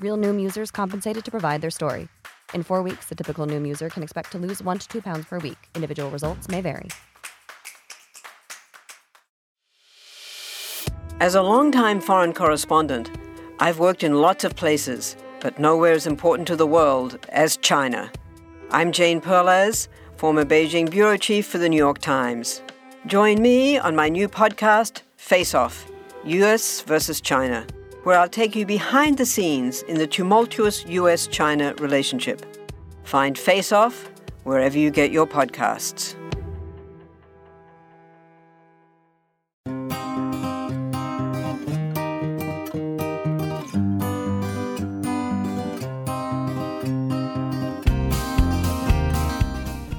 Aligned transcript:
Real 0.00 0.16
Noom 0.16 0.40
users 0.40 0.70
compensated 0.70 1.24
to 1.26 1.30
provide 1.30 1.60
their 1.60 1.70
story. 1.70 2.08
In 2.54 2.62
four 2.62 2.82
weeks, 2.82 3.06
the 3.10 3.14
typical 3.14 3.46
Noom 3.46 3.68
user 3.68 3.90
can 3.90 4.02
expect 4.02 4.32
to 4.32 4.38
lose 4.38 4.62
one 4.62 4.78
to 4.78 4.88
two 4.88 5.02
pounds 5.02 5.26
per 5.26 5.38
week. 5.38 5.58
Individual 5.74 6.10
results 6.10 6.48
may 6.48 6.62
vary. 6.62 6.88
As 11.20 11.34
a 11.34 11.42
longtime 11.42 12.00
foreign 12.00 12.32
correspondent, 12.32 13.10
I've 13.58 13.78
worked 13.78 14.02
in 14.02 14.14
lots 14.14 14.42
of 14.42 14.56
places, 14.56 15.16
but 15.38 15.58
nowhere 15.58 15.92
as 15.92 16.06
important 16.06 16.48
to 16.48 16.56
the 16.56 16.66
world 16.66 17.18
as 17.28 17.58
China. 17.58 18.10
I'm 18.70 18.92
Jane 18.92 19.20
Perlez, 19.20 19.88
former 20.16 20.46
Beijing 20.46 20.90
bureau 20.90 21.18
chief 21.18 21.46
for 21.46 21.58
the 21.58 21.68
New 21.68 21.76
York 21.76 21.98
Times. 21.98 22.62
Join 23.04 23.42
me 23.42 23.76
on 23.76 23.94
my 23.94 24.08
new 24.08 24.28
podcast, 24.28 25.02
Face 25.16 25.54
Off 25.54 25.86
US 26.24 26.82
versus 26.82 27.20
China, 27.20 27.66
where 28.04 28.18
I'll 28.18 28.28
take 28.28 28.56
you 28.56 28.64
behind 28.64 29.18
the 29.18 29.26
scenes 29.26 29.82
in 29.82 29.98
the 29.98 30.06
tumultuous 30.06 30.84
US 30.86 31.26
China 31.26 31.74
relationship. 31.78 32.44
Find 33.04 33.36
Face 33.38 33.72
Off 33.72 34.10
wherever 34.44 34.78
you 34.78 34.90
get 34.90 35.10
your 35.10 35.26
podcasts. 35.26 36.14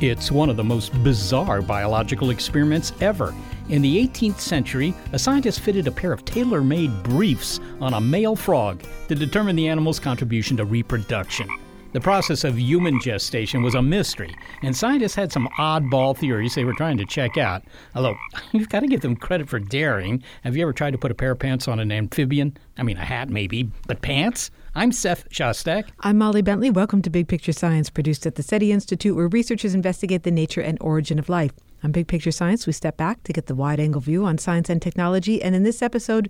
It's 0.02 0.32
one 0.32 0.50
of 0.50 0.58
the 0.58 0.64
most 0.64 0.92
bizarre 1.04 1.62
biological 1.62 2.32
experiments 2.32 2.92
ever. 3.02 3.36
In 3.72 3.82
the 3.82 4.06
18th 4.06 4.40
century, 4.40 4.94
a 5.14 5.18
scientist 5.18 5.62
fitted 5.62 5.88
a 5.88 5.92
pair 5.92 6.12
of 6.12 6.26
tailor 6.26 6.62
made 6.62 6.92
briefs 7.04 7.62
on 7.80 7.94
a 7.94 8.02
male 8.02 8.36
frog 8.36 8.84
to 9.08 9.16
determine 9.16 9.56
the 9.56 9.70
animal's 9.70 9.98
contribution 9.98 10.58
to 10.58 10.66
reproduction. 10.66 11.48
The 11.94 12.02
process 12.02 12.44
of 12.44 12.60
human 12.60 13.00
gestation 13.00 13.64
was 13.64 13.76
a 13.76 13.82
mystery, 13.82 14.36
and 14.62 14.76
scientists 14.76 15.16
had 15.16 15.32
some 15.32 15.48
oddball 15.58 16.18
theories 16.18 16.54
they 16.54 16.66
were 16.66 16.74
trying 16.74 16.98
to 16.98 17.06
check 17.06 17.38
out. 17.38 17.64
Although, 17.96 18.18
you've 18.52 18.68
got 18.68 18.82
to 18.82 18.88
give 18.88 19.00
them 19.00 19.16
credit 19.16 19.48
for 19.48 19.60
daring. 19.60 20.22
Have 20.44 20.58
you 20.58 20.64
ever 20.64 20.74
tried 20.74 20.92
to 20.92 20.98
put 20.98 21.12
a 21.12 21.16
pair 21.16 21.32
of 21.32 21.40
pants 21.40 21.70
on 21.70 21.80
an 21.80 21.94
amphibian? 21.94 22.58
I 22.78 22.84
mean, 22.84 22.98
a 22.98 23.06
hat 23.06 23.30
maybe, 23.30 23.72
but 23.88 24.02
pants? 24.02 24.52
I'm 24.76 24.92
Seth 24.92 25.30
Shostak. 25.30 25.86
I'm 26.02 26.18
Molly 26.18 26.42
Bentley. 26.42 26.72
Welcome 26.72 27.02
to 27.04 27.10
Big 27.10 27.30
Picture 27.30 27.54
Science, 27.54 27.90
produced 27.90 28.26
at 28.26 28.36
the 28.36 28.44
SETI 28.44 28.74
Institute, 28.74 29.16
where 29.16 29.30
researchers 29.30 29.74
investigate 29.74 30.24
the 30.24 30.32
nature 30.32 30.62
and 30.62 30.78
origin 30.82 31.18
of 31.18 31.30
life. 31.30 31.54
On 31.84 31.92
Big 31.92 32.08
Picture 32.08 32.32
Science, 32.32 32.68
we 32.68 32.74
step 32.74 32.96
back 32.96 33.24
to 33.24 33.34
get 33.34 33.48
the 33.48 33.56
wide 33.56 33.80
angle 33.80 34.02
view 34.02 34.24
on 34.24 34.38
science 34.38 34.70
and 34.70 34.80
technology. 34.80 35.42
And 35.42 35.56
in 35.56 35.64
this 35.64 35.82
episode, 35.82 36.30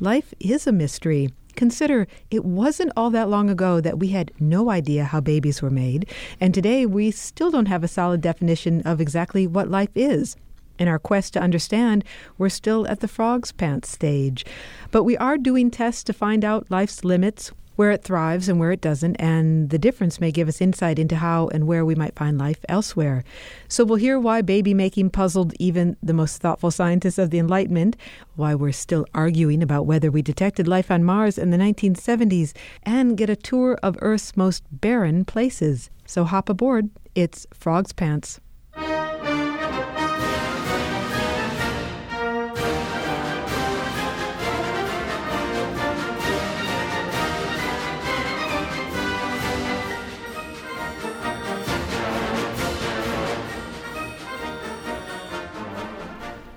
life 0.00 0.32
is 0.40 0.66
a 0.66 0.72
mystery. 0.72 1.32
Consider 1.54 2.06
it 2.30 2.44
wasn't 2.44 2.92
all 2.96 3.10
that 3.10 3.28
long 3.28 3.50
ago 3.50 3.80
that 3.80 3.98
we 3.98 4.08
had 4.08 4.32
no 4.40 4.70
idea 4.70 5.04
how 5.04 5.20
babies 5.20 5.60
were 5.60 5.70
made, 5.70 6.10
and 6.40 6.54
today 6.54 6.86
we 6.86 7.10
still 7.10 7.50
don't 7.50 7.66
have 7.66 7.84
a 7.84 7.88
solid 7.88 8.20
definition 8.20 8.80
of 8.82 9.00
exactly 9.00 9.46
what 9.46 9.70
life 9.70 9.90
is. 9.94 10.36
In 10.78 10.88
our 10.88 10.98
quest 10.98 11.32
to 11.32 11.40
understand, 11.40 12.04
we're 12.36 12.50
still 12.50 12.86
at 12.88 13.00
the 13.00 13.08
frog's 13.08 13.52
pants 13.52 13.88
stage. 13.90 14.44
But 14.90 15.04
we 15.04 15.16
are 15.16 15.38
doing 15.38 15.70
tests 15.70 16.04
to 16.04 16.12
find 16.12 16.44
out 16.44 16.70
life's 16.70 17.04
limits, 17.04 17.50
where 17.76 17.90
it 17.90 18.02
thrives 18.02 18.48
and 18.48 18.58
where 18.58 18.72
it 18.72 18.80
doesn't, 18.80 19.16
and 19.16 19.70
the 19.70 19.78
difference 19.78 20.20
may 20.20 20.32
give 20.32 20.48
us 20.48 20.60
insight 20.60 20.98
into 20.98 21.16
how 21.16 21.48
and 21.48 21.66
where 21.66 21.84
we 21.84 21.94
might 21.94 22.16
find 22.16 22.36
life 22.38 22.58
elsewhere. 22.68 23.22
So 23.68 23.84
we'll 23.84 23.96
hear 23.96 24.18
why 24.18 24.42
baby 24.42 24.74
making 24.74 25.10
puzzled 25.10 25.54
even 25.60 25.96
the 26.02 26.12
most 26.12 26.38
thoughtful 26.42 26.70
scientists 26.70 27.18
of 27.18 27.30
the 27.30 27.38
Enlightenment, 27.38 27.96
why 28.34 28.54
we're 28.54 28.72
still 28.72 29.06
arguing 29.14 29.62
about 29.62 29.86
whether 29.86 30.10
we 30.10 30.22
detected 30.22 30.66
life 30.66 30.90
on 30.90 31.04
Mars 31.04 31.38
in 31.38 31.50
the 31.50 31.58
1970s, 31.58 32.52
and 32.82 33.16
get 33.16 33.30
a 33.30 33.36
tour 33.36 33.78
of 33.82 33.96
Earth's 34.00 34.36
most 34.36 34.64
barren 34.70 35.24
places. 35.24 35.90
So 36.06 36.24
hop 36.24 36.48
aboard. 36.48 36.90
It's 37.14 37.46
Frog's 37.52 37.92
Pants. 37.92 38.40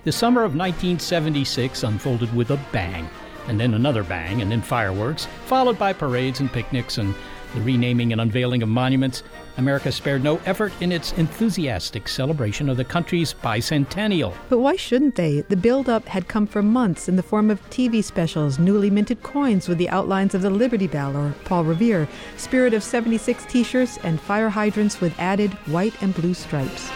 The 0.09 0.13
summer 0.13 0.41
of 0.41 0.55
1976 0.55 1.83
unfolded 1.83 2.35
with 2.35 2.49
a 2.49 2.59
bang, 2.71 3.07
and 3.47 3.59
then 3.59 3.75
another 3.75 4.03
bang, 4.03 4.41
and 4.41 4.51
then 4.51 4.59
fireworks, 4.59 5.27
followed 5.45 5.77
by 5.77 5.93
parades 5.93 6.39
and 6.39 6.51
picnics 6.51 6.97
and 6.97 7.13
the 7.53 7.61
renaming 7.61 8.11
and 8.11 8.19
unveiling 8.19 8.63
of 8.63 8.69
monuments. 8.69 9.21
America 9.57 9.91
spared 9.91 10.23
no 10.23 10.37
effort 10.47 10.73
in 10.81 10.91
its 10.91 11.13
enthusiastic 11.13 12.07
celebration 12.07 12.69
of 12.69 12.77
the 12.77 12.83
country's 12.83 13.35
bicentennial. 13.35 14.33
But 14.49 14.57
why 14.57 14.77
shouldn't 14.77 15.13
they? 15.13 15.41
The 15.41 15.55
build-up 15.55 16.07
had 16.07 16.27
come 16.27 16.47
for 16.47 16.63
months 16.63 17.07
in 17.07 17.15
the 17.15 17.21
form 17.21 17.51
of 17.51 17.61
TV 17.69 18.03
specials, 18.03 18.57
newly 18.57 18.89
minted 18.89 19.21
coins 19.21 19.67
with 19.67 19.77
the 19.77 19.89
outlines 19.89 20.33
of 20.33 20.41
the 20.41 20.49
Liberty 20.49 20.87
Bell 20.87 21.15
or 21.15 21.35
Paul 21.45 21.65
Revere, 21.65 22.07
Spirit 22.35 22.73
of 22.73 22.81
76 22.81 23.45
t-shirts, 23.45 23.99
and 24.01 24.19
fire 24.19 24.49
hydrants 24.49 24.99
with 25.01 25.13
added 25.19 25.51
white 25.67 26.01
and 26.01 26.15
blue 26.15 26.33
stripes. 26.33 26.89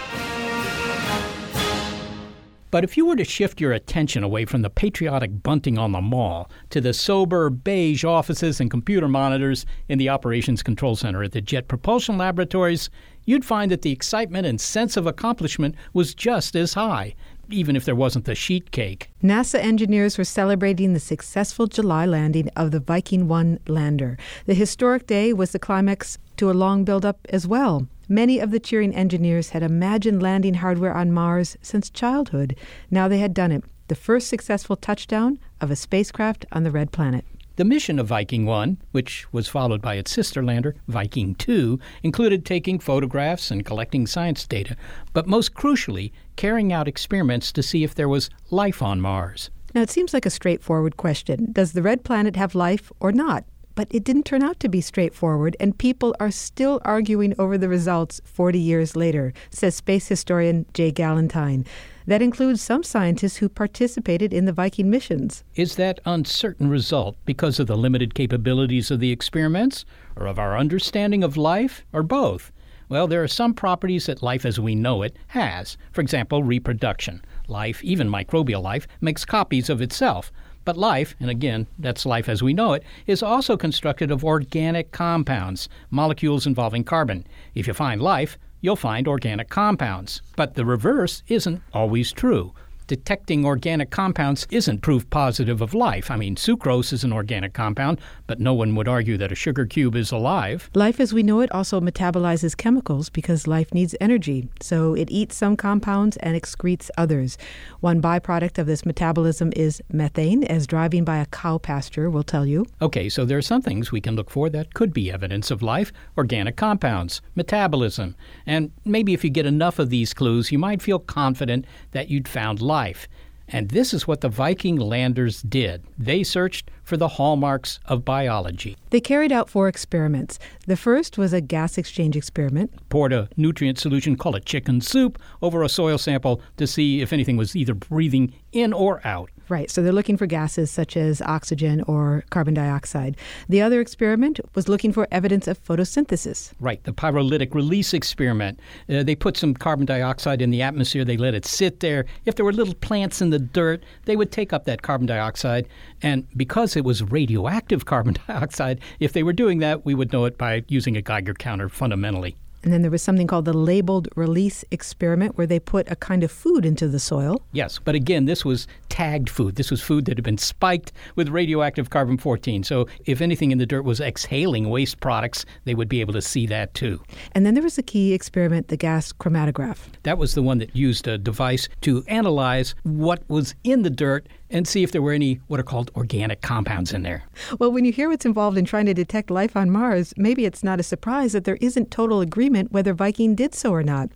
But 2.74 2.84
if 2.84 2.98
you 2.98 3.06
were 3.06 3.16
to 3.18 3.24
shift 3.24 3.62
your 3.62 3.72
attention 3.72 4.24
away 4.24 4.46
from 4.46 4.64
the 4.64 4.70
patriotic 4.72 5.44
bunting 5.44 5.78
on 5.78 5.92
the 5.92 6.02
mall 6.02 6.50
to 6.72 6.82
the 6.82 6.92
sober 6.92 7.52
beige 7.52 8.04
offices 8.04 8.60
and 8.60 8.72
computer 8.72 9.08
monitors 9.08 9.68
in 9.90 10.00
the 10.00 10.10
Operations 10.10 10.64
Control 10.64 10.96
Center 10.96 11.22
at 11.22 11.34
the 11.34 11.40
Jet 11.40 11.68
Propulsion 11.68 12.18
Laboratories, 12.18 12.90
you'd 13.26 13.46
find 13.46 13.70
that 13.70 13.84
the 13.84 13.92
excitement 13.92 14.48
and 14.48 14.60
sense 14.60 14.98
of 14.98 15.06
accomplishment 15.06 15.76
was 15.94 16.16
just 16.16 16.56
as 16.56 16.74
high, 16.74 17.14
even 17.50 17.76
if 17.76 17.86
there 17.86 17.96
wasn't 17.96 18.26
the 18.26 18.36
sheet 18.36 18.72
cake. 18.72 19.10
NASA 19.24 19.60
engineers 19.60 20.18
were 20.18 20.24
celebrating 20.24 20.94
the 20.94 21.00
successful 21.00 21.68
July 21.68 22.06
landing 22.06 22.50
of 22.56 22.72
the 22.72 22.80
Viking 22.80 23.28
1 23.28 23.60
lander. 23.68 24.18
The 24.46 24.54
historic 24.54 25.08
day 25.08 25.34
was 25.34 25.52
the 25.52 25.60
climax 25.60 26.18
to 26.38 26.50
a 26.50 26.54
long 26.54 26.84
build-up 26.84 27.20
as 27.30 27.48
well. 27.48 27.88
Many 28.10 28.40
of 28.40 28.52
the 28.52 28.60
cheering 28.60 28.94
engineers 28.96 29.50
had 29.50 29.64
imagined 29.64 30.22
landing 30.22 30.56
hardware 30.56 30.94
on 30.94 31.12
Mars 31.12 31.58
since 31.62 31.90
childhood. 31.90 32.56
Now 32.92 33.08
they 33.08 33.20
had 33.20 33.34
done 33.34 33.52
it 33.52 33.64
the 33.88 33.96
first 33.96 34.28
successful 34.28 34.76
touchdown 34.76 35.40
of 35.62 35.70
a 35.70 35.76
spacecraft 35.76 36.46
on 36.52 36.64
the 36.64 36.72
red 36.72 36.92
planet. 36.92 37.26
The 37.56 37.66
mission 37.66 38.00
of 38.00 38.08
Viking 38.08 38.46
1, 38.46 38.78
which 38.94 39.32
was 39.32 39.48
followed 39.48 39.80
by 39.80 39.96
its 39.96 40.12
sister 40.12 40.44
lander, 40.44 40.76
Viking 40.88 41.36
2, 41.36 41.80
included 42.02 42.46
taking 42.46 42.80
photographs 42.80 43.52
and 43.52 43.64
collecting 43.64 44.08
science 44.08 44.48
data, 44.48 44.76
but 45.14 45.28
most 45.28 45.54
crucially, 45.54 46.12
carrying 46.36 46.74
out 46.74 46.88
experiments 46.88 47.52
to 47.52 47.64
see 47.64 47.84
if 47.84 47.96
there 47.96 48.10
was 48.10 48.30
life 48.50 48.82
on 48.82 49.02
Mars. 49.02 49.50
Now, 49.74 49.82
it 49.82 49.90
seems 49.90 50.14
like 50.14 50.26
a 50.26 50.30
straightforward 50.30 50.98
question 50.98 51.52
Does 51.52 51.74
the 51.74 51.82
red 51.82 52.04
planet 52.04 52.36
have 52.36 52.56
life 52.56 52.92
or 53.00 53.12
not? 53.12 53.46
But 53.76 53.88
it 53.90 54.04
didn't 54.04 54.26
turn 54.26 54.44
out 54.44 54.60
to 54.60 54.70
be 54.70 54.82
straightforward, 54.82 55.58
and 55.60 55.76
people 55.76 56.16
are 56.20 56.30
still 56.30 56.80
arguing 56.86 57.34
over 57.40 57.58
the 57.58 57.68
results 57.68 58.22
40 58.24 58.60
years 58.60 58.96
later, 58.96 59.34
says 59.50 59.74
space 59.74 60.08
historian 60.08 60.68
Jay 60.76 60.92
Gallentine. 60.92 61.66
That 62.06 62.22
includes 62.22 62.62
some 62.62 62.84
scientists 62.84 63.38
who 63.38 63.50
participated 63.50 64.32
in 64.32 64.46
the 64.46 64.54
Viking 64.54 64.92
missions. 64.92 65.44
Is 65.56 65.76
that 65.78 66.02
uncertain 66.06 66.70
result 66.70 67.18
because 67.26 67.60
of 67.60 67.66
the 67.66 67.78
limited 67.78 68.14
capabilities 68.14 68.92
of 68.92 69.00
the 69.00 69.12
experiments, 69.12 69.86
or 70.16 70.28
of 70.28 70.38
our 70.38 70.56
understanding 70.56 71.24
of 71.24 71.36
life, 71.36 71.84
or 71.92 72.04
both? 72.04 72.52
Well, 72.94 73.08
there 73.08 73.24
are 73.24 73.28
some 73.28 73.56
properties 73.56 74.06
that 74.06 74.22
life 74.22 74.46
as 74.46 74.60
we 74.60 74.76
know 74.76 75.02
it 75.02 75.18
has. 75.30 75.78
For 75.94 76.02
example, 76.02 76.44
reproduction. 76.44 77.26
Life, 77.48 77.84
even 77.84 78.08
microbial 78.08 78.62
life, 78.62 78.86
makes 79.02 79.26
copies 79.26 79.68
of 79.68 79.82
itself. 79.82 80.32
But 80.64 80.78
life, 80.78 81.16
and 81.20 81.28
again, 81.32 81.66
that's 81.80 82.06
life 82.06 82.30
as 82.30 82.44
we 82.44 82.54
know 82.54 82.74
it, 82.74 82.84
is 83.08 83.24
also 83.24 83.58
constructed 83.58 84.12
of 84.12 84.24
organic 84.24 84.92
compounds, 84.92 85.70
molecules 85.90 86.46
involving 86.46 86.84
carbon. 86.84 87.26
If 87.56 87.66
you 87.66 87.74
find 87.74 88.00
life, 88.00 88.38
you'll 88.62 88.76
find 88.76 89.08
organic 89.08 89.50
compounds. 89.50 90.22
But 90.36 90.54
the 90.54 90.64
reverse 90.64 91.24
isn't 91.28 91.64
always 91.74 92.12
true 92.12 92.54
detecting 92.88 93.46
organic 93.46 93.90
compounds 93.90 94.48
isn't 94.52 94.82
proof 94.82 95.10
positive 95.10 95.62
of 95.62 95.74
life. 95.74 96.12
I 96.12 96.18
mean, 96.18 96.36
sucrose 96.36 96.94
is 96.94 97.04
an 97.04 97.14
organic 97.14 97.54
compound, 97.54 98.00
but 98.28 98.40
no 98.40 98.54
one 98.54 98.76
would 98.76 98.88
argue 98.88 99.18
that 99.18 99.32
a 99.32 99.36
sugar 99.36 99.66
cube 99.66 99.96
is 99.96 100.12
alive. 100.12 100.70
Life 100.74 101.00
as 101.00 101.14
we 101.14 101.24
know 101.24 101.40
it 101.40 101.52
also 101.52 101.80
metabolizes 101.80 102.58
chemicals 102.58 103.10
because 103.10 103.48
life 103.48 103.74
needs 103.74 103.96
energy. 104.02 104.50
So 104.62 104.94
it 104.94 105.10
eats 105.10 105.36
some 105.36 105.56
compounds 105.56 106.18
and 106.18 106.36
excretes 106.36 106.90
others. 106.98 107.38
One 107.80 108.02
byproduct 108.02 108.58
of 108.58 108.68
this 108.68 108.86
metabolism 108.86 109.54
is 109.56 109.82
methane, 109.92 110.44
as 110.44 110.68
driving 110.68 111.04
by 111.04 111.18
a 111.18 111.26
cow 111.28 111.58
pasture 111.58 112.10
will 112.10 112.24
tell 112.24 112.46
you. 112.46 112.66
Okay, 112.82 113.10
so 113.10 113.26
there 113.26 113.38
are 113.38 113.42
some 113.42 113.62
things 113.62 113.92
we 113.92 114.02
can 114.02 114.16
look 114.16 114.30
for 114.30 114.50
that 114.50 114.74
could 114.74 114.94
be 114.94 115.12
evidence 115.12 115.52
of 115.52 115.62
life 115.62 115.92
organic 116.18 116.56
compounds, 116.56 117.22
metabolism. 117.36 118.16
And 118.46 118.72
maybe 118.86 119.14
if 119.14 119.24
you 119.24 119.30
get 119.30 119.46
enough 119.46 119.80
of 119.80 119.90
these 119.90 120.14
clues, 120.14 120.52
you 120.52 120.60
might 120.60 120.82
feel 120.82 121.00
confident 121.00 121.66
that 121.92 122.10
you'd 122.10 122.28
found 122.28 122.62
life 122.62 122.73
life. 122.74 123.08
And 123.48 123.70
this 123.70 123.94
is 123.94 124.08
what 124.08 124.22
the 124.22 124.30
Viking 124.30 124.78
landers 124.78 125.44
did. 125.44 125.84
They 125.96 126.24
searched 126.24 126.72
for 126.84 126.98
the 126.98 127.08
hallmarks 127.20 127.80
of 127.86 128.04
biology. 128.04 128.76
They 128.90 129.00
carried 129.00 129.32
out 129.32 129.48
four 129.48 129.68
experiments. 129.68 130.40
The 130.66 130.76
first 130.76 131.18
was 131.18 131.34
a 131.34 131.42
gas 131.42 131.78
exchange 131.78 132.16
experiment. 132.16 132.72
Poured 132.90 133.14
a 133.14 133.30
nutrient 133.38 133.78
solution 133.78 134.16
called 134.16 134.38
a 134.38 134.40
chicken 134.40 134.82
soup 134.82 135.22
over 135.42 135.62
a 135.62 135.70
soil 135.70 136.00
sample 136.00 136.42
to 136.58 136.66
see 136.66 137.02
if 137.02 137.14
anything 137.14 137.38
was 137.38 137.56
either 137.56 137.76
breathing 137.76 138.34
in 138.54 138.74
or 138.74 139.06
out. 139.06 139.30
Right, 139.54 139.70
so 139.70 139.84
they're 139.84 139.94
looking 139.94 140.18
for 140.18 140.26
gases 140.26 140.72
such 140.72 140.98
as 140.98 141.22
oxygen 141.22 141.84
or 141.84 142.24
carbon 142.32 142.56
dioxide. 142.56 143.16
The 143.48 143.62
other 143.62 143.82
experiment 143.82 144.40
was 144.56 144.68
looking 144.68 144.92
for 144.92 145.08
evidence 145.12 145.48
of 145.48 145.64
photosynthesis. 145.64 146.54
Right, 146.60 146.84
the 146.86 146.92
pyrolytic 146.92 147.54
release 147.54 147.94
experiment. 147.94 148.60
Uh, 148.90 149.04
they 149.04 149.14
put 149.14 149.38
some 149.38 149.54
carbon 149.54 149.86
dioxide 149.86 150.42
in 150.42 150.50
the 150.50 150.64
atmosphere, 150.64 151.06
they 151.06 151.18
let 151.18 151.36
it 151.36 151.46
sit 151.46 151.82
there. 151.82 152.08
If 152.26 152.34
there 152.34 152.46
were 152.46 152.52
little 152.52 152.74
plants 152.74 153.22
in 153.22 153.30
the 153.30 153.38
dirt, 153.38 153.84
they 154.06 154.16
would 154.16 154.32
take 154.32 154.54
up 154.54 154.66
that 154.66 154.82
carbon 154.82 155.06
dioxide. 155.06 155.68
And 156.02 156.28
because 156.36 156.76
it 156.76 156.84
was 156.84 157.04
radioactive 157.04 157.86
carbon 157.94 158.16
dioxide, 158.28 158.80
if 159.00 159.14
they 159.14 159.22
were 159.22 159.34
doing 159.34 159.60
that, 159.60 159.86
we 159.86 159.94
would 159.94 160.12
know 160.12 160.26
it 160.26 160.36
by 160.36 160.64
using 160.68 160.98
a 160.98 161.02
Geiger 161.04 161.36
counter 161.36 161.70
fundamentally. 161.70 162.36
And 162.64 162.72
then 162.72 162.82
there 162.82 162.92
was 162.92 163.02
something 163.02 163.28
called 163.28 163.46
the 163.46 163.54
labeled 163.54 164.08
release 164.16 164.64
experiment 164.72 165.38
where 165.38 165.46
they 165.48 165.60
put 165.60 165.92
a 165.92 165.96
kind 165.96 166.24
of 166.24 166.32
food 166.32 166.66
into 166.66 166.88
the 166.88 167.00
soil. 167.00 167.42
Yes, 167.52 167.78
but 167.84 167.94
again, 167.94 168.26
this 168.26 168.46
was 168.46 168.68
tagged 168.90 169.30
food. 169.30 169.56
This 169.56 169.70
was 169.70 169.82
food 169.82 170.06
that 170.06 170.18
had 170.18 170.24
been 170.24 170.38
spiked 170.38 170.94
with 171.16 171.30
radioactive 171.30 171.90
carbon 171.90 172.18
14. 172.18 172.64
So 172.64 172.88
if 173.06 173.22
anything 173.22 173.52
in 173.52 173.58
the 173.58 173.66
dirt 173.66 173.84
was 173.84 174.00
exhaling 174.00 174.70
waste 174.70 175.00
products, 175.02 175.46
they 175.66 175.76
would 175.76 175.90
be 175.90 176.00
able 176.00 176.14
to 176.14 176.22
see 176.22 176.48
that 176.48 176.74
too. 176.74 177.02
And 177.34 177.46
then 177.46 177.54
there 177.54 177.64
was 177.64 177.78
a 177.78 177.84
key 177.84 178.14
experiment, 178.14 178.70
the 178.70 178.78
gas 178.78 179.12
chromatograph. 179.12 179.80
That 180.04 180.18
was 180.18 180.34
the 180.34 180.44
one 180.44 180.60
that 180.60 180.76
used 180.76 181.08
a 181.08 181.18
device 181.18 181.68
to 181.82 182.04
analyze 182.08 182.76
what 182.84 183.28
was 183.30 183.56
in 183.64 183.82
the 183.82 183.90
dirt 183.90 184.28
and 184.50 184.68
see 184.68 184.84
if 184.84 184.92
there 184.92 185.02
were 185.02 185.12
any 185.12 185.42
what 185.48 185.60
are 185.60 185.64
called 185.64 185.90
organic 185.96 186.42
compounds 186.42 186.94
in 186.94 187.02
there. 187.02 187.24
Well, 187.60 187.72
when 187.72 187.86
you 187.86 187.92
hear 187.92 188.08
what's 188.08 188.26
involved 188.26 188.58
in 188.58 188.66
trying 188.66 188.86
to 188.86 188.94
detect 188.94 189.32
life 189.32 189.58
on 189.58 189.72
Mars, 189.72 190.14
maybe 190.16 190.46
it's 190.46 190.64
not 190.64 190.80
a 190.80 190.84
surprise 190.84 191.34
that 191.34 191.44
there 191.44 191.58
isn't 191.60 191.90
total 191.90 192.22
agreement 192.22 192.53
whether 192.72 192.94
Viking 192.94 193.36
did 193.36 193.54
so 193.54 193.72
or 193.72 193.84
not. 193.84 194.10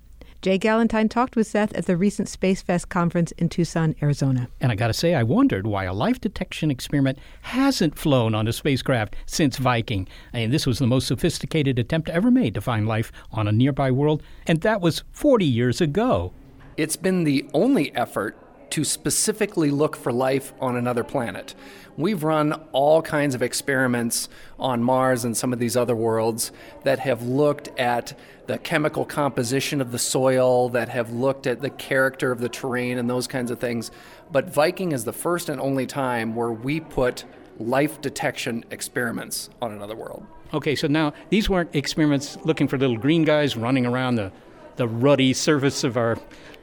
Jay 0.44 0.60
Gallentine 0.60 1.10
talked 1.10 1.36
with 1.36 1.48
Seth 1.48 1.74
at 1.74 1.88
the 1.88 1.98
recent 1.98 2.30
Space 2.30 2.62
Fest 2.62 2.90
conference 2.90 3.32
in 3.34 3.50
Tucson, 3.50 3.96
Arizona. 4.04 4.48
And 4.62 4.72
I 4.72 4.76
got 4.76 4.88
to 4.88 4.94
say, 4.94 5.16
I 5.16 5.24
wondered 5.24 5.66
why 5.66 5.86
a 5.86 5.94
life 5.94 6.22
detection 6.22 6.70
experiment 6.70 7.18
hasn't 7.42 7.98
flown 7.98 8.36
on 8.36 8.48
a 8.48 8.54
spacecraft 8.54 9.16
since 9.26 9.58
Viking. 9.58 10.08
I 10.34 10.38
mean, 10.38 10.52
this 10.52 10.68
was 10.68 10.78
the 10.78 10.86
most 10.86 11.08
sophisticated 11.08 11.80
attempt 11.80 12.10
ever 12.10 12.30
made 12.30 12.54
to 12.54 12.62
find 12.62 12.88
life 12.88 13.12
on 13.32 13.48
a 13.48 13.52
nearby 13.52 13.90
world, 13.90 14.22
and 14.46 14.62
that 14.62 14.80
was 14.80 15.04
40 15.12 15.44
years 15.44 15.82
ago. 15.82 16.34
It's 16.78 16.96
been 16.96 17.24
the 17.24 17.50
only 17.54 17.94
effort 17.96 18.38
to 18.72 18.84
specifically 18.84 19.72
look 19.72 19.96
for 19.96 20.12
life 20.12 20.54
on 20.60 20.76
another 20.76 21.04
planet. 21.04 21.56
We've 21.98 22.24
run 22.24 22.54
all 22.74 23.02
kinds 23.02 23.34
of 23.34 23.42
experiments 23.42 24.30
on 24.60 24.84
Mars 24.84 25.26
and 25.26 25.36
some 25.36 25.52
of 25.52 25.58
these 25.58 25.76
other 25.76 25.96
worlds 25.96 26.52
that 26.84 27.00
have 27.00 27.24
looked 27.24 27.70
at 27.80 28.18
the 28.46 28.60
chemical 28.60 29.04
composition 29.04 29.82
of 29.82 29.92
the 29.92 30.00
soil, 30.00 30.70
that 30.70 30.90
have 30.90 31.12
looked 31.12 31.48
at 31.48 31.62
the 31.62 31.72
character 31.72 32.32
of 32.32 32.40
the 32.40 32.50
terrain 32.50 32.98
and 32.98 33.10
those 33.10 33.28
kinds 33.28 33.50
of 33.50 33.60
things. 33.60 33.90
But 34.32 34.54
Viking 34.54 34.92
is 34.92 35.06
the 35.06 35.14
first 35.14 35.50
and 35.50 35.60
only 35.60 35.88
time 35.88 36.36
where 36.36 36.52
we 36.52 36.80
put 36.80 37.26
life 37.60 38.00
detection 38.00 38.64
experiments 38.70 39.50
on 39.62 39.72
another 39.72 39.96
world. 39.96 40.26
Okay, 40.54 40.76
so 40.76 40.88
now 40.88 41.14
these 41.30 41.50
weren't 41.50 41.76
experiments 41.76 42.38
looking 42.46 42.68
for 42.68 42.78
little 42.78 42.98
green 42.98 43.26
guys 43.26 43.58
running 43.58 43.86
around 43.86 44.16
the, 44.16 44.32
the 44.76 44.88
ruddy 44.88 45.34
surface 45.34 45.84
of 45.84 45.98
our 45.98 46.18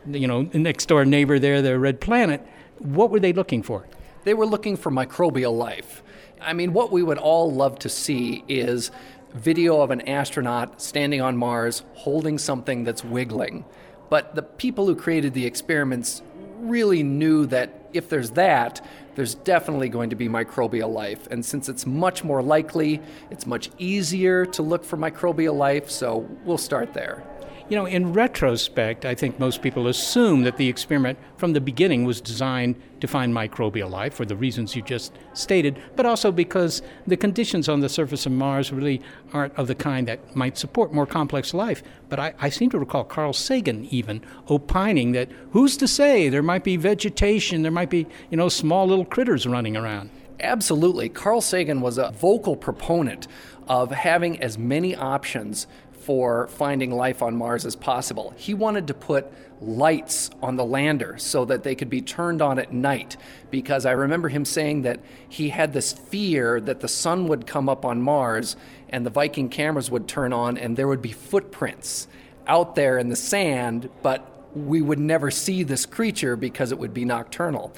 you 0.07 0.27
know, 0.27 0.43
next 0.53 0.87
door 0.87 1.05
neighbor 1.05 1.39
there, 1.39 1.63
the 1.63 1.79
red 1.79 2.01
planet, 2.01 2.47
what 2.79 3.11
were 3.11 3.21
they 3.21 3.33
looking 3.33 3.63
for? 3.63 3.87
They 4.25 4.35
were 4.35 4.47
looking 4.47 4.77
for 4.77 4.91
microbial 4.91 5.57
life. 5.57 6.03
I 6.41 6.53
mean, 6.53 6.73
what 6.73 6.91
we 6.91 7.03
would 7.03 7.19
all 7.19 7.53
love 7.53 7.79
to 7.81 7.89
see 7.89 8.45
is 8.49 8.91
video 9.35 9.81
of 9.81 9.91
an 9.91 10.03
astronaut 10.03 10.81
standing 10.81 11.21
on 11.21 11.37
Mars 11.37 11.83
holding 11.95 12.39
something 12.39 12.85
that's 12.85 13.05
wiggling. 13.05 13.65
But 14.09 14.35
the 14.35 14.43
people 14.43 14.87
who 14.87 14.95
created 14.95 15.35
the 15.35 15.47
experiments 15.47 16.23
really 16.59 17.03
knew 17.03 17.47
that 17.47 17.89
if 17.93 18.09
there's 18.09 18.31
that, 18.33 18.85
there's 19.15 19.35
definitely 19.35 19.89
going 19.89 20.11
to 20.11 20.17
be 20.17 20.29
microbial 20.29 20.93
life. 20.93 21.27
And 21.31 21.45
since 21.45 21.69
it's 21.69 21.87
much 21.87 22.25
more 22.25 22.43
likely, 22.43 23.01
it's 23.31 23.47
much 23.47 23.71
easier 23.79 24.45
to 24.47 24.63
look 24.63 24.85
for 24.85 24.97
microbial 24.97 25.57
life, 25.57 25.91
so 25.91 26.29
we'll 26.45 26.59
start 26.59 26.95
there. 26.95 27.23
You 27.71 27.79
know, 27.79 27.87
in 27.87 28.13
retrospect, 28.13 29.07
I 29.07 29.15
think 29.15 29.41
most 29.41 29.63
people 29.63 29.89
assume 29.89 30.43
that 30.43 30.59
the 30.59 30.69
experiment 30.69 31.19
from 31.39 31.55
the 31.55 31.63
beginning 31.63 32.05
was 32.05 32.21
designed 32.21 32.77
to 33.01 33.07
find 33.07 33.35
microbial 33.35 33.91
life 33.91 34.13
for 34.13 34.27
the 34.27 34.37
reasons 34.37 34.77
you 34.77 34.83
just 34.83 35.15
stated, 35.33 35.81
but 35.97 36.05
also 36.05 36.31
because 36.31 36.83
the 37.07 37.17
conditions 37.17 37.71
on 37.71 37.81
the 37.81 37.89
surface 37.89 38.27
of 38.27 38.33
Mars 38.33 38.71
really 38.71 39.01
aren't 39.33 39.55
of 39.59 39.67
the 39.67 39.75
kind 39.75 40.07
that 40.09 40.37
might 40.37 40.59
support 40.59 40.93
more 40.93 41.07
complex 41.07 41.55
life. 41.55 41.83
But 42.11 42.21
I, 42.21 42.35
I 42.39 42.51
seem 42.51 42.69
to 42.69 42.79
recall 42.79 43.03
Carl 43.03 43.33
Sagan 43.33 43.87
even 43.87 44.21
opining 44.49 45.13
that 45.13 45.31
who's 45.53 45.79
to 45.79 45.89
say 45.89 46.29
there 46.29 46.43
might 46.43 46.65
be 46.65 46.77
vegetation, 46.77 47.63
there 47.63 47.73
might 47.73 47.89
be, 47.89 48.07
you 48.31 48.37
know, 48.37 48.51
small 48.51 48.87
little 48.87 49.07
critters 49.07 49.47
running 49.47 49.75
around. 49.75 50.11
Absolutely. 50.41 51.09
Carl 51.09 51.41
Sagan 51.41 51.81
was 51.81 51.97
a 51.97 52.11
vocal 52.11 52.57
proponent 52.57 53.27
of 53.69 53.91
having 53.91 54.41
as 54.43 54.59
many 54.59 54.95
options 54.95 55.67
for 56.05 56.49
finding 56.49 56.91
life 56.91 57.23
on 57.23 57.35
Mars 57.35 57.65
as 57.65 57.75
possible. 57.75 58.35
He 58.37 58.53
wanted 58.53 58.87
to 58.89 58.95
put 58.95 59.33
lights 59.61 60.31
on 60.43 60.57
the 60.57 60.65
lander 60.65 61.17
so 61.17 61.47
that 61.47 61.63
they 61.63 61.75
could 61.75 61.89
be 61.89 62.03
turned 62.03 62.43
on 62.43 62.59
at 62.59 62.73
night 62.73 63.17
because 63.51 63.87
I 63.87 63.93
remember 63.93 64.29
him 64.29 64.45
saying 64.45 64.83
that 64.83 65.01
he 65.27 65.49
had 65.49 65.73
this 65.73 65.95
fear 65.95 66.61
that 66.61 66.81
the 66.81 66.89
sun 66.89 67.27
would 67.29 67.47
come 67.47 67.71
up 67.71 67.87
on 67.87 68.03
Mars 68.03 68.55
and 68.91 69.07
the 69.07 69.11
Viking 69.11 69.49
cameras 69.49 69.91
would 69.91 70.07
turn 70.07 70.35
on 70.35 70.59
and 70.59 70.77
there 70.77 70.89
would 70.89 71.01
be 71.01 71.13
footprints 71.13 72.07
out 72.47 72.75
there 72.75 72.99
in 72.99 73.09
the 73.09 73.17
sand, 73.17 73.89
but 74.03 74.31
we 74.55 74.83
would 74.83 74.99
never 74.99 75.31
see 75.31 75.63
this 75.63 75.87
creature 75.87 76.37
because 76.37 76.71
it 76.71 76.79
would 76.79 76.93
be 76.93 77.07
nocturnal. 77.07 77.73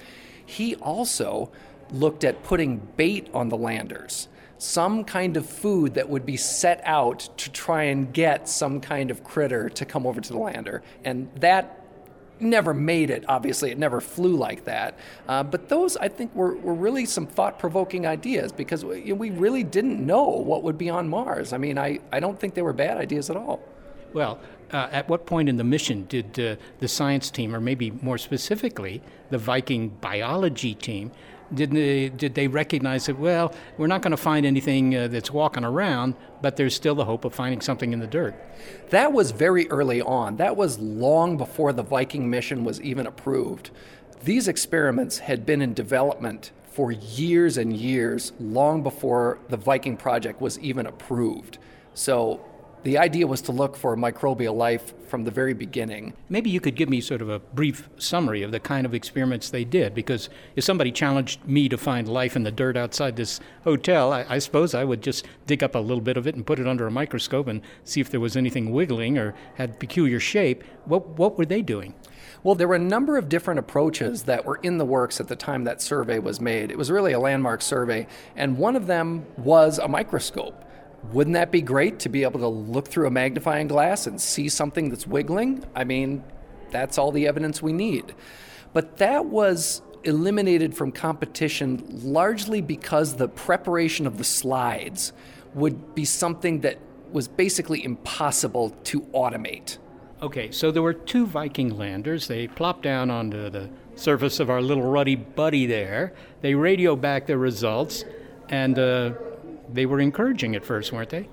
He 0.45 0.75
also 0.77 1.53
looked 1.93 2.25
at 2.25 2.43
putting 2.43 2.79
bait 2.97 3.29
on 3.33 3.51
the 3.51 3.57
landers 3.57 4.27
some 4.59 5.05
kind 5.05 5.37
of 5.37 5.47
food 5.47 5.95
that 5.95 6.09
would 6.09 6.25
be 6.25 6.37
set 6.37 6.81
out 6.85 7.29
to 7.37 7.51
try 7.51 7.85
and 7.85 8.13
get 8.13 8.49
some 8.49 8.81
kind 8.81 9.11
of 9.11 9.23
critter 9.23 9.69
to 9.71 9.85
come 9.85 10.07
over 10.07 10.21
to 10.21 10.33
the 10.33 10.39
lander. 10.39 10.83
And 11.05 11.31
that 11.37 11.83
never 12.41 12.75
made 12.75 13.11
it, 13.11 13.25
obviously, 13.29 13.71
it 13.71 13.79
never 13.79 14.01
flew 14.01 14.37
like 14.37 14.65
that. 14.65 14.99
Uh, 15.29 15.43
but 15.43 15.69
those, 15.69 15.97
I 15.97 16.09
think, 16.09 16.35
were, 16.35 16.55
were 16.57 16.75
really 16.75 17.07
some 17.07 17.27
thought 17.27 17.59
provoking 17.59 18.07
ideas 18.07 18.53
because 18.53 18.85
we, 18.85 19.13
we 19.13 19.31
really 19.31 19.65
didn't 19.65 20.05
know 20.05 20.29
what 20.29 20.63
would 20.63 20.79
be 20.79 20.91
on 20.91 21.09
Mars. 21.09 21.53
I 21.53 21.59
mean, 21.59 21.79
I, 21.79 22.01
I 22.13 22.21
don't 22.21 22.39
think 22.39 22.55
they 22.55 22.63
were 22.63 22.73
bad 22.73 22.99
ideas 22.99 23.31
at 23.31 23.37
all. 23.37 23.61
Well, 24.13 24.39
uh, 24.73 24.89
at 24.91 25.09
what 25.09 25.27
point 25.27 25.49
in 25.49 25.57
the 25.57 25.65
mission 25.65 26.07
did 26.09 26.39
uh, 26.39 26.57
the 26.81 26.89
science 26.89 27.31
team, 27.31 27.55
or 27.55 27.61
maybe 27.61 27.91
more 27.91 28.19
specifically, 28.19 29.03
the 29.31 29.39
Viking 29.39 29.89
biology 29.89 30.75
team, 30.75 31.13
did 31.55 31.71
they, 31.71 32.09
did 32.09 32.35
they 32.35 32.49
recognize 32.49 33.07
that, 33.07 33.19
well, 33.19 33.55
we're 33.79 33.87
not 33.87 34.03
going 34.03 34.11
to 34.11 34.17
find 34.17 34.45
anything 34.45 34.97
uh, 34.97 35.09
that's 35.09 35.31
walking 35.31 35.65
around, 35.65 36.15
but 36.43 36.57
there's 36.57 36.75
still 36.75 36.95
the 36.95 37.05
hope 37.05 37.25
of 37.25 37.35
finding 37.35 37.61
something 37.61 37.93
in 37.93 38.01
the 38.01 38.07
dirt? 38.07 38.35
That 38.91 39.13
was 39.13 39.31
very 39.31 39.69
early 39.71 40.03
on. 40.03 40.37
That 40.37 40.57
was 40.57 40.79
long 40.79 41.37
before 41.37 41.73
the 41.73 41.83
Viking 41.83 42.29
mission 42.29 42.65
was 42.65 42.81
even 42.81 43.07
approved. 43.07 43.71
These 44.25 44.49
experiments 44.49 45.19
had 45.19 45.47
been 45.47 45.63
in 45.63 45.75
development 45.75 46.51
for 46.65 46.93
years 46.93 47.57
and 47.57 47.75
years, 47.75 48.33
long 48.39 48.83
before 48.83 49.39
the 49.49 49.57
Viking 49.57 49.97
project 49.97 50.41
was 50.41 50.59
even 50.59 50.87
approved. 50.87 51.59
So 51.95 52.45
The 52.87 52.99
idea 52.99 53.27
was 53.27 53.43
to 53.43 53.51
look 53.51 53.75
for 53.75 53.97
microbial 53.97 54.55
life 54.55 54.95
from 55.09 55.25
the 55.25 55.33
very 55.33 55.55
beginning. 55.55 56.15
Maybe 56.29 56.51
you 56.51 56.61
could 56.61 56.77
give 56.77 56.89
me 56.89 57.01
sort 57.01 57.21
of 57.21 57.29
a 57.29 57.41
brief 57.41 57.89
summary 57.99 58.45
of 58.45 58.53
the 58.53 58.61
kind 58.61 58.87
of 58.87 58.95
experiments 58.95 59.51
they 59.51 59.65
did, 59.65 59.93
because 59.93 60.29
if 60.55 60.63
somebody 60.63 60.93
challenged 60.93 61.45
me 61.45 61.69
to 61.69 61.77
find 61.77 62.09
life 62.09 62.37
in 62.37 62.45
the 62.45 62.53
dirt 62.53 62.77
outside 62.77 63.17
this 63.17 63.41
hotel, 63.65 64.13
I, 64.13 64.25
I, 64.29 64.39
suppose 64.39 64.73
I 64.73 64.85
would 64.85 65.03
just 65.03 65.27
dig 65.49 65.65
up 65.65 65.75
a 65.75 65.81
little 65.81 66.01
bit 66.01 66.17
of 66.17 66.29
it 66.29 66.37
and 66.37 66.47
put 66.47 66.61
it 66.61 66.69
under 66.69 66.87
a 66.87 66.91
microscope 66.93 67.49
and 67.49 67.61
see 67.83 68.01
if 68.01 68.09
there 68.09 68.21
was 68.21 68.37
anything 68.37 68.71
wiggling 68.71 69.19
or 69.19 69.35
had 69.57 69.81
peculiar 69.81 70.21
shape. 70.21 70.63
What, 70.85 71.09
what 71.09 71.37
were 71.37 71.45
they 71.45 71.63
doing? 71.63 71.93
Well, 72.45 72.55
there 72.55 72.69
were 72.69 72.77
a 72.77 72.79
number 72.79 73.17
of 73.17 73.29
different 73.29 73.59
approaches 73.59 74.23
that 74.25 74.45
were 74.45 74.61
in 74.63 74.79
the 74.79 74.85
works 74.85 75.19
at 75.19 75.27
the 75.27 75.35
time 75.35 75.65
that 75.65 75.83
survey 75.83 76.21
was 76.21 76.41
made. 76.41 76.71
It 76.71 76.79
was 76.79 76.93
really 76.93 77.11
a 77.11 77.19
landmark 77.19 77.63
survey, 77.63 78.07
and 78.37 78.57
one 78.57 78.77
of 78.77 78.87
them 78.87 79.27
was 79.37 79.81
a 79.81 79.89
microscope. 79.89 80.63
Wouldn't 81.13 81.35
that 81.35 81.53
be 81.53 81.63
great 81.63 82.01
to 82.01 82.09
be 82.09 82.25
able 82.25 82.41
to 82.41 82.49
look 82.49 82.89
through 82.89 83.07
a 83.07 83.11
magnifying 83.11 83.69
glass 83.69 84.07
and 84.07 84.21
see 84.21 84.49
something 84.49 84.91
that's 84.91 85.07
wiggling? 85.07 85.65
I 85.75 85.85
mean, 85.85 86.25
that's 86.71 86.99
all 86.99 87.13
the 87.13 87.27
evidence 87.27 87.63
we 87.63 87.73
need. 87.73 88.15
But 88.73 88.97
that 88.99 89.27
was 89.27 89.83
eliminated 90.05 90.77
from 90.77 90.93
competition 90.93 91.85
largely 91.91 92.61
because 92.61 93.17
the 93.17 93.29
preparation 93.29 94.07
of 94.07 94.19
the 94.19 94.25
slides 94.25 95.13
would 95.55 95.95
be 95.95 96.05
something 96.05 96.61
that 96.61 96.79
was 97.13 97.29
basically 97.29 97.85
impossible 97.85 98.71
to 98.85 99.01
automate. 99.13 99.79
Okay, 100.23 100.51
so 100.51 100.71
there 100.71 100.83
were 100.83 100.95
two 100.95 101.27
Viking 101.27 101.77
landers. 101.77 102.27
They 102.27 102.47
plopped 102.47 102.83
down 102.83 103.11
onto 103.11 103.51
the 103.51 103.69
surface 103.97 104.41
of 104.41 104.49
our 104.49 104.63
little 104.63 104.83
ruddy 104.83 105.15
buddy 105.15 105.67
there. 105.67 106.15
They 106.41 106.55
radio 106.55 106.97
back 106.97 107.27
their 107.27 107.39
results, 107.39 108.05
and 108.49 108.79
uh, 108.79 109.13
they 109.73 109.87
were 109.87 110.01
encouraging 110.01 110.55
at 110.57 110.65
first, 110.65 110.93
weren't 110.93 111.11
they? 111.11 111.29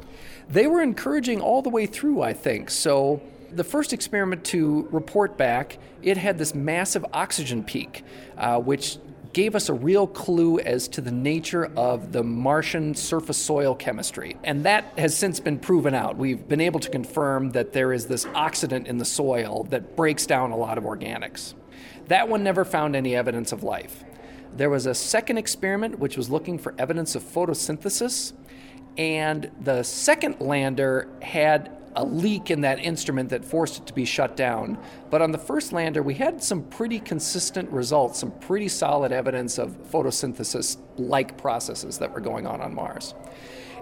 They 0.49 0.67
were 0.67 0.81
encouraging 0.81 1.41
all 1.41 1.61
the 1.61 1.69
way 1.69 1.85
through, 1.85 2.21
I 2.21 2.33
think. 2.33 2.69
So 2.69 3.21
the 3.51 3.63
first 3.63 3.93
experiment 3.93 4.43
to 4.45 4.87
report 4.91 5.37
back, 5.37 5.77
it 6.01 6.17
had 6.17 6.37
this 6.37 6.53
massive 6.55 7.05
oxygen 7.13 7.63
peak, 7.63 8.03
uh, 8.37 8.59
which 8.59 8.97
gave 9.33 9.55
us 9.55 9.67
a 9.67 9.73
real 9.73 10.05
clue 10.05 10.59
as 10.59 10.87
to 10.87 11.01
the 11.01 11.11
nature 11.11 11.65
of 11.75 12.11
the 12.11 12.23
Martian 12.23 12.93
surface 12.93 13.37
soil 13.37 13.73
chemistry. 13.73 14.37
And 14.43 14.63
that 14.65 14.85
has 14.97 15.17
since 15.17 15.39
been 15.39 15.57
proven 15.57 15.95
out. 15.95 16.17
We've 16.17 16.47
been 16.47 16.61
able 16.61 16.79
to 16.79 16.89
confirm 16.89 17.49
that 17.51 17.73
there 17.73 17.93
is 17.93 18.05
this 18.05 18.25
oxidant 18.25 18.85
in 18.85 18.99
the 18.99 19.05
soil 19.05 19.65
that 19.71 19.95
breaks 19.95 20.27
down 20.27 20.51
a 20.51 20.57
lot 20.57 20.77
of 20.77 20.83
organics. 20.83 21.55
That 22.07 22.29
one 22.29 22.43
never 22.43 22.63
found 22.63 22.95
any 22.95 23.15
evidence 23.15 23.51
of 23.51 23.63
life. 23.63 24.03
There 24.55 24.69
was 24.69 24.85
a 24.85 24.93
second 24.93 25.37
experiment 25.37 25.99
which 25.99 26.15
was 26.15 26.29
looking 26.29 26.57
for 26.57 26.75
evidence 26.77 27.15
of 27.15 27.23
photosynthesis, 27.23 28.33
and 28.97 29.49
the 29.61 29.81
second 29.83 30.39
lander 30.39 31.09
had 31.21 31.75
a 31.95 32.03
leak 32.03 32.51
in 32.51 32.61
that 32.61 32.79
instrument 32.79 33.29
that 33.29 33.45
forced 33.45 33.79
it 33.79 33.87
to 33.87 33.93
be 33.93 34.05
shut 34.05 34.35
down. 34.35 34.77
But 35.09 35.21
on 35.21 35.31
the 35.31 35.37
first 35.37 35.73
lander, 35.73 36.01
we 36.01 36.15
had 36.15 36.43
some 36.43 36.63
pretty 36.63 36.99
consistent 36.99 37.69
results, 37.71 38.19
some 38.19 38.31
pretty 38.39 38.67
solid 38.67 39.11
evidence 39.11 39.57
of 39.57 39.71
photosynthesis 39.91 40.77
like 40.97 41.37
processes 41.37 41.97
that 41.99 42.13
were 42.13 42.21
going 42.21 42.47
on 42.47 42.61
on 42.61 42.73
Mars. 42.73 43.13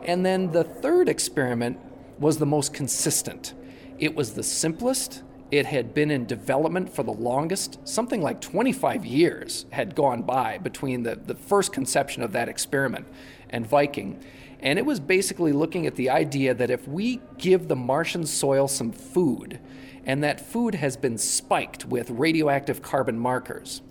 And 0.04 0.26
then 0.26 0.52
the 0.52 0.64
third 0.64 1.10
experiment 1.10 1.80
was 2.20 2.38
the 2.38 2.46
most 2.46 2.74
consistent. 2.74 3.54
It 4.00 4.16
was 4.16 4.34
the 4.34 4.44
simplest, 4.44 5.24
it 5.52 5.66
had 5.66 5.94
been 5.94 6.10
in 6.10 6.26
development 6.26 6.94
for 6.94 7.04
the 7.04 7.12
longest. 7.12 7.86
Something 7.88 8.22
like 8.22 8.40
25 8.40 9.06
years 9.06 9.66
had 9.72 9.96
gone 9.96 10.22
by 10.22 10.58
between 10.58 11.04
the, 11.04 11.16
the 11.16 11.36
first 11.36 11.74
conception 11.74 12.24
of 12.24 12.32
that 12.32 12.48
experiment 12.48 13.06
and 13.50 13.68
Viking. 13.68 14.24
And 14.62 14.80
it 14.80 14.86
was 14.86 15.00
basically 15.00 15.52
looking 15.52 15.86
at 15.86 15.96
the 15.96 16.10
idea 16.10 16.54
that 16.54 16.70
if 16.70 16.88
we 16.88 17.20
give 17.38 17.68
the 17.68 17.76
Martian 17.76 18.26
soil 18.26 18.68
some 18.68 18.92
food, 18.92 19.60
and 20.06 20.24
that 20.24 20.42
food 20.42 20.76
has 20.76 20.98
been 20.98 21.18
spiked 21.18 21.86
with 21.86 22.10
radioactive 22.10 22.82
carbon 22.82 23.20
markers, 23.20 23.82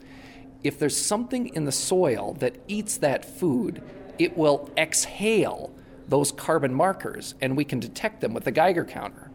if 0.62 0.78
there's 0.78 0.96
something 0.96 1.48
in 1.48 1.64
the 1.64 1.72
soil 1.72 2.34
that 2.40 2.56
eats 2.68 2.96
that 2.98 3.24
food, 3.24 3.82
it 4.18 4.36
will 4.36 4.70
exhale 4.76 5.72
those 6.08 6.32
carbon 6.32 6.74
markers, 6.74 7.34
and 7.40 7.56
we 7.56 7.64
can 7.64 7.80
detect 7.80 8.20
them 8.20 8.34
with 8.34 8.44
the 8.44 8.50
Geiger 8.50 8.84
counter. 8.84 9.29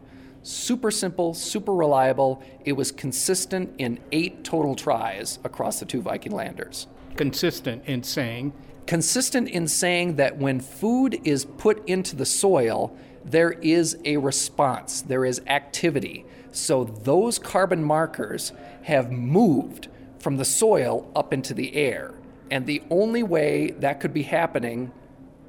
Super 0.46 0.92
simple, 0.92 1.34
super 1.34 1.74
reliable. 1.74 2.40
It 2.64 2.74
was 2.74 2.92
consistent 2.92 3.74
in 3.78 3.98
eight 4.12 4.44
total 4.44 4.76
tries 4.76 5.40
across 5.42 5.80
the 5.80 5.86
two 5.86 6.00
Viking 6.00 6.30
landers. 6.30 6.86
Consistent 7.16 7.84
in 7.86 8.04
saying? 8.04 8.52
Consistent 8.86 9.48
in 9.48 9.66
saying 9.66 10.14
that 10.16 10.38
when 10.38 10.60
food 10.60 11.20
is 11.24 11.44
put 11.44 11.84
into 11.88 12.14
the 12.14 12.24
soil, 12.24 12.96
there 13.24 13.50
is 13.54 13.98
a 14.04 14.18
response, 14.18 15.02
there 15.02 15.24
is 15.24 15.42
activity. 15.48 16.24
So 16.52 16.84
those 16.84 17.40
carbon 17.40 17.82
markers 17.82 18.52
have 18.82 19.10
moved 19.10 19.88
from 20.20 20.36
the 20.36 20.44
soil 20.44 21.10
up 21.16 21.32
into 21.32 21.54
the 21.54 21.74
air. 21.74 22.14
And 22.52 22.66
the 22.66 22.84
only 22.88 23.24
way 23.24 23.72
that 23.80 23.98
could 23.98 24.14
be 24.14 24.22
happening, 24.22 24.92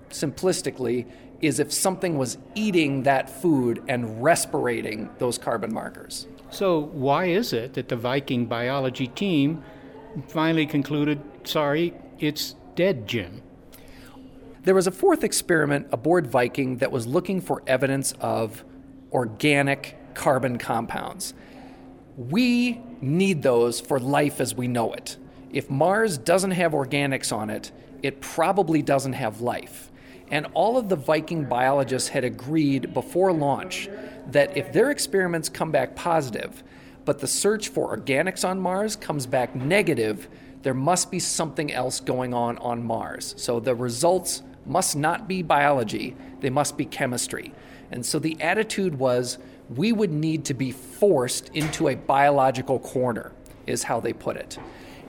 simplistically, 0.10 1.06
is 1.42 1.60
if 1.60 1.72
something 1.72 2.18
was 2.18 2.38
eating 2.56 3.04
that 3.04 3.30
food 3.30 3.84
and 3.88 4.24
respirating 4.24 5.10
those 5.20 5.38
carbon 5.38 5.74
markers. 5.74 6.28
So, 6.50 6.80
why 6.80 7.26
is 7.26 7.54
it 7.54 7.74
that 7.74 7.90
the 7.90 7.96
Viking 7.96 8.46
biology 8.46 9.08
team 9.08 9.64
finally 10.30 10.66
concluded 10.66 11.22
sorry, 11.44 11.94
it's 12.20 12.56
dead, 12.76 13.08
Jim? 13.08 13.42
There 14.64 14.76
was 14.76 14.88
a 14.88 14.92
fourth 14.92 15.24
experiment 15.24 15.88
aboard 15.92 16.28
Viking 16.28 16.78
that 16.78 16.92
was 16.92 17.08
looking 17.08 17.40
for 17.42 17.64
evidence 17.68 18.14
of 18.20 18.66
organic 19.12 19.96
carbon 20.14 20.58
compounds. 20.58 21.34
We 22.18 22.82
need 23.00 23.44
those 23.44 23.80
for 23.80 24.00
life 24.00 24.42
as 24.42 24.56
we 24.56 24.68
know 24.68 24.94
it. 24.94 25.18
If 25.52 25.70
Mars 25.70 26.18
doesn't 26.18 26.52
have 26.52 26.72
organics 26.74 27.32
on 27.32 27.50
it, 27.50 27.72
it 28.02 28.20
probably 28.22 28.82
doesn't 28.82 29.14
have 29.14 29.42
life. 29.42 29.87
And 30.30 30.48
all 30.54 30.78
of 30.78 30.90
the 30.90 30.96
Viking 30.96 31.46
biologists 31.46 32.10
had 32.10 32.24
agreed 32.24 32.94
before 32.94 33.32
launch 33.32 33.90
that 34.32 34.56
if 34.58 34.74
their 34.74 34.92
experiments 34.92 35.48
come 35.50 35.72
back 35.72 35.96
positive, 35.96 36.64
but 37.06 37.20
the 37.20 37.28
search 37.28 37.70
for 37.70 37.96
organics 37.96 38.48
on 38.48 38.60
Mars 38.60 38.96
comes 38.96 39.26
back 39.26 39.56
negative, 39.56 40.28
there 40.64 40.74
must 40.74 41.10
be 41.10 41.20
something 41.20 41.72
else 41.72 42.02
going 42.02 42.34
on 42.34 42.58
on 42.58 42.84
Mars. 42.84 43.34
So 43.38 43.60
the 43.62 43.74
results 43.74 44.44
must 44.66 44.98
not 44.98 45.28
be 45.28 45.42
biology, 45.42 46.16
they 46.42 46.50
must 46.50 46.76
be 46.76 46.84
chemistry. 46.84 47.54
And 47.92 48.06
so 48.06 48.20
the 48.20 48.40
attitude 48.42 49.00
was 49.00 49.38
we 49.74 49.94
would 49.94 50.12
need 50.12 50.44
to 50.46 50.54
be 50.54 50.72
forced 50.72 51.50
into 51.54 51.88
a 51.88 51.96
biological 51.96 52.80
corner, 52.80 53.32
is 53.66 53.84
how 53.84 54.02
they 54.02 54.12
put 54.12 54.36
it. 54.36 54.58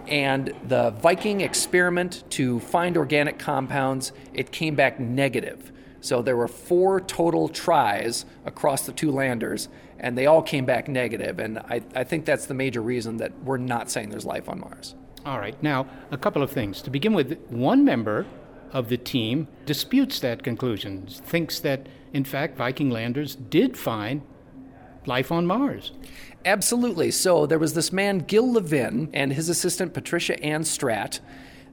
And 0.09 0.55
the 0.67 0.91
Viking 0.91 1.43
experiment 1.43 2.25
to 2.31 2.61
find 2.61 2.97
organic 2.97 3.39
compounds, 3.39 4.13
it 4.33 4.51
came 4.53 4.75
back 4.75 4.99
negative. 4.99 5.71
So 6.01 6.23
there 6.23 6.37
were 6.37 6.49
four 6.49 7.01
total 7.01 7.49
tries 7.49 8.25
across 8.45 8.87
the 8.87 8.93
two 8.93 9.11
landers, 9.11 9.69
and 9.99 10.17
they 10.17 10.27
all 10.27 10.43
came 10.43 10.65
back 10.65 10.89
negative. 10.89 11.39
And 11.39 11.59
I, 11.59 11.83
I 11.95 12.05
think 12.05 12.25
that's 12.25 12.47
the 12.47 12.55
major 12.55 12.81
reason 12.81 13.17
that 13.19 13.33
we're 13.43 13.59
not 13.59 13.91
saying 13.91 14.11
there's 14.11 14.25
life 14.25 14.49
on 14.49 14.61
Mars. 14.61 14.95
All 15.27 15.39
right. 15.39 15.61
Now, 15.63 15.87
a 16.11 16.17
couple 16.17 16.43
of 16.43 16.51
things. 16.51 16.81
To 16.83 16.91
begin 16.91 17.13
with, 17.13 17.39
one 17.49 17.85
member 17.85 18.27
of 18.73 18.89
the 18.89 18.97
team 18.97 19.49
disputes 19.67 20.21
that 20.21 20.43
conclusion, 20.43 21.07
thinks 21.07 21.59
that, 21.61 21.87
in 22.13 22.25
fact, 22.25 22.57
Viking 22.57 22.91
landers 22.91 23.35
did 23.35 23.77
find 23.77 24.23
life 25.07 25.33
on 25.33 25.47
Mars. 25.47 25.93
Absolutely. 26.45 27.11
So 27.11 27.47
there 27.47 27.59
was 27.59 27.75
this 27.75 27.93
man, 27.93 28.21
Gil 28.21 28.53
Levin, 28.53 29.11
and 29.13 29.33
his 29.33 29.49
assistant, 29.49 29.93
Patricia 29.93 30.41
Ann 30.43 30.63
Straat. 30.63 31.21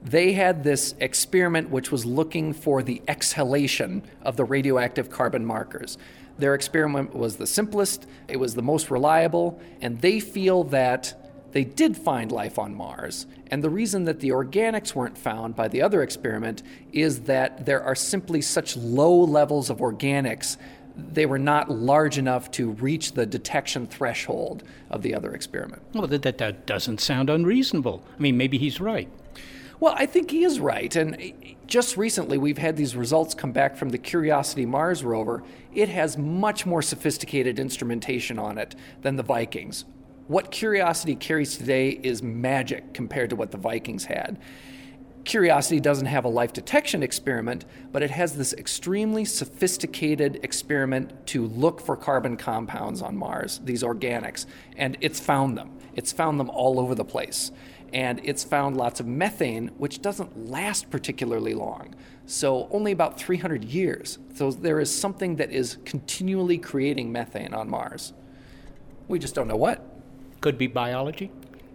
They 0.02 0.32
had 0.32 0.64
this 0.64 0.94
experiment 1.00 1.70
which 1.70 1.90
was 1.90 2.04
looking 2.04 2.52
for 2.52 2.82
the 2.82 3.02
exhalation 3.08 4.02
of 4.22 4.36
the 4.36 4.44
radioactive 4.44 5.10
carbon 5.10 5.44
markers. 5.44 5.98
Their 6.38 6.54
experiment 6.54 7.14
was 7.14 7.36
the 7.36 7.46
simplest, 7.46 8.06
it 8.28 8.38
was 8.38 8.54
the 8.54 8.62
most 8.62 8.90
reliable, 8.90 9.60
and 9.80 10.00
they 10.00 10.20
feel 10.20 10.64
that 10.64 11.14
they 11.52 11.64
did 11.64 11.96
find 11.96 12.30
life 12.30 12.58
on 12.58 12.74
Mars. 12.74 13.26
And 13.50 13.64
the 13.64 13.70
reason 13.70 14.04
that 14.04 14.20
the 14.20 14.28
organics 14.28 14.94
weren't 14.94 15.16
found 15.16 15.56
by 15.56 15.68
the 15.68 15.80
other 15.80 16.02
experiment 16.02 16.62
is 16.92 17.20
that 17.22 17.64
there 17.64 17.82
are 17.82 17.94
simply 17.94 18.42
such 18.42 18.76
low 18.76 19.16
levels 19.16 19.70
of 19.70 19.78
organics 19.78 20.58
they 20.96 21.26
were 21.26 21.38
not 21.38 21.70
large 21.70 22.18
enough 22.18 22.50
to 22.52 22.70
reach 22.70 23.12
the 23.12 23.26
detection 23.26 23.86
threshold 23.86 24.62
of 24.90 25.02
the 25.02 25.14
other 25.14 25.34
experiment. 25.34 25.82
Well, 25.92 26.06
that, 26.06 26.22
that, 26.22 26.38
that 26.38 26.66
doesn't 26.66 27.00
sound 27.00 27.28
unreasonable. 27.28 28.02
I 28.16 28.20
mean, 28.20 28.36
maybe 28.36 28.58
he's 28.58 28.80
right. 28.80 29.08
Well, 29.78 29.94
I 29.98 30.06
think 30.06 30.30
he 30.30 30.42
is 30.44 30.58
right. 30.58 30.94
And 30.96 31.34
just 31.66 31.98
recently, 31.98 32.38
we've 32.38 32.56
had 32.58 32.76
these 32.76 32.96
results 32.96 33.34
come 33.34 33.52
back 33.52 33.76
from 33.76 33.90
the 33.90 33.98
Curiosity 33.98 34.64
Mars 34.64 35.04
rover. 35.04 35.42
It 35.74 35.90
has 35.90 36.16
much 36.16 36.64
more 36.64 36.80
sophisticated 36.80 37.58
instrumentation 37.58 38.38
on 38.38 38.56
it 38.56 38.74
than 39.02 39.16
the 39.16 39.22
Vikings. 39.22 39.84
What 40.28 40.50
Curiosity 40.50 41.14
carries 41.14 41.58
today 41.58 41.90
is 41.90 42.22
magic 42.22 42.94
compared 42.94 43.30
to 43.30 43.36
what 43.36 43.50
the 43.50 43.58
Vikings 43.58 44.06
had. 44.06 44.38
Curiosity 45.26 45.80
doesn't 45.80 46.06
have 46.06 46.24
a 46.24 46.28
life 46.28 46.52
detection 46.52 47.02
experiment, 47.02 47.64
but 47.90 48.00
it 48.00 48.12
has 48.12 48.36
this 48.36 48.52
extremely 48.52 49.24
sophisticated 49.24 50.38
experiment 50.44 51.26
to 51.26 51.48
look 51.48 51.80
for 51.80 51.96
carbon 51.96 52.36
compounds 52.36 53.02
on 53.02 53.16
Mars, 53.16 53.60
these 53.64 53.82
organics, 53.82 54.46
and 54.76 54.96
it's 55.00 55.18
found 55.18 55.58
them. 55.58 55.76
It's 55.96 56.12
found 56.12 56.38
them 56.38 56.48
all 56.50 56.78
over 56.78 56.94
the 56.94 57.04
place. 57.04 57.50
And 57.92 58.20
it's 58.22 58.44
found 58.44 58.76
lots 58.76 59.00
of 59.00 59.08
methane, 59.08 59.72
which 59.78 60.00
doesn't 60.00 60.48
last 60.48 60.90
particularly 60.90 61.54
long. 61.54 61.96
So, 62.26 62.68
only 62.70 62.92
about 62.92 63.18
300 63.18 63.64
years. 63.64 64.18
So, 64.34 64.52
there 64.52 64.78
is 64.78 64.96
something 64.96 65.36
that 65.36 65.50
is 65.50 65.78
continually 65.84 66.58
creating 66.58 67.10
methane 67.10 67.52
on 67.52 67.68
Mars. 67.68 68.12
We 69.08 69.18
just 69.18 69.34
don't 69.34 69.48
know 69.48 69.56
what. 69.56 69.84
Could 70.40 70.56
be 70.56 70.68
biology. 70.68 71.32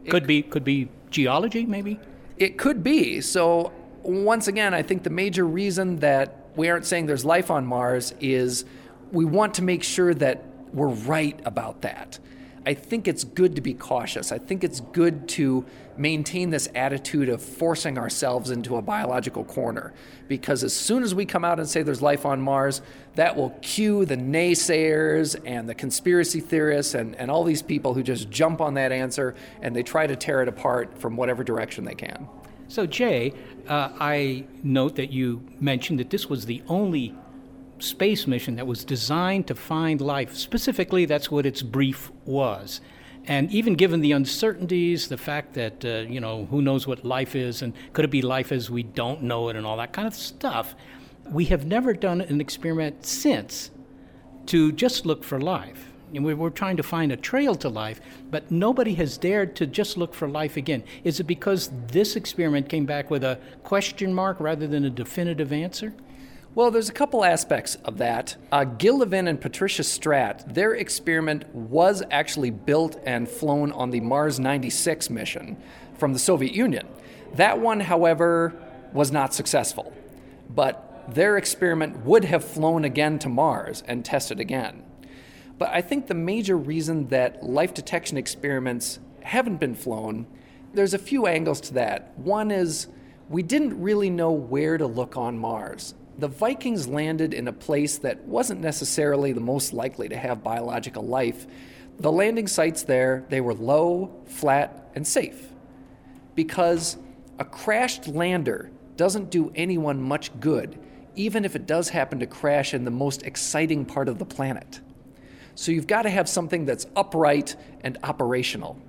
Could 0.10 0.26
be 0.26 0.42
could 0.42 0.64
be 0.64 0.90
geology, 1.10 1.66
maybe. 1.66 2.00
It 2.42 2.58
could 2.58 2.82
be. 2.82 3.22
So, 3.22 3.72
once 4.02 4.48
again, 4.48 4.74
I 4.74 4.82
think 4.82 5.04
the 5.04 5.12
major 5.12 5.46
reason 5.46 5.98
that 5.98 6.48
we 6.56 6.70
aren't 6.70 6.88
saying 6.88 7.06
there's 7.06 7.24
life 7.24 7.52
on 7.52 7.68
Mars 7.68 8.16
is 8.20 8.66
we 9.12 9.26
want 9.26 9.54
to 9.56 9.62
make 9.62 9.84
sure 9.84 10.12
that 10.16 10.44
we're 10.74 10.88
right 10.88 11.40
about 11.46 11.82
that. 11.84 12.18
I 12.66 12.76
think 12.76 13.08
it's 13.08 13.24
good 13.24 13.56
to 13.56 13.62
be 13.62 13.74
cautious. 13.74 14.32
I 14.32 14.38
think 14.38 14.64
it's 14.64 14.80
good 14.80 15.28
to 15.30 15.66
maintain 15.98 16.52
this 16.52 16.70
attitude 16.76 17.28
of 17.28 17.42
forcing 17.42 17.98
ourselves 17.98 18.52
into 18.52 18.76
a 18.76 18.82
biological 18.82 19.44
corner. 19.44 19.94
Because 20.28 20.64
as 20.64 20.74
soon 20.74 21.04
as 21.04 21.16
we 21.16 21.26
come 21.26 21.44
out 21.44 21.60
and 21.60 21.68
say 21.68 21.82
there's 21.82 22.02
life 22.02 22.26
on 22.26 22.42
Mars, 22.42 22.82
that 23.16 23.36
will 23.36 23.50
cue 23.62 24.06
the 24.06 24.16
naysayers 24.16 25.40
and 25.46 25.68
the 25.68 25.76
conspiracy 25.76 26.40
theorists 26.40 26.94
and, 26.94 27.16
and 27.16 27.32
all 27.32 27.44
these 27.44 27.62
people 27.62 27.94
who 27.96 28.04
just 28.04 28.30
jump 28.30 28.62
on 28.62 28.76
that 28.76 28.92
answer 28.92 29.36
and 29.62 29.76
they 29.76 29.84
try 29.84 30.06
to 30.06 30.16
tear 30.16 30.42
it 30.42 30.48
apart 30.48 31.00
from 31.00 31.16
whatever 31.16 31.44
direction 31.44 31.84
they 31.84 31.96
can. 31.96 32.28
So, 32.68 32.86
Jay, 32.86 33.34
uh, 33.68 33.90
I 34.00 34.46
note 34.64 34.96
that 34.96 35.12
you 35.12 35.44
mentioned 35.60 36.00
that 36.00 36.10
this 36.10 36.30
was 36.30 36.46
the 36.46 36.64
only 36.68 37.14
space 37.82 38.28
mission 38.28 38.56
that 38.56 38.68
was 38.68 38.84
designed 38.84 39.48
to 39.48 39.56
find 39.56 40.02
life. 40.02 40.36
Specifically, 40.36 41.06
that's 41.06 41.32
what 41.32 41.46
its 41.46 41.62
brief 41.62 42.12
was. 42.26 42.82
And 43.26 43.52
even 43.52 43.76
given 43.76 44.02
the 44.02 44.14
uncertainties, 44.14 45.08
the 45.08 45.18
fact 45.18 45.54
that, 45.54 45.86
uh, 45.86 46.10
you 46.10 46.20
know, 46.20 46.46
who 46.46 46.62
knows 46.62 46.88
what 46.88 47.06
life 47.06 47.36
is 47.36 47.62
and 47.62 47.74
could 47.94 48.06
it 48.06 48.12
be 48.12 48.22
life 48.22 48.52
as 48.52 48.70
we 48.70 48.84
don't 48.84 49.22
know 49.22 49.50
it 49.50 49.56
and 49.56 49.66
all 49.66 49.78
that 49.78 49.94
kind 49.94 50.08
of 50.08 50.16
stuff, 50.16 50.76
we 51.30 51.46
have 51.46 51.66
never 51.66 51.94
done 51.94 52.22
an 52.22 52.42
experiment 52.42 53.06
since 53.06 53.70
to 54.48 54.72
just 54.72 55.06
look 55.06 55.24
for 55.24 55.40
life. 55.40 55.92
And 56.14 56.26
we 56.26 56.34
we're 56.34 56.50
trying 56.50 56.78
to 56.78 56.84
find 56.84 57.12
a 57.12 57.16
trail 57.16 57.56
to 57.56 57.70
life, 57.70 58.02
but 58.30 58.52
nobody 58.52 58.96
has 58.96 59.18
dared 59.18 59.56
to 59.58 59.68
just 59.68 59.98
look 59.98 60.14
for 60.14 60.28
life 60.28 60.58
again. 60.58 60.84
Is 61.04 61.20
it 61.20 61.24
because 61.24 61.72
this 61.88 62.16
experiment 62.16 62.68
came 62.68 62.86
back 62.86 63.10
with 63.10 63.24
a 63.24 63.40
question 63.64 64.14
mark 64.14 64.40
rather 64.40 64.68
than 64.68 64.84
a 64.84 64.90
definitive 64.90 65.54
answer? 65.54 65.94
Well, 66.54 66.70
there's 66.70 66.90
a 66.90 66.94
couple 66.94 67.24
aspects 67.24 67.76
of 67.86 67.98
that. 68.00 68.36
Uh, 68.52 68.66
and 68.66 69.40
Patricia 69.40 69.84
Straat, 69.84 70.54
their 70.54 70.74
experiment 70.74 71.48
was 71.56 72.04
actually 72.12 72.50
built 72.50 73.02
and 73.06 73.30
flown 73.30 73.72
on 73.72 73.92
the 73.92 74.02
Mars 74.02 74.38
96 74.38 75.10
mission 75.10 75.56
from 75.98 76.12
the 76.12 76.20
Soviet 76.20 76.54
Union. 76.54 76.90
That 77.36 77.60
one, 77.60 77.80
however, 77.80 78.54
was 78.92 79.14
not 79.14 79.34
successful. 79.34 79.94
But 80.54 81.16
their 81.16 81.38
experiment 81.38 82.04
would 82.04 82.26
have 82.26 82.44
flown 82.44 82.84
again 82.84 83.18
to 83.20 83.30
Mars 83.30 83.82
and 83.88 84.04
tested 84.04 84.42
again. 84.42 84.84
But 85.58 85.70
I 85.70 85.80
think 85.80 86.08
the 86.08 86.16
major 86.16 86.58
reason 86.58 87.08
that 87.08 87.44
life 87.44 87.74
detection 87.74 88.18
experiments 88.18 89.00
haven't 89.22 89.62
been 89.62 89.76
flown, 89.76 90.28
there's 90.74 90.94
a 90.94 91.00
few 91.00 91.28
angles 91.28 91.62
to 91.62 91.74
that. 91.76 92.12
One 92.20 92.52
is 92.52 92.88
we 93.30 93.42
didn't 93.42 93.82
really 93.82 94.10
know 94.10 94.34
where 94.34 94.78
to 94.78 94.86
look 94.86 95.16
on 95.16 95.38
Mars 95.38 95.94
the 96.18 96.28
Vikings 96.28 96.88
landed 96.88 97.34
in 97.34 97.48
a 97.48 97.54
place 97.54 97.98
that 98.00 98.24
wasn't 98.26 98.62
necessarily 98.62 99.32
the 99.32 99.42
most 99.42 99.74
likely 99.74 100.10
to 100.10 100.18
have 100.18 100.44
biological 100.44 101.04
life. 101.04 101.48
The 102.00 102.12
landing 102.12 102.48
sites 102.48 102.84
there, 102.84 103.26
they 103.30 103.42
were 103.42 103.54
low, 103.54 104.12
flat, 104.26 104.92
and 104.96 105.08
safe. 105.08 105.48
Because 106.36 106.98
a 107.40 107.46
crashed 107.46 108.08
lander 108.08 108.72
doesn't 108.98 109.32
do 109.32 109.52
anyone 109.56 110.02
much 110.02 110.38
good, 110.40 110.78
even 111.16 111.44
if 111.44 111.56
it 111.56 111.66
does 111.66 111.90
happen 111.90 112.20
to 112.20 112.28
crash 112.28 112.74
in 112.74 112.86
the 112.86 112.92
most 112.92 113.24
exciting 113.24 113.86
part 113.86 114.08
of 114.08 114.20
the 114.20 114.26
planet. 114.26 114.80
So 115.56 115.72
you've 115.72 115.88
got 115.88 116.04
to 116.04 116.10
have 116.10 116.30
something 116.30 116.66
that's 116.66 116.88
upright 116.96 117.56
and 117.82 117.98
operational. 118.04 118.80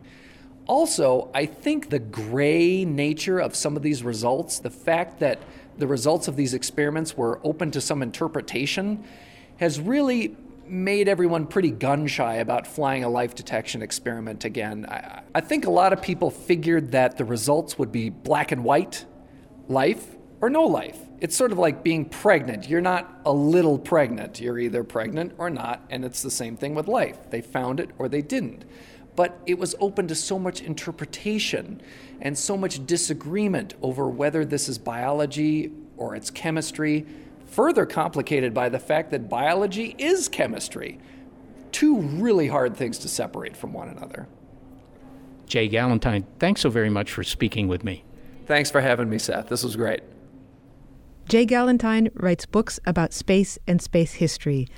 Also, 0.67 1.31
I 1.35 1.47
think 1.47 1.91
the 1.91 1.99
gray 1.99 2.85
nature 2.85 3.41
of 3.41 3.57
some 3.57 3.77
of 3.77 3.83
these 3.83 4.05
results, 4.05 4.61
the 4.61 4.71
fact 4.71 5.19
that 5.21 5.41
the 5.79 5.87
results 5.87 6.29
of 6.29 6.37
these 6.37 6.55
experiments 6.55 7.17
were 7.17 7.41
open 7.45 7.71
to 7.73 7.81
some 7.81 8.03
interpretation 8.03 9.05
has 9.57 9.81
really 9.81 10.37
made 10.67 11.09
everyone 11.09 11.47
pretty 11.47 11.71
gun 11.71 12.07
shy 12.07 12.35
about 12.35 12.67
flying 12.67 13.05
a 13.05 13.09
life 13.09 13.35
detection 13.35 13.83
experiment 13.83 14.45
again. 14.45 14.87
I, 14.89 15.23
I, 15.35 15.41
think 15.41 15.67
a 15.67 15.71
lot 15.71 15.93
of 15.93 16.01
people 16.01 16.31
figured 16.31 16.93
that 16.93 17.19
the 17.19 17.25
results 17.25 17.79
would 17.79 17.93
be 17.93 18.11
black 18.11 18.53
and 18.53 18.65
white 18.65 19.05
life 19.69 20.17
or 20.41 20.49
no 20.49 20.65
life. 20.65 20.99
It's 21.21 21.37
sort 21.37 21.53
of 21.53 21.59
like 21.59 21.83
being 21.83 22.05
pregnant. 22.05 22.69
You're 22.69 22.81
not 22.81 23.21
a 23.25 23.33
little 23.33 23.79
pregnant, 23.79 24.41
you're 24.41 24.59
either 24.59 24.83
pregnant 24.83 25.35
or 25.39 25.51
not, 25.51 25.83
and 25.91 26.05
it's 26.05 26.23
the 26.23 26.31
same 26.31 26.57
thing 26.57 26.75
with 26.75 26.89
life. 26.89 27.31
They 27.31 27.41
found 27.41 27.79
it 27.79 27.91
or 27.99 28.09
they 28.09 28.23
didn't. 28.23 28.65
But 29.15 29.39
it 29.47 29.59
was 29.59 29.75
open 29.79 30.09
to 30.09 30.15
so 30.15 30.39
much 30.39 30.63
interpretation 30.63 31.83
and 32.23 32.39
so 32.39 32.57
much 32.57 32.87
disagreement 32.87 33.75
over 33.83 34.09
whether 34.09 34.45
this 34.45 34.69
is 34.69 34.79
biology 34.79 35.73
or 35.97 36.15
it's 36.15 36.31
chemistry, 36.31 37.05
further 37.47 37.85
complicated 37.85 38.55
by 38.55 38.69
the 38.69 38.79
fact 38.79 39.11
that 39.11 39.29
biology 39.29 39.95
is 39.99 40.29
chemistry. 40.29 40.99
Two 41.73 41.99
really 41.99 42.47
hard 42.47 42.77
things 42.77 42.99
to 42.99 43.09
separate 43.09 43.57
from 43.57 43.73
one 43.73 43.89
another. 43.89 44.29
Jay 45.47 45.69
Gallentine, 45.69 46.25
thanks 46.39 46.61
so 46.61 46.71
very 46.71 46.89
much 46.89 47.13
for 47.13 47.25
speaking 47.25 47.67
with 47.67 47.83
me. 47.83 48.05
Thanks 48.47 48.71
for 48.71 48.81
having 48.81 49.11
me, 49.11 49.19
Seth. 49.19 49.49
This 49.49 49.65
was 49.65 49.75
great. 49.75 50.03
Jay 51.29 51.45
Gallentine 51.45 52.11
writes 52.15 52.47
books 52.47 52.79
about 52.87 53.13
space 53.13 53.59
and 53.67 53.83
space 53.83 54.15
history. 54.15 54.69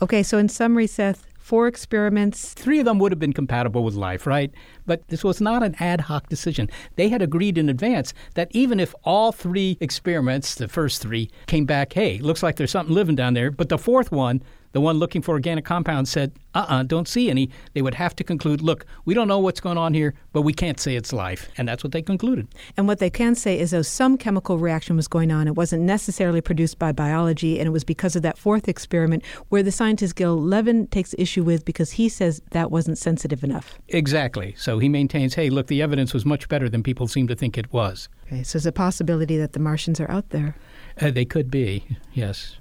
Okay, 0.00 0.22
so 0.22 0.38
in 0.38 0.48
summary, 0.48 0.86
Seth, 0.86 1.26
four 1.38 1.66
experiments. 1.66 2.54
Three 2.54 2.78
of 2.78 2.86
them 2.86 2.98
would 2.98 3.12
have 3.12 3.18
been 3.18 3.34
compatible 3.34 3.84
with 3.84 3.94
life, 3.94 4.26
right? 4.26 4.50
But 4.86 5.06
this 5.08 5.24
was 5.24 5.40
not 5.40 5.62
an 5.62 5.74
ad 5.80 6.02
hoc 6.02 6.28
decision. 6.28 6.68
They 6.96 7.08
had 7.08 7.22
agreed 7.22 7.58
in 7.58 7.68
advance 7.68 8.12
that 8.34 8.48
even 8.52 8.80
if 8.80 8.94
all 9.04 9.32
three 9.32 9.78
experiments, 9.80 10.54
the 10.54 10.68
first 10.68 11.00
three, 11.00 11.30
came 11.46 11.64
back, 11.64 11.92
hey, 11.92 12.18
looks 12.18 12.42
like 12.42 12.56
there's 12.56 12.70
something 12.70 12.94
living 12.94 13.16
down 13.16 13.34
there, 13.34 13.50
but 13.50 13.68
the 13.68 13.78
fourth 13.78 14.12
one 14.12 14.42
the 14.74 14.80
one 14.80 14.98
looking 14.98 15.22
for 15.22 15.32
organic 15.32 15.64
compounds 15.64 16.10
said, 16.10 16.32
uh 16.54 16.58
uh-uh, 16.58 16.80
uh, 16.80 16.82
don't 16.82 17.06
see 17.06 17.30
any. 17.30 17.48
They 17.74 17.82
would 17.82 17.94
have 17.94 18.16
to 18.16 18.24
conclude, 18.24 18.60
look, 18.60 18.84
we 19.04 19.14
don't 19.14 19.28
know 19.28 19.38
what's 19.38 19.60
going 19.60 19.78
on 19.78 19.94
here, 19.94 20.14
but 20.32 20.42
we 20.42 20.52
can't 20.52 20.80
say 20.80 20.96
it's 20.96 21.12
life. 21.12 21.48
And 21.56 21.68
that's 21.68 21.84
what 21.84 21.92
they 21.92 22.02
concluded. 22.02 22.48
And 22.76 22.88
what 22.88 22.98
they 22.98 23.08
can 23.08 23.36
say 23.36 23.58
is, 23.58 23.70
though 23.70 23.82
some 23.82 24.18
chemical 24.18 24.58
reaction 24.58 24.96
was 24.96 25.06
going 25.06 25.30
on, 25.30 25.46
it 25.46 25.54
wasn't 25.54 25.82
necessarily 25.82 26.40
produced 26.40 26.80
by 26.80 26.90
biology, 26.90 27.60
and 27.60 27.68
it 27.68 27.70
was 27.70 27.84
because 27.84 28.16
of 28.16 28.22
that 28.22 28.36
fourth 28.36 28.68
experiment 28.68 29.24
where 29.48 29.62
the 29.62 29.70
scientist 29.70 30.16
Gil 30.16 30.36
Levin 30.36 30.88
takes 30.88 31.14
issue 31.18 31.44
with 31.44 31.64
because 31.64 31.92
he 31.92 32.08
says 32.08 32.42
that 32.50 32.72
wasn't 32.72 32.98
sensitive 32.98 33.44
enough. 33.44 33.78
Exactly. 33.88 34.56
So 34.58 34.80
he 34.80 34.88
maintains, 34.88 35.34
hey, 35.34 35.50
look, 35.50 35.68
the 35.68 35.82
evidence 35.82 36.12
was 36.12 36.26
much 36.26 36.48
better 36.48 36.68
than 36.68 36.82
people 36.82 37.06
seem 37.06 37.28
to 37.28 37.36
think 37.36 37.56
it 37.56 37.72
was. 37.72 38.08
Okay, 38.26 38.42
so 38.42 38.58
there's 38.58 38.66
a 38.66 38.72
possibility 38.72 39.36
that 39.38 39.52
the 39.52 39.60
Martians 39.60 40.00
are 40.00 40.10
out 40.10 40.30
there. 40.30 40.56
Uh, 41.00 41.12
they 41.12 41.24
could 41.24 41.48
be, 41.48 41.86
yes. 42.12 42.56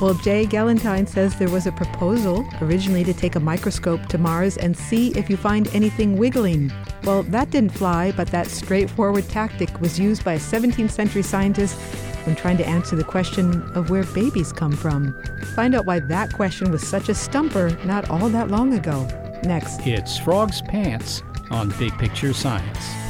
Well, 0.00 0.14
Jay 0.14 0.46
Gallentine 0.46 1.06
says 1.06 1.38
there 1.38 1.50
was 1.50 1.66
a 1.66 1.72
proposal 1.72 2.48
originally 2.62 3.04
to 3.04 3.12
take 3.12 3.36
a 3.36 3.40
microscope 3.40 4.06
to 4.06 4.16
Mars 4.16 4.56
and 4.56 4.74
see 4.74 5.10
if 5.10 5.28
you 5.28 5.36
find 5.36 5.68
anything 5.74 6.16
wiggling. 6.16 6.72
Well, 7.04 7.22
that 7.24 7.50
didn't 7.50 7.72
fly, 7.72 8.12
but 8.12 8.28
that 8.28 8.46
straightforward 8.46 9.28
tactic 9.28 9.78
was 9.78 10.00
used 10.00 10.24
by 10.24 10.34
a 10.34 10.38
17th 10.38 10.90
century 10.90 11.22
scientist 11.22 11.78
when 12.26 12.34
trying 12.34 12.56
to 12.56 12.66
answer 12.66 12.96
the 12.96 13.04
question 13.04 13.60
of 13.74 13.90
where 13.90 14.04
babies 14.04 14.52
come 14.54 14.72
from. 14.72 15.14
Find 15.54 15.74
out 15.74 15.84
why 15.84 16.00
that 16.00 16.32
question 16.32 16.70
was 16.70 16.86
such 16.86 17.10
a 17.10 17.14
stumper 17.14 17.76
not 17.84 18.08
all 18.08 18.30
that 18.30 18.48
long 18.48 18.72
ago. 18.72 19.06
Next. 19.42 19.86
It's 19.86 20.18
Frog's 20.18 20.62
Pants 20.62 21.22
on 21.50 21.74
Big 21.78 21.92
Picture 21.98 22.32
Science. 22.32 23.09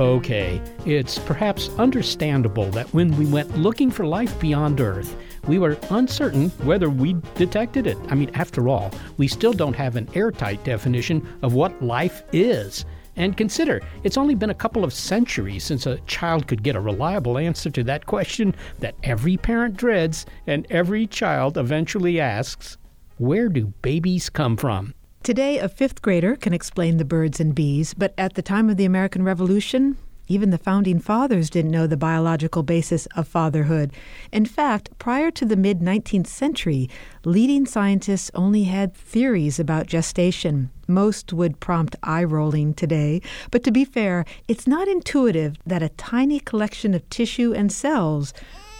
Okay, 0.00 0.62
it's 0.86 1.18
perhaps 1.18 1.68
understandable 1.76 2.70
that 2.70 2.88
when 2.94 3.14
we 3.18 3.26
went 3.26 3.58
looking 3.58 3.90
for 3.90 4.06
life 4.06 4.40
beyond 4.40 4.80
Earth, 4.80 5.14
we 5.46 5.58
were 5.58 5.76
uncertain 5.90 6.48
whether 6.64 6.88
we 6.88 7.16
detected 7.34 7.86
it. 7.86 7.98
I 8.08 8.14
mean, 8.14 8.30
after 8.32 8.66
all, 8.66 8.94
we 9.18 9.28
still 9.28 9.52
don't 9.52 9.76
have 9.76 9.96
an 9.96 10.08
airtight 10.14 10.64
definition 10.64 11.28
of 11.42 11.52
what 11.52 11.82
life 11.82 12.22
is. 12.32 12.86
And 13.16 13.36
consider, 13.36 13.82
it's 14.02 14.16
only 14.16 14.34
been 14.34 14.48
a 14.48 14.54
couple 14.54 14.84
of 14.84 14.94
centuries 14.94 15.64
since 15.64 15.84
a 15.84 16.00
child 16.06 16.46
could 16.46 16.62
get 16.62 16.76
a 16.76 16.80
reliable 16.80 17.36
answer 17.36 17.68
to 17.68 17.84
that 17.84 18.06
question 18.06 18.54
that 18.78 18.94
every 19.02 19.36
parent 19.36 19.76
dreads 19.76 20.24
and 20.46 20.66
every 20.70 21.06
child 21.08 21.58
eventually 21.58 22.18
asks 22.18 22.78
Where 23.18 23.50
do 23.50 23.74
babies 23.82 24.30
come 24.30 24.56
from? 24.56 24.94
Today, 25.22 25.58
a 25.58 25.68
fifth 25.68 26.00
grader 26.00 26.34
can 26.34 26.54
explain 26.54 26.96
the 26.96 27.04
birds 27.04 27.40
and 27.40 27.54
bees, 27.54 27.92
but 27.92 28.14
at 28.16 28.34
the 28.34 28.42
time 28.42 28.70
of 28.70 28.78
the 28.78 28.86
American 28.86 29.22
Revolution, 29.22 29.98
even 30.28 30.48
the 30.48 30.56
founding 30.56 30.98
fathers 30.98 31.50
didn't 31.50 31.72
know 31.72 31.86
the 31.86 31.98
biological 31.98 32.62
basis 32.62 33.04
of 33.16 33.28
fatherhood. 33.28 33.92
In 34.32 34.46
fact, 34.46 34.88
prior 34.98 35.30
to 35.32 35.44
the 35.44 35.56
mid 35.56 35.80
19th 35.80 36.26
century, 36.26 36.88
leading 37.22 37.66
scientists 37.66 38.30
only 38.34 38.64
had 38.64 38.94
theories 38.94 39.60
about 39.60 39.88
gestation. 39.88 40.70
Most 40.88 41.34
would 41.34 41.60
prompt 41.60 41.96
eye 42.02 42.24
rolling 42.24 42.72
today, 42.72 43.20
but 43.50 43.62
to 43.64 43.70
be 43.70 43.84
fair, 43.84 44.24
it's 44.48 44.66
not 44.66 44.88
intuitive 44.88 45.56
that 45.66 45.82
a 45.82 45.90
tiny 45.90 46.40
collection 46.40 46.94
of 46.94 47.06
tissue 47.10 47.52
and 47.52 47.70
cells 47.70 48.32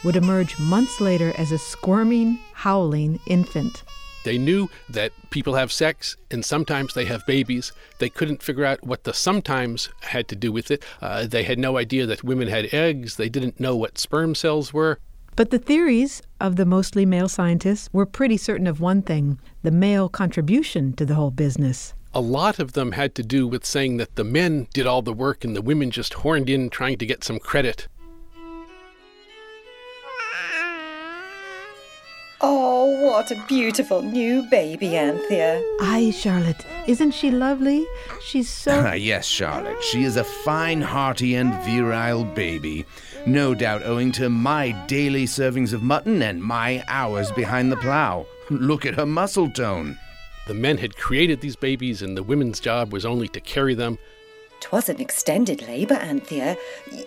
would 0.04 0.16
emerge 0.16 0.58
months 0.58 1.02
later 1.02 1.34
as 1.36 1.52
a 1.52 1.58
squirming, 1.58 2.38
howling 2.54 3.20
infant. 3.26 3.84
They 4.24 4.38
knew 4.38 4.68
that 4.88 5.12
people 5.30 5.54
have 5.54 5.72
sex 5.72 6.16
and 6.30 6.44
sometimes 6.44 6.94
they 6.94 7.06
have 7.06 7.26
babies. 7.26 7.72
They 7.98 8.08
couldn't 8.08 8.42
figure 8.42 8.64
out 8.64 8.84
what 8.84 9.04
the 9.04 9.14
sometimes 9.14 9.88
had 10.00 10.28
to 10.28 10.36
do 10.36 10.52
with 10.52 10.70
it. 10.70 10.84
Uh, 11.00 11.26
they 11.26 11.44
had 11.44 11.58
no 11.58 11.78
idea 11.78 12.06
that 12.06 12.24
women 12.24 12.48
had 12.48 12.72
eggs. 12.72 13.16
They 13.16 13.28
didn't 13.28 13.60
know 13.60 13.76
what 13.76 13.98
sperm 13.98 14.34
cells 14.34 14.72
were. 14.72 14.98
But 15.36 15.50
the 15.50 15.58
theories 15.58 16.20
of 16.40 16.56
the 16.56 16.66
mostly 16.66 17.06
male 17.06 17.28
scientists 17.28 17.88
were 17.92 18.04
pretty 18.04 18.36
certain 18.36 18.66
of 18.66 18.80
one 18.80 19.00
thing 19.00 19.38
the 19.62 19.70
male 19.70 20.08
contribution 20.08 20.92
to 20.94 21.06
the 21.06 21.14
whole 21.14 21.30
business. 21.30 21.94
A 22.12 22.20
lot 22.20 22.58
of 22.58 22.72
them 22.72 22.92
had 22.92 23.14
to 23.14 23.22
do 23.22 23.46
with 23.46 23.64
saying 23.64 23.96
that 23.98 24.16
the 24.16 24.24
men 24.24 24.66
did 24.74 24.86
all 24.86 25.00
the 25.00 25.12
work 25.12 25.44
and 25.44 25.54
the 25.54 25.62
women 25.62 25.90
just 25.90 26.14
horned 26.14 26.50
in 26.50 26.68
trying 26.68 26.98
to 26.98 27.06
get 27.06 27.22
some 27.22 27.38
credit. 27.38 27.86
Oh, 32.42 32.86
what 33.04 33.30
a 33.30 33.44
beautiful 33.48 34.00
new 34.00 34.42
baby, 34.44 34.96
Anthea. 34.96 35.62
Aye, 35.80 36.10
Charlotte. 36.16 36.64
Isn't 36.86 37.10
she 37.10 37.30
lovely? 37.30 37.86
She's 38.22 38.48
so. 38.48 38.82
Ah, 38.86 38.94
yes, 38.94 39.26
Charlotte. 39.26 39.82
She 39.84 40.04
is 40.04 40.16
a 40.16 40.24
fine, 40.24 40.80
hearty, 40.80 41.34
and 41.34 41.52
virile 41.64 42.24
baby. 42.24 42.86
No 43.26 43.54
doubt 43.54 43.82
owing 43.84 44.10
to 44.12 44.30
my 44.30 44.70
daily 44.86 45.26
servings 45.26 45.74
of 45.74 45.82
mutton 45.82 46.22
and 46.22 46.42
my 46.42 46.82
hours 46.88 47.30
behind 47.32 47.70
the 47.70 47.76
plow. 47.76 48.26
Look 48.48 48.86
at 48.86 48.94
her 48.94 49.04
muscle 49.06 49.50
tone. 49.50 49.98
The 50.46 50.54
men 50.54 50.78
had 50.78 50.96
created 50.96 51.42
these 51.42 51.56
babies, 51.56 52.00
and 52.00 52.16
the 52.16 52.22
women's 52.22 52.58
job 52.58 52.90
was 52.90 53.04
only 53.04 53.28
to 53.28 53.40
carry 53.40 53.74
them. 53.74 53.98
'Twas 54.60 54.88
an 54.88 55.00
extended 55.00 55.62
labour, 55.66 55.94
Anthea. 55.94 56.56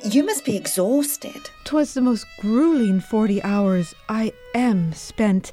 You 0.04 0.26
must 0.26 0.44
be 0.44 0.58
exhausted. 0.58 1.50
'Twas 1.63 1.94
the 1.94 2.02
most 2.02 2.26
grueling 2.39 3.00
forty 3.00 3.42
hours 3.44 3.94
I 4.10 4.34
am 4.56 4.92
spent. 4.94 5.52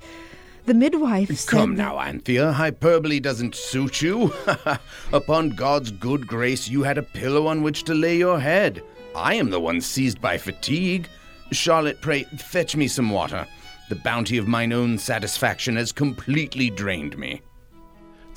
The 0.67 0.75
midwife 0.75 1.29
said. 1.37 1.51
Come 1.51 1.75
now, 1.75 1.99
Anthea, 1.99 2.53
hyperbole 2.53 3.21
doesn't 3.21 3.55
suit 3.55 4.03
you. 4.03 4.33
Upon 5.13 5.51
God's 5.51 5.91
good 5.91 6.27
grace, 6.27 6.69
you 6.69 6.83
had 6.83 6.99
a 6.99 7.03
pillow 7.03 7.47
on 7.47 7.63
which 7.63 7.85
to 7.85 7.95
lay 7.95 8.17
your 8.17 8.39
head. 8.41 8.83
I 9.15 9.35
am 9.35 9.51
the 9.51 9.61
one 9.61 9.81
seized 9.81 10.21
by 10.21 10.39
fatigue. 10.39 11.09
Charlotte, 11.51 12.01
pray 12.01 12.25
fetch 12.25 12.77
me 12.77 12.89
some 12.89 13.11
water. 13.11 13.47
The 13.89 13.97
bounty 13.97 14.39
of 14.39 14.47
mine 14.47 14.73
own 14.73 14.99
satisfaction 14.99 15.77
has 15.77 15.91
completely 15.91 16.71
drained 16.71 17.19
me. 17.19 17.43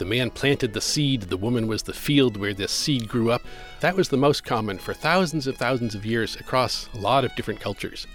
The 0.03 0.09
man 0.09 0.31
planted 0.31 0.73
the 0.73 0.81
seed, 0.81 1.21
the 1.21 1.37
woman 1.37 1.65
was 1.65 1.83
the 1.83 1.93
field 1.93 2.35
where 2.35 2.53
this 2.53 2.73
seed 2.73 3.07
grew 3.07 3.31
up. 3.31 3.41
That 3.79 3.95
was 3.95 4.09
the 4.09 4.17
most 4.17 4.43
common 4.43 4.77
for 4.77 4.93
thousands 4.93 5.47
and 5.47 5.57
thousands 5.57 5.95
of 5.95 6.05
years 6.05 6.35
across 6.35 6.89
a 6.93 6.97
lot 6.97 7.23
of 7.23 7.33
different 7.35 7.61
cultures. 7.61 8.05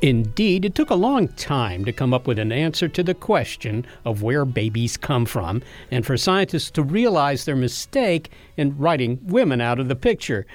Indeed, 0.00 0.64
it 0.64 0.74
took 0.74 0.88
a 0.88 0.94
long 0.94 1.28
time 1.28 1.84
to 1.84 1.92
come 1.92 2.14
up 2.14 2.26
with 2.26 2.38
an 2.38 2.50
answer 2.50 2.88
to 2.88 3.02
the 3.02 3.12
question 3.12 3.84
of 4.06 4.22
where 4.22 4.46
babies 4.46 4.96
come 4.96 5.26
from, 5.26 5.62
and 5.90 6.06
for 6.06 6.16
scientists 6.16 6.70
to 6.70 6.82
realize 6.82 7.44
their 7.44 7.56
mistake 7.56 8.30
in 8.56 8.78
writing 8.78 9.18
women 9.22 9.60
out 9.60 9.78
of 9.78 9.88
the 9.88 9.96
picture. 9.96 10.46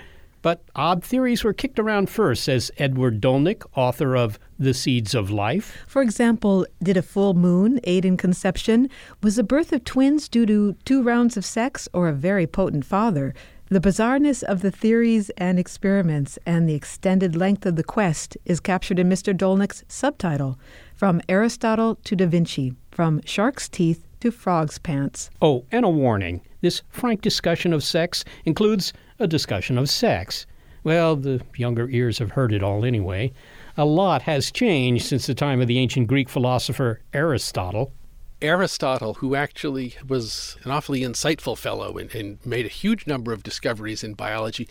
But 0.41 0.63
odd 0.75 1.04
theories 1.04 1.43
were 1.43 1.54
kicked 1.54 1.77
around 1.77 2.10
first, 2.10 2.45
says 2.45 2.71
Edward 2.80 3.21
Dolnick, 3.21 3.62
author 3.75 4.15
of 4.15 4.39
The 4.62 4.76
Seeds 4.76 5.15
of 5.15 5.32
Life. 5.32 5.84
For 5.88 6.04
example, 6.04 6.67
did 6.84 6.95
a 6.95 7.02
full 7.02 7.34
moon 7.34 7.80
aid 7.84 8.06
in 8.06 8.15
conception? 8.15 8.89
Was 9.24 9.38
the 9.38 9.43
birth 9.43 9.74
of 9.74 9.84
twins 9.84 10.30
due 10.30 10.45
to 10.45 10.76
two 10.86 11.02
rounds 11.02 11.36
of 11.36 11.43
sex 11.43 11.89
or 11.93 12.08
a 12.08 12.13
very 12.13 12.45
potent 12.45 12.86
father? 12.86 13.34
The 13.69 13.80
bizarreness 13.80 14.43
of 14.43 14.62
the 14.62 14.69
theories 14.69 15.32
and 15.32 15.58
experiments 15.58 16.38
and 16.45 16.69
the 16.69 16.76
extended 16.76 17.36
length 17.36 17.65
of 17.65 17.76
the 17.76 17.84
quest 17.84 18.38
is 18.45 18.60
captured 18.60 19.00
in 19.00 19.10
Mr. 19.10 19.36
Dolnick's 19.36 19.84
subtitle 19.88 20.60
From 20.93 21.21
Aristotle 21.28 21.95
to 22.04 22.15
Da 22.15 22.28
Vinci, 22.28 22.76
From 22.91 23.19
Shark's 23.26 23.67
Teeth 23.67 24.06
to 24.19 24.30
Frog's 24.30 24.78
Pants. 24.78 25.32
Oh, 25.41 25.65
and 25.71 25.84
a 25.84 25.89
warning 25.89 26.41
this 26.62 26.84
frank 26.89 27.21
discussion 27.21 27.74
of 27.74 27.84
sex 27.84 28.24
includes 28.45 28.93
a 29.17 29.26
discussion 29.26 29.80
of 29.80 29.89
sex. 29.89 30.45
Well, 30.84 31.15
the 31.15 31.41
younger 31.56 31.89
ears 31.89 32.19
have 32.19 32.32
heard 32.32 32.54
it 32.54 32.62
all 32.62 32.86
anyway. 32.86 33.34
A 33.78 33.86
lot 33.86 34.24
has 34.24 34.52
changed 34.52 35.06
since 35.06 35.28
the 35.28 35.34
time 35.34 35.62
of 35.62 35.68
the 35.68 35.80
ancient 35.80 36.08
Greek 36.08 36.30
philosopher 36.30 37.02
Aristotle. 37.14 37.94
Aristotle, 38.42 39.16
who 39.16 39.36
actually 39.36 39.96
was 40.08 40.58
an 40.64 40.72
awfully 40.72 41.02
insightful 41.02 41.58
fellow 41.58 41.98
and, 41.98 42.14
and, 42.16 42.44
made 42.46 42.66
a 42.66 42.70
huge 42.70 43.06
number 43.06 43.34
of 43.34 43.44
discoveries 43.44 44.04
in 44.04 44.14
biology, 44.14 44.68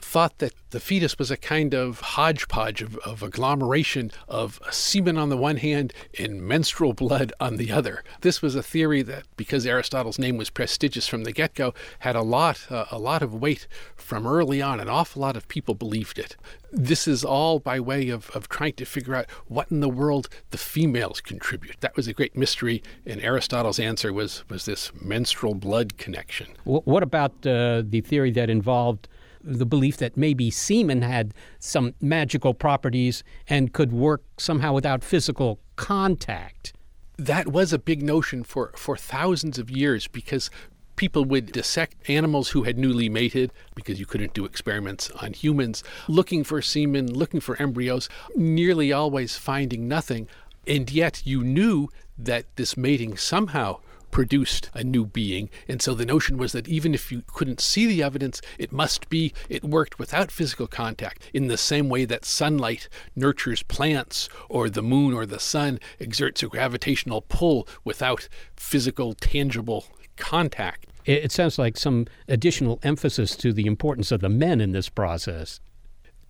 thought 0.00 0.38
that 0.38 0.52
the 0.72 0.80
fetus 0.80 1.18
was 1.18 1.30
a 1.30 1.36
kind 1.36 1.74
of 1.74 2.00
hodgepodge 2.00 2.82
of, 2.82 2.96
of 2.98 3.22
agglomeration 3.22 4.10
of 4.26 4.60
semen 4.70 5.16
on 5.16 5.28
the 5.28 5.36
one 5.36 5.58
hand 5.58 5.92
and 6.18 6.42
menstrual 6.42 6.92
blood 6.92 7.32
on 7.38 7.56
the 7.56 7.70
other. 7.70 8.02
This 8.22 8.42
was 8.42 8.54
a 8.54 8.62
theory 8.62 9.02
that, 9.02 9.24
because 9.36 9.66
Aristotle's 9.66 10.18
name 10.18 10.36
was 10.36 10.50
prestigious 10.50 11.06
from 11.06 11.24
the 11.24 11.32
get-go, 11.32 11.74
had 12.00 12.16
a 12.16 12.22
lot, 12.22 12.66
uh, 12.70 12.86
a 12.90 12.98
lot 12.98 13.22
of 13.22 13.34
weight 13.34 13.68
from 13.96 14.26
early 14.26 14.60
on. 14.60 14.80
An 14.80 14.88
awful 14.88 15.22
lot 15.22 15.36
of 15.36 15.46
people 15.46 15.74
believed 15.74 16.18
it. 16.18 16.36
This 16.72 17.06
is 17.06 17.22
all 17.22 17.58
by 17.58 17.78
way 17.78 18.08
of, 18.08 18.30
of 18.30 18.48
trying 18.48 18.72
to 18.74 18.86
figure 18.86 19.14
out 19.14 19.30
what 19.46 19.70
in 19.70 19.80
the 19.80 19.88
world 19.90 20.28
the 20.50 20.58
females 20.58 21.20
contribute. 21.20 21.76
That 21.80 21.96
was 21.96 22.08
a 22.08 22.14
great 22.14 22.34
mystery, 22.34 22.82
and 23.04 23.20
Aristotle's 23.20 23.78
answer 23.78 24.10
was, 24.10 24.42
was 24.48 24.64
this 24.64 24.90
menstrual 25.00 25.54
blood 25.54 25.98
connection. 25.98 26.48
What 26.64 27.02
about 27.02 27.46
uh, 27.46 27.82
the 27.84 28.00
theory 28.00 28.30
that 28.32 28.48
involved 28.48 29.06
the 29.42 29.66
belief 29.66 29.96
that 29.98 30.16
maybe 30.16 30.50
semen 30.50 31.02
had 31.02 31.34
some 31.58 31.94
magical 32.00 32.54
properties 32.54 33.24
and 33.48 33.72
could 33.72 33.92
work 33.92 34.22
somehow 34.38 34.72
without 34.72 35.04
physical 35.04 35.58
contact? 35.76 36.72
That 37.16 37.48
was 37.48 37.72
a 37.72 37.78
big 37.78 38.02
notion 38.02 38.42
for, 38.42 38.72
for 38.76 38.96
thousands 38.96 39.58
of 39.58 39.70
years 39.70 40.08
because 40.08 40.50
people 40.96 41.24
would 41.24 41.52
dissect 41.52 41.96
animals 42.08 42.50
who 42.50 42.64
had 42.64 42.78
newly 42.78 43.08
mated 43.08 43.52
because 43.74 43.98
you 43.98 44.06
couldn't 44.06 44.34
do 44.34 44.44
experiments 44.44 45.10
on 45.20 45.32
humans, 45.32 45.82
looking 46.08 46.44
for 46.44 46.60
semen, 46.62 47.12
looking 47.12 47.40
for 47.40 47.60
embryos, 47.60 48.08
nearly 48.36 48.92
always 48.92 49.36
finding 49.36 49.88
nothing. 49.88 50.28
And 50.66 50.90
yet 50.90 51.22
you 51.24 51.42
knew 51.42 51.88
that 52.18 52.44
this 52.56 52.76
mating 52.76 53.16
somehow 53.16 53.80
produced 54.12 54.70
a 54.74 54.84
new 54.84 55.04
being. 55.04 55.50
And 55.66 55.82
so 55.82 55.94
the 55.94 56.06
notion 56.06 56.36
was 56.36 56.52
that 56.52 56.68
even 56.68 56.94
if 56.94 57.10
you 57.10 57.24
couldn't 57.26 57.60
see 57.60 57.86
the 57.86 58.04
evidence, 58.04 58.40
it 58.58 58.70
must 58.70 59.08
be 59.08 59.32
it 59.48 59.64
worked 59.64 59.98
without 59.98 60.30
physical 60.30 60.68
contact 60.68 61.28
in 61.34 61.48
the 61.48 61.56
same 61.56 61.88
way 61.88 62.04
that 62.04 62.24
sunlight 62.24 62.88
nurtures 63.16 63.64
plants 63.64 64.28
or 64.48 64.70
the 64.70 64.82
moon 64.82 65.12
or 65.12 65.26
the 65.26 65.40
sun 65.40 65.80
exerts 65.98 66.44
a 66.44 66.46
gravitational 66.46 67.22
pull 67.22 67.66
without 67.82 68.28
physical, 68.54 69.14
tangible 69.14 69.86
contact. 70.16 70.86
It 71.04 71.32
sounds 71.32 71.58
like 71.58 71.76
some 71.76 72.06
additional 72.28 72.78
emphasis 72.84 73.34
to 73.38 73.52
the 73.52 73.66
importance 73.66 74.12
of 74.12 74.20
the 74.20 74.28
men 74.28 74.60
in 74.60 74.70
this 74.70 74.88
process. 74.88 75.58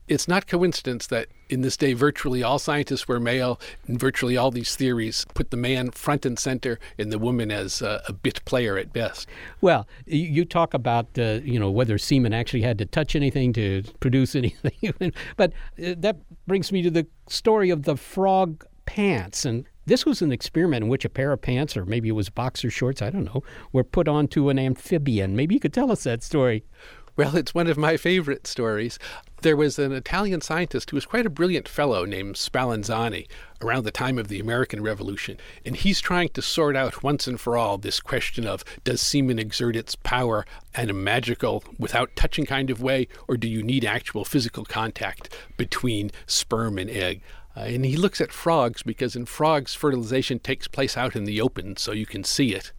It's 0.08 0.28
not 0.28 0.46
coincidence 0.46 1.06
that 1.08 1.28
in 1.48 1.62
this 1.62 1.76
day 1.76 1.92
virtually 1.92 2.42
all 2.42 2.58
scientists 2.58 3.06
were 3.06 3.20
male 3.20 3.60
and 3.86 3.98
virtually 3.98 4.36
all 4.36 4.50
these 4.50 4.74
theories 4.74 5.24
put 5.34 5.50
the 5.50 5.56
man 5.56 5.90
front 5.90 6.26
and 6.26 6.38
center 6.38 6.78
and 6.98 7.12
the 7.12 7.18
woman 7.18 7.50
as 7.50 7.80
a, 7.82 8.02
a 8.08 8.12
bit 8.12 8.44
player 8.44 8.76
at 8.78 8.92
best. 8.92 9.28
Well, 9.60 9.86
you 10.06 10.44
talk 10.44 10.74
about 10.74 11.06
uh, 11.18 11.40
you 11.44 11.58
know 11.58 11.70
whether 11.70 11.98
semen 11.98 12.32
actually 12.32 12.62
had 12.62 12.78
to 12.78 12.86
touch 12.86 13.14
anything 13.14 13.52
to 13.54 13.84
produce 14.00 14.34
anything, 14.36 15.12
but 15.36 15.52
uh, 15.78 15.94
that 15.98 16.16
brings 16.46 16.72
me 16.72 16.82
to 16.82 16.90
the 16.90 17.06
story 17.28 17.70
of 17.70 17.84
the 17.84 17.96
frog 17.96 18.66
pants 18.86 19.44
and 19.44 19.64
this 19.84 20.06
was 20.06 20.22
an 20.22 20.30
experiment 20.30 20.84
in 20.84 20.88
which 20.88 21.04
a 21.04 21.08
pair 21.08 21.32
of 21.32 21.42
pants, 21.42 21.76
or 21.76 21.84
maybe 21.84 22.08
it 22.08 22.12
was 22.12 22.30
boxer 22.30 22.70
shorts, 22.70 23.02
I 23.02 23.10
don't 23.10 23.24
know, 23.24 23.42
were 23.72 23.82
put 23.82 24.06
onto 24.06 24.48
an 24.48 24.58
amphibian. 24.58 25.34
Maybe 25.34 25.54
you 25.54 25.60
could 25.60 25.72
tell 25.72 25.90
us 25.90 26.04
that 26.04 26.22
story. 26.22 26.64
Well, 27.16 27.36
it's 27.36 27.54
one 27.54 27.66
of 27.66 27.76
my 27.76 27.96
favorite 27.96 28.46
stories. 28.46 28.98
There 29.42 29.56
was 29.56 29.76
an 29.76 29.90
Italian 29.90 30.40
scientist 30.40 30.90
who 30.90 30.96
was 30.96 31.04
quite 31.04 31.26
a 31.26 31.30
brilliant 31.30 31.66
fellow 31.66 32.04
named 32.04 32.36
Spallanzani 32.36 33.26
around 33.60 33.82
the 33.82 33.90
time 33.90 34.16
of 34.16 34.28
the 34.28 34.38
American 34.38 34.84
Revolution. 34.84 35.36
And 35.66 35.74
he's 35.74 36.00
trying 36.00 36.28
to 36.28 36.42
sort 36.42 36.76
out 36.76 37.02
once 37.02 37.26
and 37.26 37.40
for 37.40 37.56
all 37.56 37.76
this 37.76 37.98
question 37.98 38.46
of 38.46 38.62
does 38.84 39.00
semen 39.00 39.40
exert 39.40 39.74
its 39.74 39.96
power 39.96 40.46
in 40.78 40.90
a 40.90 40.92
magical, 40.92 41.64
without 41.76 42.14
touching 42.14 42.46
kind 42.46 42.70
of 42.70 42.80
way, 42.80 43.08
or 43.26 43.36
do 43.36 43.48
you 43.48 43.64
need 43.64 43.84
actual 43.84 44.24
physical 44.24 44.64
contact 44.64 45.36
between 45.56 46.12
sperm 46.24 46.78
and 46.78 46.88
egg? 46.88 47.20
Uh, 47.56 47.62
and 47.62 47.84
he 47.84 47.96
looks 47.96 48.20
at 48.20 48.30
frogs 48.30 48.84
because 48.84 49.16
in 49.16 49.26
frogs, 49.26 49.74
fertilization 49.74 50.38
takes 50.38 50.68
place 50.68 50.96
out 50.96 51.16
in 51.16 51.24
the 51.24 51.40
open, 51.40 51.76
so 51.76 51.90
you 51.90 52.06
can 52.06 52.22
see 52.22 52.54
it. 52.54 52.70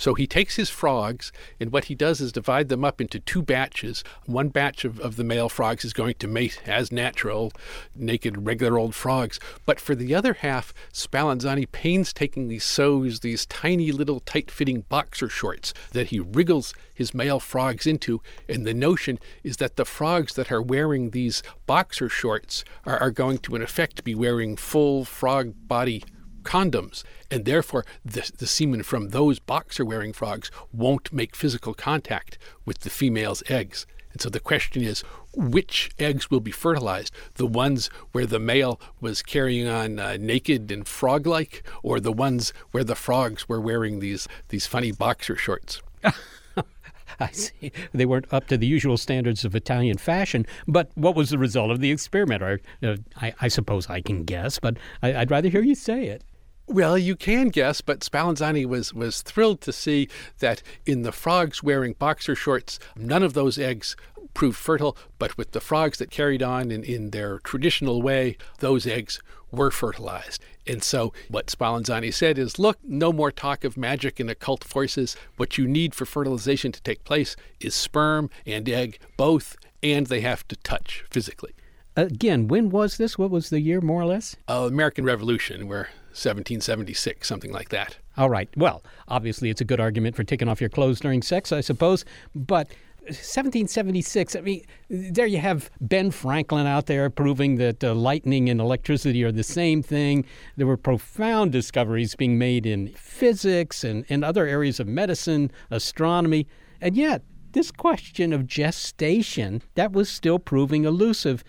So 0.00 0.14
he 0.14 0.26
takes 0.26 0.56
his 0.56 0.70
frogs, 0.70 1.30
and 1.60 1.72
what 1.72 1.84
he 1.84 1.94
does 1.94 2.22
is 2.22 2.32
divide 2.32 2.70
them 2.70 2.86
up 2.86 3.02
into 3.02 3.20
two 3.20 3.42
batches. 3.42 4.02
One 4.24 4.48
batch 4.48 4.86
of, 4.86 4.98
of 4.98 5.16
the 5.16 5.24
male 5.24 5.50
frogs 5.50 5.84
is 5.84 5.92
going 5.92 6.14
to 6.20 6.26
mate 6.26 6.62
as 6.64 6.90
natural, 6.90 7.52
naked, 7.94 8.46
regular 8.46 8.78
old 8.78 8.94
frogs. 8.94 9.38
But 9.66 9.78
for 9.78 9.94
the 9.94 10.14
other 10.14 10.32
half, 10.32 10.72
Spallanzani 10.90 11.70
painstakingly 11.70 12.58
sews 12.58 13.20
these 13.20 13.44
tiny 13.44 13.92
little 13.92 14.20
tight 14.20 14.50
fitting 14.50 14.86
boxer 14.88 15.28
shorts 15.28 15.74
that 15.92 16.06
he 16.06 16.18
wriggles 16.18 16.72
his 16.94 17.12
male 17.12 17.38
frogs 17.38 17.86
into. 17.86 18.22
And 18.48 18.66
the 18.66 18.72
notion 18.72 19.18
is 19.44 19.58
that 19.58 19.76
the 19.76 19.84
frogs 19.84 20.32
that 20.32 20.50
are 20.50 20.62
wearing 20.62 21.10
these 21.10 21.42
boxer 21.66 22.08
shorts 22.08 22.64
are, 22.86 22.96
are 22.96 23.10
going 23.10 23.36
to, 23.40 23.54
in 23.54 23.60
effect, 23.60 24.02
be 24.02 24.14
wearing 24.14 24.56
full 24.56 25.04
frog 25.04 25.52
body 25.68 26.02
condoms, 26.42 27.02
and 27.30 27.44
therefore 27.44 27.84
the, 28.04 28.30
the 28.38 28.46
semen 28.46 28.82
from 28.82 29.08
those 29.08 29.38
boxer 29.38 29.84
wearing 29.84 30.12
frogs 30.12 30.50
won't 30.72 31.12
make 31.12 31.36
physical 31.36 31.74
contact 31.74 32.38
with 32.64 32.80
the 32.80 32.90
female's 32.90 33.42
eggs. 33.48 33.86
And 34.12 34.20
so 34.20 34.28
the 34.28 34.40
question 34.40 34.82
is 34.82 35.04
which 35.32 35.90
eggs 35.98 36.30
will 36.30 36.40
be 36.40 36.50
fertilized? 36.50 37.14
The 37.34 37.46
ones 37.46 37.88
where 38.12 38.26
the 38.26 38.40
male 38.40 38.80
was 39.00 39.22
carrying 39.22 39.68
on 39.68 39.98
uh, 39.98 40.16
naked 40.18 40.72
and 40.72 40.86
frog 40.86 41.26
like, 41.26 41.62
or 41.82 42.00
the 42.00 42.12
ones 42.12 42.52
where 42.72 42.84
the 42.84 42.96
frogs 42.96 43.48
were 43.48 43.60
wearing 43.60 44.00
these, 44.00 44.26
these 44.48 44.66
funny 44.66 44.90
boxer 44.90 45.36
shorts? 45.36 45.80
I 47.20 47.30
see. 47.32 47.70
They 47.92 48.06
weren't 48.06 48.32
up 48.32 48.46
to 48.48 48.56
the 48.56 48.66
usual 48.66 48.96
standards 48.96 49.44
of 49.44 49.54
Italian 49.54 49.98
fashion. 49.98 50.46
But 50.66 50.90
what 50.94 51.14
was 51.14 51.30
the 51.30 51.38
result 51.38 51.70
of 51.70 51.80
the 51.80 51.90
experiment? 51.90 52.42
Or, 52.42 52.60
uh, 52.82 52.96
I, 53.20 53.34
I, 53.42 53.48
suppose 53.48 53.88
I 53.90 54.00
can 54.00 54.24
guess, 54.24 54.58
but 54.58 54.78
I, 55.02 55.14
I'd 55.14 55.30
rather 55.30 55.48
hear 55.48 55.62
you 55.62 55.74
say 55.74 56.06
it. 56.06 56.24
Well, 56.70 56.96
you 56.96 57.16
can 57.16 57.48
guess, 57.48 57.80
but 57.80 57.98
Spallanzani 57.98 58.64
was, 58.64 58.94
was 58.94 59.22
thrilled 59.22 59.60
to 59.62 59.72
see 59.72 60.08
that 60.38 60.62
in 60.86 61.02
the 61.02 61.10
frogs 61.10 61.64
wearing 61.64 61.94
boxer 61.94 62.36
shorts, 62.36 62.78
none 62.94 63.24
of 63.24 63.34
those 63.34 63.58
eggs 63.58 63.96
proved 64.34 64.56
fertile, 64.56 64.96
but 65.18 65.36
with 65.36 65.50
the 65.50 65.60
frogs 65.60 65.98
that 65.98 66.12
carried 66.12 66.44
on 66.44 66.70
in, 66.70 66.84
in 66.84 67.10
their 67.10 67.40
traditional 67.40 68.02
way, 68.02 68.36
those 68.60 68.86
eggs 68.86 69.20
were 69.50 69.72
fertilized. 69.72 70.44
And 70.64 70.80
so 70.80 71.12
what 71.28 71.48
Spallanzani 71.48 72.14
said 72.14 72.38
is, 72.38 72.56
look, 72.56 72.78
no 72.84 73.12
more 73.12 73.32
talk 73.32 73.64
of 73.64 73.76
magic 73.76 74.20
and 74.20 74.30
occult 74.30 74.62
forces. 74.62 75.16
What 75.38 75.58
you 75.58 75.66
need 75.66 75.92
for 75.92 76.06
fertilization 76.06 76.70
to 76.70 76.82
take 76.82 77.02
place 77.02 77.34
is 77.58 77.74
sperm 77.74 78.30
and 78.46 78.68
egg, 78.68 79.00
both, 79.16 79.56
and 79.82 80.06
they 80.06 80.20
have 80.20 80.46
to 80.46 80.54
touch 80.54 81.04
physically. 81.10 81.52
Again, 81.96 82.46
when 82.46 82.70
was 82.70 82.96
this? 82.96 83.18
What 83.18 83.32
was 83.32 83.50
the 83.50 83.60
year, 83.60 83.80
more 83.80 84.02
or 84.02 84.06
less? 84.06 84.36
Uh, 84.48 84.68
American 84.68 85.04
Revolution, 85.04 85.66
where 85.66 85.88
1776, 86.10 87.26
something 87.26 87.52
like 87.52 87.68
that. 87.70 87.98
All 88.16 88.28
right. 88.28 88.48
Well, 88.56 88.82
obviously, 89.08 89.50
it's 89.50 89.60
a 89.60 89.64
good 89.64 89.80
argument 89.80 90.16
for 90.16 90.24
taking 90.24 90.48
off 90.48 90.60
your 90.60 90.70
clothes 90.70 91.00
during 91.00 91.22
sex, 91.22 91.52
I 91.52 91.60
suppose. 91.60 92.04
But 92.34 92.68
1776, 93.02 94.36
I 94.36 94.40
mean, 94.40 94.64
there 94.88 95.26
you 95.26 95.38
have 95.38 95.70
Ben 95.80 96.10
Franklin 96.10 96.66
out 96.66 96.86
there 96.86 97.08
proving 97.08 97.56
that 97.56 97.82
uh, 97.82 97.94
lightning 97.94 98.50
and 98.50 98.60
electricity 98.60 99.24
are 99.24 99.32
the 99.32 99.42
same 99.42 99.82
thing. 99.82 100.24
There 100.56 100.66
were 100.66 100.76
profound 100.76 101.52
discoveries 101.52 102.14
being 102.14 102.38
made 102.38 102.66
in 102.66 102.88
physics 102.88 103.84
and, 103.84 104.04
and 104.08 104.24
other 104.24 104.46
areas 104.46 104.80
of 104.80 104.86
medicine, 104.86 105.50
astronomy. 105.70 106.46
And 106.80 106.96
yet, 106.96 107.22
this 107.52 107.70
question 107.70 108.32
of 108.32 108.46
gestation, 108.46 109.62
that 109.74 109.92
was 109.92 110.08
still 110.08 110.38
proving 110.38 110.84
elusive. 110.84 111.42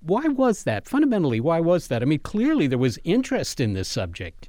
Why 0.00 0.26
was 0.28 0.64
that? 0.64 0.88
Fundamentally, 0.88 1.40
why 1.40 1.60
was 1.60 1.88
that? 1.88 2.02
I 2.02 2.06
mean, 2.06 2.20
clearly 2.20 2.66
there 2.66 2.78
was 2.78 2.98
interest 3.04 3.60
in 3.60 3.74
this 3.74 3.88
subject. 3.88 4.48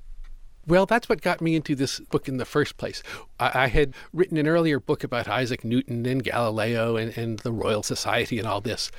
Well, 0.67 0.85
that's 0.85 1.09
what 1.09 1.21
got 1.21 1.41
me 1.41 1.55
into 1.55 1.75
this 1.75 1.99
book 1.99 2.27
in 2.27 2.37
the 2.37 2.45
first 2.45 2.77
place. 2.77 3.01
I, 3.39 3.63
I, 3.63 3.67
had 3.67 3.93
written 4.13 4.37
an 4.37 4.47
earlier 4.47 4.79
book 4.79 5.03
about 5.03 5.27
Isaac 5.27 5.63
Newton 5.63 6.05
and 6.05 6.23
Galileo 6.23 6.95
and, 6.95 7.17
and 7.17 7.39
the 7.39 7.51
Royal 7.51 7.83
Society 7.83 8.37
and 8.37 8.47
all 8.47 8.61
this. 8.61 8.91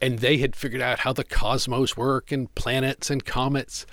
And 0.00 0.20
they 0.20 0.38
had 0.38 0.54
figured 0.54 0.80
out 0.80 1.00
how 1.00 1.12
the 1.12 1.24
cosmos 1.24 1.96
work 1.96 2.30
and 2.30 2.54
planets 2.54 3.10
and 3.10 3.24
comets. 3.24 3.84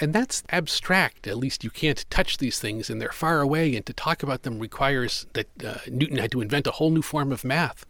And 0.00 0.12
that's 0.12 0.42
abstract. 0.50 1.28
At 1.28 1.38
least 1.38 1.62
you 1.62 1.70
can't 1.70 2.04
touch 2.10 2.38
these 2.38 2.58
things 2.58 2.90
and 2.90 3.00
they're 3.00 3.12
far 3.12 3.40
away. 3.40 3.76
And 3.76 3.86
to 3.86 3.92
talk 3.92 4.24
about 4.24 4.42
them 4.42 4.58
requires 4.58 5.26
that 5.34 5.64
uh, 5.64 5.78
Newton 5.88 6.18
had 6.18 6.32
to 6.32 6.40
invent 6.40 6.66
a 6.66 6.72
whole 6.72 6.90
new 6.90 7.02
form 7.02 7.30
of 7.30 7.44
math. 7.44 7.86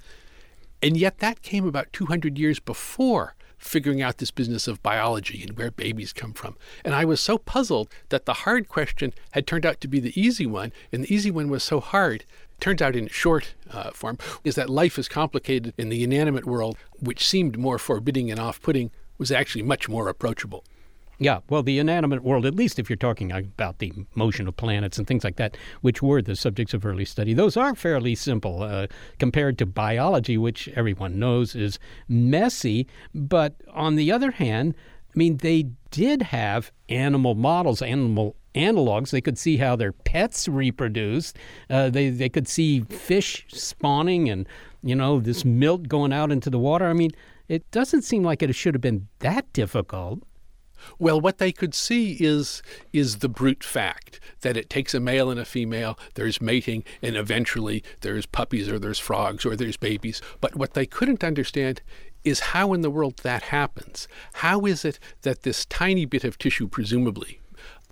And 0.82 0.98
yet 0.98 1.18
that 1.18 1.40
came 1.40 1.66
about 1.66 1.92
200 1.94 2.38
years 2.38 2.60
before 2.60 3.34
figuring 3.62 4.02
out 4.02 4.18
this 4.18 4.30
business 4.30 4.66
of 4.66 4.82
biology 4.82 5.42
and 5.42 5.56
where 5.56 5.70
babies 5.70 6.12
come 6.12 6.32
from. 6.32 6.56
And 6.84 6.94
I 6.94 7.04
was 7.04 7.20
so 7.20 7.38
puzzled 7.38 7.88
that 8.08 8.26
the 8.26 8.34
hard 8.34 8.68
question 8.68 9.14
had 9.30 9.46
turned 9.46 9.64
out 9.64 9.80
to 9.80 9.88
be 9.88 10.00
the 10.00 10.20
easy 10.20 10.46
one, 10.46 10.72
and 10.90 11.04
the 11.04 11.14
easy 11.14 11.30
one 11.30 11.48
was 11.48 11.62
so 11.62 11.80
hard. 11.80 12.24
Turns 12.60 12.82
out, 12.82 12.94
in 12.94 13.08
short 13.08 13.54
uh, 13.70 13.90
form, 13.90 14.18
is 14.44 14.56
that 14.56 14.70
life 14.70 14.98
is 14.98 15.08
complicated 15.08 15.74
in 15.78 15.88
the 15.88 16.04
inanimate 16.04 16.44
world, 16.44 16.76
which 17.00 17.26
seemed 17.26 17.58
more 17.58 17.78
forbidding 17.78 18.30
and 18.30 18.38
off 18.38 18.60
putting, 18.60 18.90
was 19.18 19.32
actually 19.32 19.62
much 19.62 19.88
more 19.88 20.08
approachable. 20.08 20.64
Yeah, 21.22 21.38
well, 21.48 21.62
the 21.62 21.78
inanimate 21.78 22.24
world, 22.24 22.44
at 22.46 22.56
least 22.56 22.80
if 22.80 22.90
you're 22.90 22.96
talking 22.96 23.30
about 23.30 23.78
the 23.78 23.92
motion 24.16 24.48
of 24.48 24.56
planets 24.56 24.98
and 24.98 25.06
things 25.06 25.22
like 25.22 25.36
that, 25.36 25.56
which 25.80 26.02
were 26.02 26.20
the 26.20 26.34
subjects 26.34 26.74
of 26.74 26.84
early 26.84 27.04
study, 27.04 27.32
those 27.32 27.56
are 27.56 27.76
fairly 27.76 28.16
simple 28.16 28.64
uh, 28.64 28.88
compared 29.20 29.56
to 29.58 29.66
biology, 29.66 30.36
which 30.36 30.68
everyone 30.70 31.20
knows 31.20 31.54
is 31.54 31.78
messy. 32.08 32.88
But 33.14 33.54
on 33.72 33.94
the 33.94 34.10
other 34.10 34.32
hand, 34.32 34.74
I 35.14 35.18
mean, 35.18 35.36
they 35.36 35.68
did 35.92 36.22
have 36.22 36.72
animal 36.88 37.36
models, 37.36 37.82
animal 37.82 38.34
analogs. 38.56 39.10
They 39.10 39.20
could 39.20 39.38
see 39.38 39.58
how 39.58 39.76
their 39.76 39.92
pets 39.92 40.48
reproduced. 40.48 41.38
Uh, 41.70 41.88
they 41.88 42.10
they 42.10 42.28
could 42.28 42.48
see 42.48 42.80
fish 42.80 43.46
spawning 43.48 44.28
and 44.28 44.48
you 44.82 44.96
know 44.96 45.20
this 45.20 45.44
milk 45.44 45.86
going 45.86 46.12
out 46.12 46.32
into 46.32 46.50
the 46.50 46.58
water. 46.58 46.86
I 46.86 46.94
mean, 46.94 47.12
it 47.46 47.70
doesn't 47.70 48.02
seem 48.02 48.24
like 48.24 48.42
it 48.42 48.52
should 48.54 48.74
have 48.74 48.80
been 48.80 49.06
that 49.20 49.52
difficult. 49.52 50.22
Well, 50.98 51.20
what 51.20 51.38
they 51.38 51.52
could 51.52 51.74
see 51.74 52.16
is 52.20 52.62
is 52.92 53.18
the 53.18 53.28
brute 53.28 53.64
fact 53.64 54.20
that 54.40 54.56
it 54.56 54.70
takes 54.70 54.94
a 54.94 55.00
male 55.00 55.30
and 55.30 55.40
a 55.40 55.44
female, 55.44 55.98
there's 56.14 56.40
mating, 56.40 56.84
and 57.00 57.16
eventually 57.16 57.82
there's 58.00 58.26
puppies 58.26 58.68
or 58.68 58.78
there's 58.78 58.98
frogs 58.98 59.44
or 59.44 59.56
there's 59.56 59.76
babies. 59.76 60.20
But 60.40 60.56
what 60.56 60.74
they 60.74 60.86
couldn't 60.86 61.24
understand 61.24 61.82
is 62.24 62.40
how 62.40 62.72
in 62.72 62.82
the 62.82 62.90
world 62.90 63.18
that 63.18 63.44
happens. 63.44 64.06
How 64.34 64.64
is 64.66 64.84
it 64.84 64.98
that 65.22 65.42
this 65.42 65.64
tiny 65.66 66.04
bit 66.04 66.24
of 66.24 66.38
tissue, 66.38 66.68
presumably, 66.68 67.40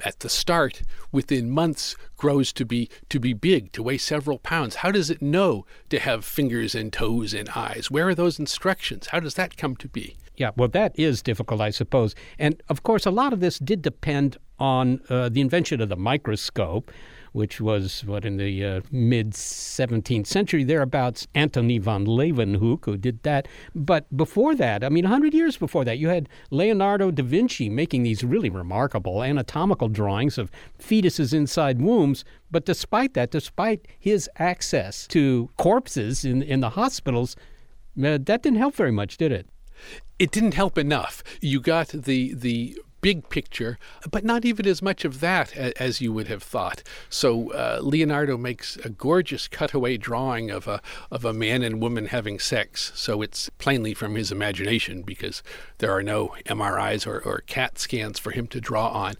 at 0.05 0.20
the 0.20 0.29
start 0.29 0.83
within 1.12 1.50
months 1.50 1.96
grows 2.16 2.53
to 2.55 2.64
be 2.64 2.88
to 3.09 3.20
be 3.20 3.33
big 3.33 3.70
to 3.72 3.83
weigh 3.83 3.98
several 3.98 4.38
pounds 4.38 4.76
how 4.76 4.90
does 4.90 5.11
it 5.11 5.20
know 5.20 5.66
to 5.88 5.98
have 5.98 6.24
fingers 6.24 6.74
and 6.74 6.92
toes 6.92 7.35
and 7.35 7.50
eyes 7.50 7.90
where 7.90 8.09
are 8.09 8.14
those 8.14 8.38
instructions 8.38 9.09
how 9.09 9.20
does 9.20 9.35
that 9.35 9.57
come 9.57 9.76
to 9.76 9.88
be 9.88 10.16
yeah, 10.40 10.53
well, 10.57 10.68
that 10.68 10.98
is 10.98 11.20
difficult, 11.20 11.61
I 11.61 11.68
suppose. 11.68 12.14
And 12.38 12.62
of 12.70 12.83
course, 12.83 13.05
a 13.05 13.11
lot 13.11 13.35
of 13.35 13.40
this 13.40 13.59
did 13.59 13.83
depend 13.83 14.38
on 14.59 15.03
uh, 15.11 15.29
the 15.29 15.42
invention 15.42 15.83
of 15.83 15.90
the 15.90 15.96
microscope, 15.96 16.90
which 17.33 17.61
was 17.61 18.07
what 18.07 18.24
in 18.24 18.38
the 18.38 18.64
uh, 18.64 18.81
mid 18.90 19.33
17th 19.33 20.26
century 20.26 20.64
thereabouts. 20.64 21.26
Antony 21.35 21.76
von 21.76 22.07
Leeuwenhoek 22.07 22.87
who 22.87 22.96
did 22.96 23.22
that. 23.22 23.48
But 23.74 24.16
before 24.16 24.55
that, 24.55 24.83
I 24.83 24.88
mean, 24.88 25.05
100 25.05 25.35
years 25.35 25.59
before 25.59 25.85
that, 25.85 25.98
you 25.98 26.09
had 26.09 26.26
Leonardo 26.50 27.11
da 27.11 27.22
Vinci 27.22 27.68
making 27.68 28.03
these 28.03 28.24
really 28.24 28.48
remarkable 28.48 29.22
anatomical 29.22 29.90
drawings 29.90 30.38
of 30.38 30.50
fetuses 30.79 31.35
inside 31.35 31.83
wombs. 31.83 32.24
But 32.50 32.64
despite 32.64 33.12
that, 33.12 33.31
despite 33.31 33.87
his 33.98 34.29
access 34.38 35.07
to 35.09 35.50
corpses 35.59 36.24
in 36.24 36.42
in 36.42 36.61
the 36.61 36.70
hospitals, 36.70 37.37
uh, 37.98 38.16
that 38.16 38.42
didn't 38.42 38.57
help 38.57 38.74
very 38.74 38.92
much, 38.92 39.18
did 39.18 39.33
it? 39.33 39.46
It 40.21 40.31
didn't 40.31 40.53
help 40.53 40.77
enough. 40.77 41.25
You 41.41 41.61
got 41.61 41.89
the 41.89 42.35
the 42.35 42.79
big 43.01 43.31
picture, 43.31 43.79
but 44.11 44.23
not 44.23 44.45
even 44.45 44.67
as 44.67 44.83
much 44.83 45.07
of 45.07 45.21
that 45.21 45.57
as 45.57 46.03
you 46.03 46.13
would 46.13 46.29
have 46.29 46.43
thought. 46.43 46.83
So 47.09 47.51
uh, 47.53 47.81
Leonardo 47.83 48.37
makes 48.37 48.77
a 48.85 48.91
gorgeous 48.91 49.49
cutaway 49.49 49.97
drawing 49.97 50.51
of 50.51 50.69
a 50.69 50.83
of 51.11 51.25
a 51.25 51.33
man 51.33 51.63
and 51.63 51.81
woman 51.81 52.09
having 52.09 52.39
sex. 52.39 52.93
So 52.95 53.23
it's 53.23 53.49
plainly 53.57 53.95
from 53.95 54.15
his 54.15 54.31
imagination 54.31 55.01
because 55.01 55.43
there 55.79 55.91
are 55.91 56.03
no 56.03 56.35
MRIs 56.45 57.07
or, 57.07 57.21
or 57.21 57.43
CAT 57.47 57.79
scans 57.79 58.19
for 58.19 58.33
him 58.33 58.47
to 58.49 58.61
draw 58.61 58.89
on. 58.89 59.15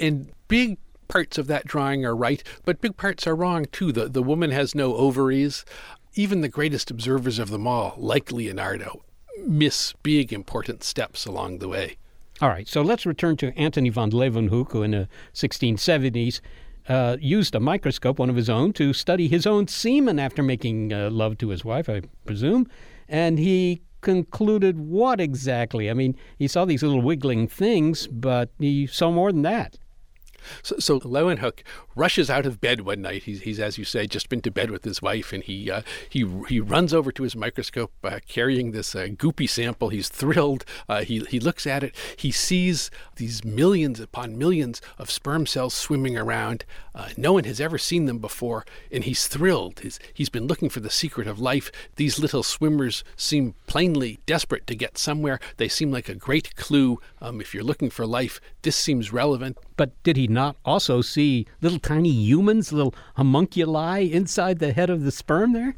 And 0.00 0.32
big 0.48 0.78
parts 1.06 1.38
of 1.38 1.46
that 1.46 1.64
drawing 1.64 2.04
are 2.04 2.16
right, 2.16 2.42
but 2.64 2.80
big 2.80 2.96
parts 2.96 3.24
are 3.24 3.36
wrong 3.36 3.66
too. 3.70 3.92
The 3.92 4.08
the 4.08 4.24
woman 4.24 4.50
has 4.50 4.74
no 4.74 4.96
ovaries. 4.96 5.64
Even 6.16 6.40
the 6.40 6.48
greatest 6.48 6.90
observers 6.90 7.38
of 7.38 7.50
them 7.50 7.68
all, 7.68 7.94
like 7.96 8.32
Leonardo, 8.32 9.04
miss 9.38 9.94
big 10.02 10.32
important 10.32 10.82
steps 10.82 11.26
along 11.26 11.58
the 11.58 11.68
way. 11.68 11.96
All 12.40 12.48
right, 12.48 12.66
so 12.66 12.80
let's 12.80 13.04
return 13.04 13.36
to 13.38 13.56
Antony 13.58 13.90
von 13.90 14.10
Leeuwenhoek, 14.10 14.72
who 14.72 14.82
in 14.82 14.92
the 14.92 15.08
1670s 15.34 16.40
uh, 16.88 17.16
used 17.20 17.54
a 17.54 17.60
microscope, 17.60 18.18
one 18.18 18.30
of 18.30 18.36
his 18.36 18.48
own, 18.48 18.72
to 18.74 18.92
study 18.92 19.28
his 19.28 19.46
own 19.46 19.68
semen 19.68 20.18
after 20.18 20.42
making 20.42 20.92
uh, 20.92 21.10
love 21.10 21.36
to 21.38 21.50
his 21.50 21.64
wife, 21.64 21.88
I 21.88 22.02
presume. 22.24 22.66
And 23.08 23.38
he 23.38 23.82
concluded 24.00 24.78
what 24.78 25.20
exactly? 25.20 25.90
I 25.90 25.94
mean, 25.94 26.16
he 26.38 26.48
saw 26.48 26.64
these 26.64 26.82
little 26.82 27.02
wiggling 27.02 27.46
things, 27.46 28.06
but 28.06 28.50
he 28.58 28.86
saw 28.86 29.10
more 29.10 29.32
than 29.32 29.42
that. 29.42 29.78
So, 30.62 30.76
so 30.78 31.00
Leeuwenhoek 31.00 31.60
rushes 31.94 32.30
out 32.30 32.46
of 32.46 32.60
bed 32.60 32.82
one 32.82 33.02
night. 33.02 33.24
He's, 33.24 33.42
he's, 33.42 33.60
as 33.60 33.78
you 33.78 33.84
say, 33.84 34.06
just 34.06 34.28
been 34.28 34.42
to 34.42 34.50
bed 34.50 34.70
with 34.70 34.84
his 34.84 35.02
wife, 35.02 35.32
and 35.32 35.42
he 35.42 35.70
uh, 35.70 35.82
he 36.08 36.26
he 36.48 36.60
runs 36.60 36.94
over 36.94 37.12
to 37.12 37.22
his 37.22 37.36
microscope 37.36 37.92
uh, 38.04 38.20
carrying 38.26 38.72
this 38.72 38.94
uh, 38.94 39.06
goopy 39.06 39.48
sample. 39.48 39.88
He's 39.88 40.08
thrilled. 40.08 40.64
Uh, 40.88 41.02
he 41.02 41.20
he 41.20 41.40
looks 41.40 41.66
at 41.66 41.82
it. 41.82 41.94
He 42.16 42.30
sees 42.30 42.90
these 43.16 43.44
millions 43.44 44.00
upon 44.00 44.38
millions 44.38 44.80
of 44.98 45.10
sperm 45.10 45.46
cells 45.46 45.74
swimming 45.74 46.16
around. 46.16 46.64
Uh, 46.94 47.10
no 47.16 47.32
one 47.32 47.44
has 47.44 47.60
ever 47.60 47.78
seen 47.78 48.06
them 48.06 48.18
before, 48.18 48.64
and 48.90 49.04
he's 49.04 49.28
thrilled. 49.28 49.80
He's, 49.80 50.00
he's 50.12 50.28
been 50.28 50.46
looking 50.46 50.68
for 50.68 50.80
the 50.80 50.90
secret 50.90 51.28
of 51.28 51.38
life. 51.38 51.70
These 51.96 52.18
little 52.18 52.42
swimmers 52.42 53.04
seem 53.16 53.54
plainly 53.66 54.18
desperate 54.26 54.66
to 54.66 54.74
get 54.74 54.98
somewhere. 54.98 55.38
They 55.56 55.68
seem 55.68 55.90
like 55.92 56.08
a 56.08 56.14
great 56.14 56.56
clue. 56.56 57.00
Um, 57.20 57.40
if 57.40 57.54
you're 57.54 57.62
looking 57.62 57.90
for 57.90 58.06
life, 58.06 58.40
this 58.62 58.76
seems 58.76 59.12
relevant. 59.12 59.56
But 59.76 59.90
did 60.02 60.16
he 60.16 60.26
not 60.30 60.56
also 60.64 61.02
see 61.02 61.46
little 61.60 61.78
tiny 61.78 62.10
humans, 62.10 62.72
little 62.72 62.94
homunculi 63.16 64.10
inside 64.12 64.58
the 64.58 64.72
head 64.72 64.88
of 64.88 65.02
the 65.02 65.12
sperm 65.12 65.52
there? 65.52 65.76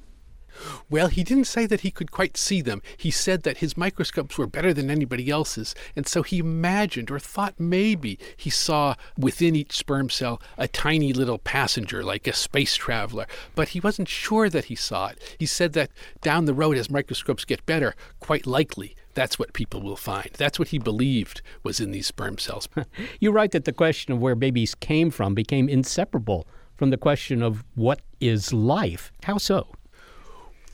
Well, 0.91 1.09
he 1.09 1.25
didn't 1.25 1.47
say 1.47 1.67
that 1.67 1.81
he 1.81 1.91
could 1.91 2.11
quite 2.11 2.37
see 2.37 2.61
them. 2.61 2.83
He 2.97 3.11
said 3.11 3.43
that 3.43 3.59
his 3.59 3.77
microscopes 3.77 4.37
were 4.37 4.47
better 4.47 4.75
than 4.75 4.91
anybody 4.91 5.31
else's, 5.31 5.75
and 5.97 6.07
so 6.07 6.23
he 6.23 6.39
imagined 6.39 7.11
or 7.11 7.19
thought 7.19 7.59
maybe 7.59 8.19
he 8.37 8.51
saw 8.51 8.95
within 9.17 9.57
each 9.57 9.77
sperm 9.77 10.11
cell 10.11 10.41
a 10.59 10.69
tiny 10.69 11.13
little 11.13 11.39
passenger, 11.39 12.05
like 12.05 12.27
a 12.27 12.33
space 12.35 12.77
traveler. 12.77 13.27
But 13.55 13.69
he 13.69 13.81
wasn't 13.81 14.09
sure 14.09 14.49
that 14.51 14.67
he 14.67 14.75
saw 14.75 15.09
it. 15.09 15.37
He 15.39 15.47
said 15.47 15.73
that 15.73 15.91
down 16.21 16.45
the 16.45 16.55
road, 16.55 16.77
as 16.77 16.91
microscopes 16.91 17.45
get 17.45 17.65
better, 17.65 17.95
quite 18.21 18.47
likely 18.47 18.95
that's 19.15 19.39
what 19.39 19.53
people 19.53 19.83
will 19.83 19.97
find. 19.97 20.31
That's 20.39 20.59
what 20.59 20.69
he 20.69 20.79
believed 20.79 21.43
was 21.63 21.81
in 21.81 21.91
these 21.91 22.07
sperm 22.07 22.39
cells. 22.39 22.69
you 23.21 23.31
write 23.31 23.53
that 23.53 23.65
the 23.65 23.73
question 23.73 24.13
of 24.13 24.21
where 24.21 24.35
babies 24.35 24.75
came 24.75 25.11
from 25.11 25.35
became 25.35 25.69
inseparable 25.69 26.47
from 26.77 26.91
the 26.91 26.97
question 26.97 27.43
of 27.43 27.65
what 27.75 28.01
is 28.21 28.53
life. 28.53 29.13
How 29.25 29.39
so? 29.39 29.69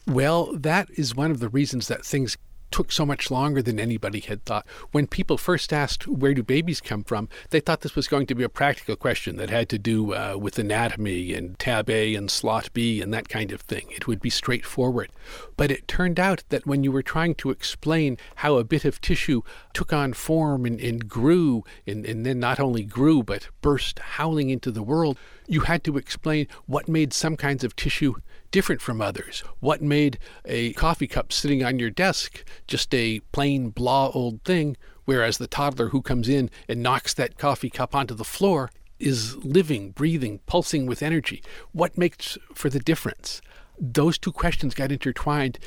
Well, 0.06 0.56
that 0.56 0.88
is 0.96 1.14
one 1.14 1.30
of 1.30 1.40
the 1.40 1.48
reasons 1.50 1.88
that 1.88 2.04
things 2.04 2.38
took 2.70 2.92
so 2.92 3.06
much 3.06 3.30
longer 3.30 3.62
than 3.62 3.80
anybody 3.80 4.20
had 4.20 4.44
thought. 4.44 4.66
When 4.92 5.06
people 5.06 5.38
first 5.38 5.72
asked, 5.72 6.06
Where 6.06 6.34
do 6.34 6.42
babies 6.42 6.80
come 6.80 7.04
from? 7.04 7.28
they 7.50 7.60
thought 7.60 7.80
this 7.80 7.96
was 7.96 8.08
going 8.08 8.26
to 8.26 8.34
be 8.34 8.44
a 8.44 8.48
practical 8.48 8.96
question 8.96 9.36
that 9.36 9.50
had 9.50 9.68
to 9.70 9.78
do 9.78 10.14
uh, 10.14 10.36
with 10.38 10.58
anatomy 10.58 11.34
and 11.34 11.58
tab 11.58 11.88
A 11.90 12.14
and 12.14 12.30
slot 12.30 12.70
B 12.72 13.00
and 13.00 13.12
that 13.12 13.28
kind 13.28 13.52
of 13.52 13.62
thing. 13.62 13.86
It 13.90 14.06
would 14.06 14.20
be 14.20 14.30
straightforward. 14.30 15.10
But 15.56 15.70
it 15.70 15.88
turned 15.88 16.20
out 16.20 16.44
that 16.48 16.66
when 16.66 16.84
you 16.84 16.92
were 16.92 17.02
trying 17.02 17.34
to 17.36 17.50
explain 17.50 18.18
how 18.36 18.56
a 18.56 18.64
bit 18.64 18.84
of 18.84 19.00
tissue 19.00 19.42
took 19.72 19.92
on 19.92 20.12
form 20.12 20.64
and, 20.64 20.80
and 20.80 21.08
grew, 21.08 21.64
and, 21.86 22.04
and 22.04 22.24
then 22.24 22.38
not 22.38 22.60
only 22.60 22.84
grew, 22.84 23.22
but 23.22 23.48
burst 23.60 23.98
howling 23.98 24.50
into 24.50 24.70
the 24.70 24.82
world, 24.82 25.18
you 25.48 25.60
had 25.62 25.82
to 25.84 25.96
explain 25.96 26.46
what 26.66 26.88
made 26.88 27.12
some 27.12 27.36
kinds 27.36 27.64
of 27.64 27.74
tissue 27.74 28.14
different 28.50 28.80
from 28.80 29.00
others? 29.00 29.42
What 29.60 29.82
made 29.82 30.18
a 30.44 30.72
coffee 30.74 31.06
cup 31.06 31.32
sitting 31.32 31.64
on 31.64 31.78
your 31.78 31.90
desk 31.90 32.44
just 32.66 32.94
a 32.94 33.20
plain 33.32 33.70
blah 33.70 34.10
old 34.10 34.42
thing, 34.44 34.76
whereas 35.04 35.38
the 35.38 35.46
toddler 35.46 35.88
who 35.88 36.02
comes 36.02 36.28
in 36.28 36.50
and 36.68 36.82
knocks 36.82 37.14
that 37.14 37.38
coffee 37.38 37.70
cup 37.70 37.94
onto 37.94 38.14
the 38.14 38.24
floor 38.24 38.70
is 38.98 39.36
living, 39.44 39.90
breathing, 39.90 40.40
pulsing 40.46 40.86
with 40.86 41.02
energy? 41.02 41.42
What 41.72 41.96
makes 41.96 42.36
for 42.54 42.68
the 42.68 42.80
difference? 42.80 43.40
Those 43.80 44.18
two 44.18 44.32
questions 44.32 44.74
got 44.74 44.92
intertwined, 44.92 45.58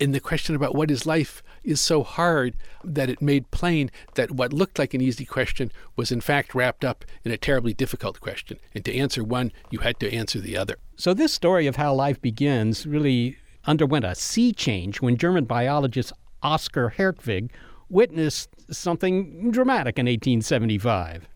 and 0.00 0.14
the 0.14 0.20
question 0.20 0.56
about 0.56 0.74
what 0.74 0.90
is 0.90 1.04
life 1.04 1.42
is 1.62 1.80
so 1.80 2.02
hard 2.02 2.54
that 2.82 3.10
it 3.10 3.20
made 3.20 3.50
plain 3.50 3.90
that 4.14 4.30
what 4.30 4.52
looked 4.52 4.78
like 4.78 4.94
an 4.94 5.00
easy 5.00 5.26
question 5.26 5.70
was 5.94 6.10
in 6.10 6.20
fact 6.20 6.54
wrapped 6.54 6.84
up 6.84 7.04
in 7.22 7.30
a 7.30 7.36
terribly 7.36 7.74
difficult 7.74 8.20
question. 8.20 8.58
And 8.74 8.84
to 8.86 8.96
answer 8.96 9.22
one, 9.22 9.52
you 9.70 9.80
had 9.80 10.00
to 10.00 10.12
answer 10.12 10.40
the 10.40 10.56
other. 10.56 10.76
So, 10.96 11.12
this 11.12 11.32
story 11.32 11.66
of 11.66 11.76
how 11.76 11.94
life 11.94 12.20
begins 12.20 12.86
really 12.86 13.36
underwent 13.66 14.06
a 14.06 14.14
sea 14.14 14.52
change 14.52 15.00
when 15.02 15.16
German 15.16 15.44
biologist 15.44 16.12
Oskar 16.42 16.94
Hertwig 16.96 17.50
witnessed 17.90 18.48
something 18.70 19.50
dramatic 19.50 19.98
in 19.98 20.06
1875. 20.06 21.28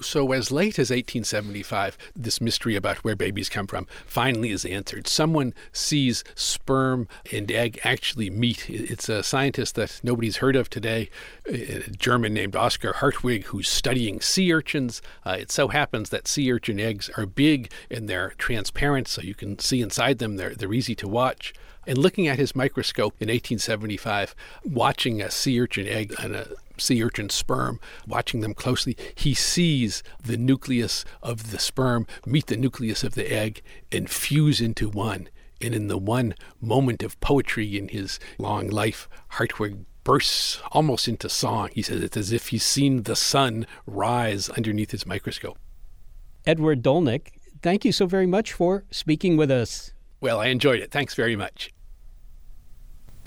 So, 0.00 0.32
as 0.32 0.50
late 0.50 0.78
as 0.78 0.90
1875, 0.90 1.98
this 2.14 2.40
mystery 2.40 2.76
about 2.76 2.98
where 2.98 3.16
babies 3.16 3.48
come 3.48 3.66
from 3.66 3.86
finally 4.06 4.50
is 4.50 4.64
answered. 4.64 5.08
Someone 5.08 5.54
sees 5.72 6.24
sperm 6.34 7.08
and 7.32 7.50
egg 7.50 7.80
actually 7.84 8.30
meet. 8.30 8.68
It's 8.70 9.08
a 9.08 9.22
scientist 9.22 9.74
that 9.74 10.00
nobody's 10.02 10.38
heard 10.38 10.56
of 10.56 10.70
today, 10.70 11.10
a 11.46 11.90
German 11.90 12.34
named 12.34 12.54
Oskar 12.54 12.94
Hertwig, 12.94 13.44
who's 13.44 13.68
studying 13.68 14.20
sea 14.20 14.52
urchins. 14.52 15.02
Uh, 15.26 15.36
it 15.40 15.50
so 15.50 15.68
happens 15.68 16.10
that 16.10 16.28
sea 16.28 16.52
urchin 16.52 16.78
eggs 16.78 17.10
are 17.16 17.26
big 17.26 17.70
and 17.90 18.08
they're 18.08 18.34
transparent, 18.38 19.08
so 19.08 19.22
you 19.22 19.34
can 19.34 19.58
see 19.58 19.82
inside 19.82 20.18
them. 20.18 20.36
They're, 20.36 20.54
they're 20.54 20.72
easy 20.72 20.94
to 20.96 21.08
watch. 21.08 21.52
And 21.86 21.96
looking 21.96 22.28
at 22.28 22.38
his 22.38 22.54
microscope 22.54 23.14
in 23.18 23.28
1875, 23.28 24.34
watching 24.62 25.22
a 25.22 25.30
sea 25.30 25.58
urchin 25.60 25.88
egg 25.88 26.14
and 26.22 26.36
a 26.36 26.48
sea 26.78 27.02
urchin 27.02 27.30
sperm, 27.30 27.80
watching 28.06 28.40
them 28.40 28.54
closely, 28.54 28.96
he 29.14 29.34
sees 29.34 30.02
the 30.22 30.36
nucleus 30.36 31.04
of 31.22 31.50
the 31.50 31.58
sperm 31.58 32.06
meet 32.26 32.46
the 32.46 32.56
nucleus 32.56 33.04
of 33.04 33.14
the 33.14 33.32
egg 33.32 33.62
and 33.92 34.10
fuse 34.10 34.60
into 34.60 34.88
one. 34.88 35.28
And 35.60 35.74
in 35.74 35.88
the 35.88 35.98
one 35.98 36.34
moment 36.60 37.02
of 37.02 37.18
poetry 37.20 37.76
in 37.76 37.88
his 37.88 38.20
long 38.38 38.68
life, 38.68 39.08
Hertwig 39.32 39.84
bursts 40.04 40.60
almost 40.72 41.08
into 41.08 41.28
song. 41.28 41.70
He 41.72 41.82
says 41.82 42.02
it's 42.02 42.16
as 42.16 42.32
if 42.32 42.48
he's 42.48 42.64
seen 42.64 43.02
the 43.02 43.16
sun 43.16 43.66
rise 43.84 44.48
underneath 44.50 44.92
his 44.92 45.04
microscope. 45.04 45.58
Edward 46.46 46.82
Dolnick, 46.82 47.32
thank 47.60 47.84
you 47.84 47.92
so 47.92 48.06
very 48.06 48.26
much 48.26 48.52
for 48.52 48.84
speaking 48.90 49.36
with 49.36 49.50
us. 49.50 49.92
Well, 50.20 50.40
I 50.40 50.46
enjoyed 50.46 50.80
it. 50.80 50.90
Thanks 50.90 51.14
very 51.14 51.36
much. 51.36 51.72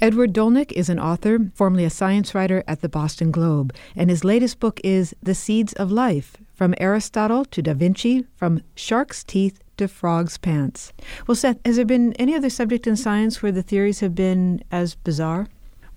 Edward 0.01 0.33
Dolnick 0.33 0.71
is 0.71 0.89
an 0.89 0.99
author, 0.99 1.37
formerly 1.53 1.85
a 1.85 1.89
science 1.91 2.33
writer 2.33 2.63
at 2.67 2.81
the 2.81 2.89
Boston 2.89 3.29
Globe, 3.29 3.71
and 3.95 4.09
his 4.09 4.23
latest 4.23 4.59
book 4.59 4.81
is 4.83 5.15
The 5.21 5.35
Seeds 5.35 5.73
of 5.73 5.91
Life 5.91 6.37
From 6.55 6.73
Aristotle 6.79 7.45
to 7.45 7.61
Da 7.61 7.75
Vinci, 7.75 8.25
From 8.35 8.63
Shark's 8.73 9.23
Teeth 9.23 9.59
to 9.77 9.87
Frog's 9.87 10.39
Pants. 10.39 10.91
Well, 11.27 11.35
Seth, 11.35 11.59
has 11.65 11.75
there 11.75 11.85
been 11.85 12.13
any 12.13 12.33
other 12.33 12.49
subject 12.49 12.87
in 12.87 12.95
science 12.95 13.43
where 13.43 13.51
the 13.51 13.61
theories 13.61 13.99
have 13.99 14.15
been 14.15 14.63
as 14.71 14.95
bizarre? 14.95 15.47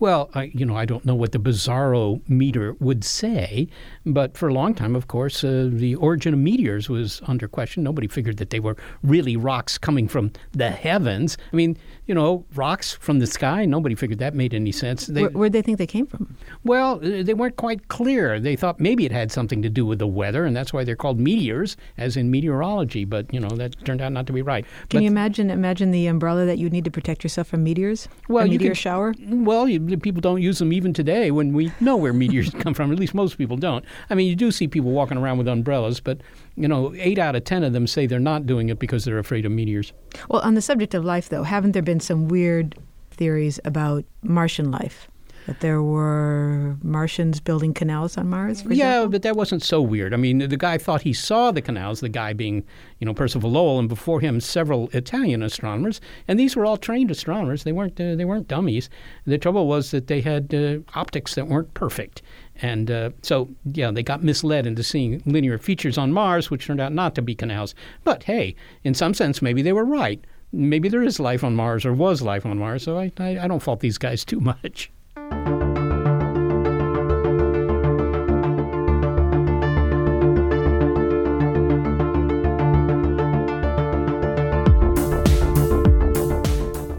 Well, 0.01 0.29
I, 0.35 0.51
you 0.53 0.67
know, 0.67 0.77
I 0.77 0.85
don't 0.85 1.05
know 1.05 1.15
what 1.15 1.33
the 1.33 1.39
bizarro 1.39 2.21
meter 2.29 2.75
would 2.81 3.05
say, 3.05 3.69
but 4.05 4.37
for 4.37 4.49
a 4.49 4.53
long 4.53 4.75
time, 4.75 4.97
of 4.97 5.07
course, 5.07 5.45
uh, 5.45 5.69
the 5.73 5.95
origin 5.95 6.35
of 6.35 6.41
meteors 6.41 6.91
was 6.91 7.23
under 7.27 7.47
question. 7.47 7.85
Nobody 7.85 8.09
figured 8.09 8.39
that 8.39 8.51
they 8.51 8.59
were 8.61 8.77
really 9.03 9.37
rocks 9.37 9.79
coming 9.79 10.09
from 10.09 10.33
the 10.53 10.71
heavens. 10.71 11.39
I 11.53 11.57
mean, 11.57 11.79
you 12.07 12.15
know, 12.15 12.45
rocks 12.55 12.93
from 12.93 13.19
the 13.19 13.27
sky. 13.27 13.65
Nobody 13.65 13.95
figured 13.95 14.19
that 14.19 14.35
made 14.35 14.53
any 14.53 14.73
sense. 14.73 15.07
They, 15.07 15.23
Where, 15.23 15.31
where'd 15.31 15.53
they 15.53 15.63
think 15.63 15.79
they 15.79 15.87
came 15.87 16.07
from? 16.07 16.37
Well, 16.65 16.97
uh, 16.97 17.23
they 17.23 17.35
weren't 17.35 17.57
quite 17.57 17.89
clear. 17.89 18.39
They 18.39 18.57
thought 18.57 18.79
maybe 18.79 19.07
it 19.07 19.13
had 19.13 19.33
something 19.33 19.63
to 19.63 19.71
do 19.71 19.87
with 19.87 19.99
the 19.99 20.07
weather, 20.07 20.45
and 20.45 20.55
that's 20.55 20.73
why 20.73 20.85
they're 20.85 20.97
called 20.97 21.19
meteors, 21.19 21.77
as 21.97 22.17
in 22.17 22.31
meteorology. 22.31 23.05
But 23.05 23.33
you 23.33 23.41
know, 23.41 23.49
that 23.51 23.83
turned 23.85 24.03
out 24.03 24.13
not 24.13 24.27
to 24.27 24.33
be 24.33 24.43
right. 24.43 24.65
Can 24.89 24.99
but, 24.99 25.03
you 25.03 25.09
imagine 25.09 25.51
imagine 25.51 25.91
the 25.91 26.07
umbrella 26.07 26.45
that 26.45 26.59
you 26.59 26.69
need 26.69 26.85
to 26.85 26.91
protect 26.91 27.25
yourself 27.25 27.49
from 27.49 27.65
meteors? 27.65 28.09
Well, 28.29 28.45
a 28.45 28.49
meteor 28.49 28.71
can, 28.71 28.75
shower. 28.75 29.15
Well, 29.27 29.69
you, 29.69 29.81
people 29.99 30.21
don't 30.21 30.43
use 30.43 30.59
them 30.59 30.73
even 30.73 30.93
today 30.93 31.31
when 31.31 31.53
we 31.53 31.73
know 31.81 31.97
where 31.97 32.13
meteors 32.13 32.51
come 32.61 32.75
from. 32.75 32.93
At 32.93 32.99
least 32.99 33.15
most 33.15 33.39
people 33.39 33.57
don't. 33.57 33.85
I 34.11 34.15
mean, 34.15 34.29
you 34.29 34.37
do 34.37 34.51
see 34.51 34.69
people 34.69 34.91
walking 34.91 35.17
around 35.17 35.39
with 35.39 35.49
umbrellas, 35.49 36.01
but 36.01 36.21
you 36.57 36.69
know, 36.69 36.95
eight 36.97 37.19
out 37.19 37.37
of 37.37 37.45
ten 37.45 37.65
of 37.65 37.73
them 37.73 37.87
say 37.87 38.07
they're 38.07 38.21
not 38.21 38.47
doing 38.47 38.69
it 38.69 38.79
because 38.79 39.05
they're 39.05 39.19
afraid 39.19 39.45
of 39.45 39.53
meteors. 39.53 39.93
Well, 40.29 40.43
on 40.43 40.55
the 40.55 40.63
subject 40.63 40.95
of 40.95 41.05
life, 41.05 41.29
though, 41.29 41.43
haven't 41.43 41.73
there 41.73 41.83
been 41.83 42.01
some 42.01 42.29
weird 42.29 42.77
theories 43.11 43.61
about 43.65 44.05
Martian 44.23 44.71
life? 44.71 45.09
that 45.47 45.61
there 45.61 45.83
were 45.83 46.77
Martians 46.83 47.41
building 47.41 47.75
canals 47.75 48.17
on 48.17 48.29
Mars? 48.29 48.63
For 48.63 48.73
yeah, 48.73 48.93
example? 48.93 49.11
but 49.11 49.23
that 49.23 49.37
wasn't 49.37 49.63
so 49.63 49.83
weird. 49.83 50.15
I 50.15 50.17
mean, 50.17 50.39
the 50.39 50.57
guy 50.57 50.79
thought 50.79 51.03
he 51.03 51.13
saw 51.13 51.51
the 51.51 51.61
canals. 51.61 52.01
The 52.01 52.09
guy 52.09 52.33
being, 52.33 52.65
you 52.99 53.05
know, 53.05 53.15
Percival 53.15 53.51
Lowell, 53.51 53.79
and 53.79 53.89
before 53.89 54.21
him 54.21 54.41
several 54.41 54.89
Italian 54.93 55.43
astronomers, 55.43 56.01
and 56.29 56.39
these 56.39 56.57
were 56.57 56.65
all 56.65 56.77
trained 56.77 57.11
astronomers. 57.11 57.65
They 57.65 57.73
weren't 57.73 58.01
uh, 58.01 58.15
they 58.15 58.25
weren't 58.25 58.49
dummies. 58.49 58.89
The 59.27 59.39
trouble 59.39 59.67
was 59.67 59.91
that 59.91 60.07
they 60.07 60.21
had 60.21 60.55
uh, 60.55 60.79
optics 60.95 61.35
that 61.35 61.49
weren't 61.49 61.75
perfect. 61.75 62.23
And 62.63 62.91
uh, 62.91 63.11
so, 63.23 63.49
yeah, 63.73 63.91
they 63.91 64.03
got 64.03 64.23
misled 64.23 64.67
into 64.67 64.83
seeing 64.83 65.23
linear 65.27 65.59
features 65.59 65.99
on 65.99 66.13
Mars, 66.13 66.51
which 66.51 66.67
turned 66.67 66.81
out 66.81 66.93
not 66.93 67.15
to 67.17 67.23
be 67.23 67.35
canals. 67.35 67.75
But 68.05 68.25
hey, 68.25 68.55
in 68.85 68.95
some 68.95 69.15
sense, 69.15 69.43
maybe 69.43 69.63
they 69.63 69.73
were 69.73 69.85
right. 69.85 70.25
Maybe 70.53 70.89
there 70.89 71.03
is 71.03 71.19
life 71.19 71.43
on 71.43 71.57
Mars 71.57 71.85
or 71.85 71.93
was 71.93 72.23
life 72.23 72.47
on 72.47 72.59
Mars, 72.59 72.85
so 72.85 72.99
I, 72.99 73.13
I, 73.19 73.41
I 73.41 73.49
don't 73.49 73.63
fault 73.63 73.81
these 73.81 73.99
guys 73.99 74.25
too 74.25 74.41
much. 74.41 74.91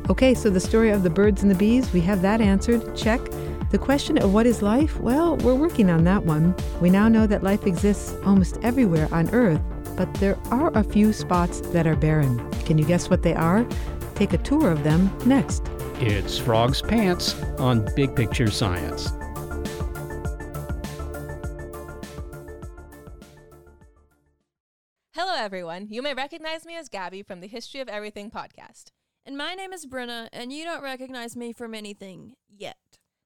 Okay, 0.08 0.34
so 0.34 0.50
the 0.50 0.60
story 0.60 0.92
of 0.92 1.04
the 1.04 1.10
birds 1.10 1.42
and 1.42 1.52
the 1.52 1.56
bees, 1.56 1.92
we 1.92 2.00
have 2.02 2.22
that 2.22 2.40
answered. 2.40 2.96
Check. 2.96 3.20
The 3.72 3.80
question 3.80 4.18
of 4.20 4.34
what 4.34 4.46
is 4.46 4.62
life? 4.62 5.00
Well, 5.00 5.38
we're 5.38 5.56
working 5.56 5.90
on 5.90 6.04
that 6.04 6.24
one. 6.24 6.56
We 6.80 6.90
now 6.90 7.10
know 7.10 7.26
that 7.28 7.44
life 7.44 7.66
exists 7.66 8.16
almost 8.24 8.58
everywhere 8.62 9.10
on 9.12 9.30
Earth, 9.32 9.62
but 9.98 10.14
there 10.16 10.38
are 10.52 10.72
a 10.78 10.84
few 10.84 11.12
spots 11.12 11.62
that 11.62 11.88
are 11.88 11.96
barren. 11.96 12.50
Can 12.66 12.78
you 12.78 12.86
guess 12.86 13.10
what 13.10 13.24
they 13.24 13.34
are? 13.34 13.68
Take 14.14 14.34
a 14.34 14.38
tour 14.38 14.72
of 14.72 14.84
them 14.84 15.12
next. 15.26 15.64
It's 16.00 16.38
Frog's 16.38 16.82
Pants 16.82 17.34
on 17.58 17.90
Big 17.96 18.16
Picture 18.16 18.52
Science. 18.52 19.10
Hello, 25.14 25.34
everyone. 25.38 25.88
You 25.90 26.02
may 26.02 26.14
recognize 26.14 26.66
me 26.66 26.76
as 26.76 26.88
Gabby 26.88 27.24
from 27.24 27.40
the 27.42 27.48
History 27.48 27.82
of 27.82 27.90
Everything 27.90 28.30
podcast. 28.30 28.92
And 29.26 29.36
my 29.36 29.56
name 29.56 29.74
is 29.74 29.88
Brenna, 29.88 30.30
and 30.32 30.54
you 30.54 30.64
don't 30.66 30.84
recognize 30.84 31.36
me 31.36 31.52
from 31.52 31.74
anything 31.74 32.36
yet. 32.48 32.78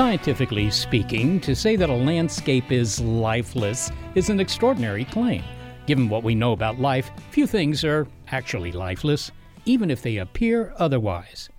Scientifically 0.00 0.70
speaking, 0.70 1.38
to 1.40 1.54
say 1.54 1.76
that 1.76 1.90
a 1.90 1.94
landscape 1.94 2.72
is 2.72 3.02
lifeless 3.02 3.92
is 4.14 4.30
an 4.30 4.40
extraordinary 4.40 5.04
claim. 5.04 5.44
Given 5.84 6.08
what 6.08 6.22
we 6.22 6.34
know 6.34 6.52
about 6.52 6.80
life, 6.80 7.10
few 7.30 7.46
things 7.46 7.84
are 7.84 8.08
actually 8.28 8.72
lifeless, 8.72 9.30
even 9.66 9.90
if 9.90 10.00
they 10.00 10.16
appear 10.16 10.72
otherwise. 10.78 11.50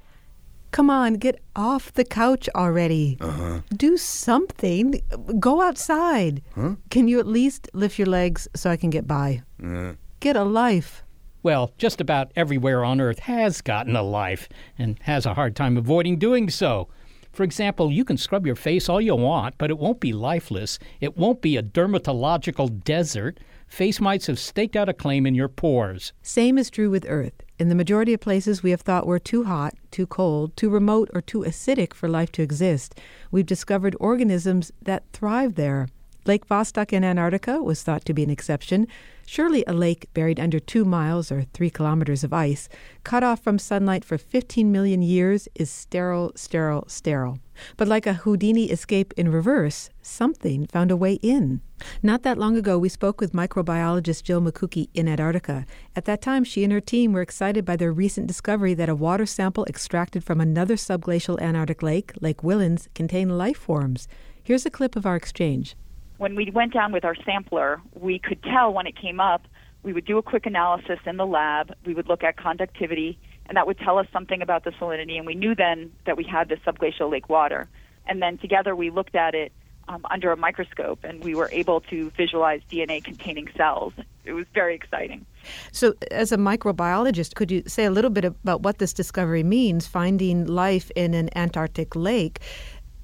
Come 0.71 0.89
on, 0.89 1.17
get 1.17 1.39
off 1.55 1.93
the 1.93 2.03
couch 2.03 2.49
already. 2.55 3.19
Uh-huh. 3.21 3.61
Do 3.77 3.95
something. 3.95 4.99
Go 5.39 5.61
outside. 5.61 6.41
Huh? 6.55 6.77
Can 6.89 7.07
you 7.07 7.19
at 7.19 7.27
least 7.27 7.69
lift 7.73 7.99
your 7.99 8.07
legs 8.07 8.47
so 8.55 8.71
I 8.71 8.75
can 8.75 8.89
get 8.89 9.05
by? 9.05 9.43
Uh. 9.63 9.93
Get 10.19 10.35
a 10.35 10.43
life. 10.43 11.03
Well, 11.43 11.73
just 11.77 12.01
about 12.01 12.31
everywhere 12.35 12.83
on 12.83 13.01
Earth 13.01 13.19
has 13.19 13.61
gotten 13.61 13.95
a 13.95 14.01
life 14.01 14.49
and 14.79 14.97
has 15.01 15.27
a 15.27 15.35
hard 15.35 15.55
time 15.55 15.77
avoiding 15.77 16.17
doing 16.17 16.49
so. 16.49 16.87
For 17.31 17.43
example, 17.43 17.91
you 17.91 18.03
can 18.03 18.17
scrub 18.17 18.45
your 18.45 18.55
face 18.55 18.89
all 18.89 18.99
you 18.99 19.15
want, 19.15 19.57
but 19.57 19.69
it 19.69 19.77
won't 19.77 19.99
be 19.99 20.11
lifeless. 20.11 20.79
It 20.99 21.17
won't 21.17 21.41
be 21.41 21.55
a 21.57 21.63
dermatological 21.63 22.83
desert. 22.83 23.39
Face 23.67 24.01
mites 24.01 24.27
have 24.27 24.37
staked 24.37 24.75
out 24.75 24.89
a 24.89 24.93
claim 24.93 25.25
in 25.25 25.33
your 25.33 25.47
pores. 25.47 26.11
Same 26.21 26.57
is 26.57 26.69
true 26.69 26.89
with 26.89 27.05
Earth. 27.07 27.41
In 27.57 27.69
the 27.69 27.75
majority 27.75 28.13
of 28.13 28.19
places 28.19 28.63
we 28.63 28.71
have 28.71 28.81
thought 28.81 29.07
were 29.07 29.19
too 29.19 29.45
hot, 29.45 29.75
too 29.91 30.07
cold, 30.07 30.57
too 30.57 30.69
remote, 30.69 31.09
or 31.13 31.21
too 31.21 31.41
acidic 31.41 31.93
for 31.93 32.09
life 32.09 32.31
to 32.33 32.41
exist, 32.41 32.99
we've 33.29 33.45
discovered 33.45 33.95
organisms 33.99 34.71
that 34.81 35.03
thrive 35.13 35.55
there. 35.55 35.87
Lake 36.25 36.47
Vostok 36.47 36.93
in 36.93 37.03
Antarctica 37.03 37.63
was 37.63 37.81
thought 37.81 38.05
to 38.05 38.13
be 38.13 38.21
an 38.21 38.29
exception. 38.29 38.85
Surely 39.25 39.63
a 39.65 39.73
lake 39.73 40.05
buried 40.13 40.39
under 40.39 40.59
two 40.59 40.85
miles 40.85 41.31
or 41.31 41.45
three 41.53 41.71
kilometers 41.71 42.23
of 42.23 42.31
ice, 42.31 42.69
cut 43.03 43.23
off 43.23 43.41
from 43.41 43.57
sunlight 43.57 44.05
for 44.05 44.19
15 44.19 44.71
million 44.71 45.01
years, 45.01 45.47
is 45.55 45.71
sterile, 45.71 46.31
sterile, 46.35 46.83
sterile. 46.87 47.39
But 47.75 47.87
like 47.87 48.05
a 48.05 48.13
Houdini 48.13 48.65
escape 48.69 49.15
in 49.17 49.31
reverse, 49.31 49.89
something 50.03 50.67
found 50.67 50.91
a 50.91 50.95
way 50.95 51.13
in. 51.23 51.61
Not 52.03 52.21
that 52.21 52.37
long 52.37 52.55
ago, 52.55 52.77
we 52.77 52.89
spoke 52.89 53.19
with 53.19 53.33
microbiologist 53.33 54.21
Jill 54.21 54.41
Mikucki 54.41 54.89
in 54.93 55.07
Antarctica. 55.07 55.65
At 55.95 56.05
that 56.05 56.21
time, 56.21 56.43
she 56.43 56.63
and 56.63 56.71
her 56.71 56.81
team 56.81 57.13
were 57.13 57.21
excited 57.21 57.65
by 57.65 57.77
their 57.77 57.91
recent 57.91 58.27
discovery 58.27 58.75
that 58.75 58.89
a 58.89 58.95
water 58.95 59.25
sample 59.25 59.65
extracted 59.65 60.23
from 60.23 60.39
another 60.39 60.75
subglacial 60.75 61.41
Antarctic 61.41 61.81
lake, 61.81 62.13
Lake 62.21 62.43
Whillans, 62.43 62.89
contained 62.93 63.39
life 63.39 63.57
forms. 63.57 64.07
Here's 64.43 64.67
a 64.67 64.71
clip 64.71 64.95
of 64.95 65.07
our 65.07 65.15
exchange 65.15 65.75
when 66.21 66.35
we 66.35 66.51
went 66.51 66.71
down 66.71 66.91
with 66.91 67.03
our 67.03 67.15
sampler, 67.25 67.81
we 67.95 68.19
could 68.19 68.43
tell 68.43 68.71
when 68.71 68.85
it 68.85 68.95
came 68.95 69.19
up. 69.19 69.47
We 69.81 69.91
would 69.91 70.05
do 70.05 70.19
a 70.19 70.21
quick 70.21 70.45
analysis 70.45 70.99
in 71.07 71.17
the 71.17 71.25
lab. 71.25 71.73
We 71.83 71.95
would 71.95 72.07
look 72.07 72.23
at 72.23 72.37
conductivity, 72.37 73.17
and 73.47 73.57
that 73.57 73.65
would 73.65 73.79
tell 73.79 73.97
us 73.97 74.05
something 74.13 74.39
about 74.39 74.63
the 74.63 74.69
salinity. 74.69 75.17
And 75.17 75.25
we 75.25 75.33
knew 75.33 75.55
then 75.55 75.91
that 76.05 76.17
we 76.17 76.23
had 76.23 76.47
the 76.47 76.57
subglacial 76.57 77.09
lake 77.09 77.27
water. 77.27 77.67
And 78.05 78.21
then 78.21 78.37
together 78.37 78.75
we 78.75 78.91
looked 78.91 79.15
at 79.15 79.33
it 79.33 79.51
um, 79.87 80.05
under 80.11 80.31
a 80.31 80.37
microscope, 80.37 80.99
and 81.03 81.23
we 81.23 81.33
were 81.33 81.49
able 81.51 81.81
to 81.89 82.11
visualize 82.11 82.61
DNA 82.71 83.03
containing 83.03 83.49
cells. 83.57 83.93
It 84.23 84.33
was 84.33 84.45
very 84.53 84.75
exciting. 84.75 85.25
So, 85.71 85.95
as 86.11 86.31
a 86.31 86.37
microbiologist, 86.37 87.33
could 87.33 87.49
you 87.49 87.63
say 87.65 87.85
a 87.85 87.91
little 87.91 88.11
bit 88.11 88.25
about 88.25 88.61
what 88.61 88.77
this 88.77 88.93
discovery 88.93 89.41
means, 89.41 89.87
finding 89.87 90.45
life 90.45 90.91
in 90.95 91.15
an 91.15 91.35
Antarctic 91.35 91.95
lake? 91.95 92.41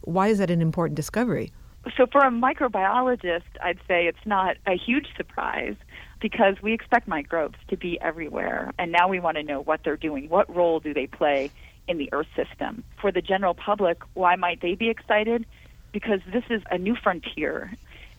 Why 0.02 0.28
is 0.28 0.38
that 0.38 0.52
an 0.52 0.62
important 0.62 0.96
discovery? 0.96 1.52
So, 1.96 2.06
for 2.12 2.22
a 2.22 2.32
microbiologist, 2.32 3.44
I'd 3.64 3.80
say 3.88 4.08
it's 4.08 4.26
not 4.26 4.58
a 4.66 4.76
huge 4.76 5.08
surprise 5.16 5.76
because 6.20 6.56
we 6.62 6.74
expect 6.74 7.08
microbes 7.08 7.58
to 7.70 7.78
be 7.78 8.00
everywhere. 8.02 8.74
And 8.80 8.92
now 8.92 9.08
we 9.08 9.20
want 9.20 9.38
to 9.38 9.44
know 9.44 9.62
what 9.62 9.82
they're 9.84 9.98
doing. 9.98 10.28
What 10.30 10.54
role 10.54 10.80
do 10.80 10.94
they 10.94 11.08
play 11.08 11.52
in 11.88 11.98
the 11.98 12.10
Earth 12.12 12.28
system? 12.36 12.84
For 13.00 13.12
the 13.12 13.22
general 13.22 13.54
public, 13.54 14.02
why 14.16 14.36
might 14.36 14.62
they 14.62 14.76
be 14.76 14.90
excited? 14.90 15.46
Because 15.92 16.20
this 16.34 16.44
is 16.50 16.62
a 16.72 16.78
new 16.78 16.96
frontier. 16.96 17.72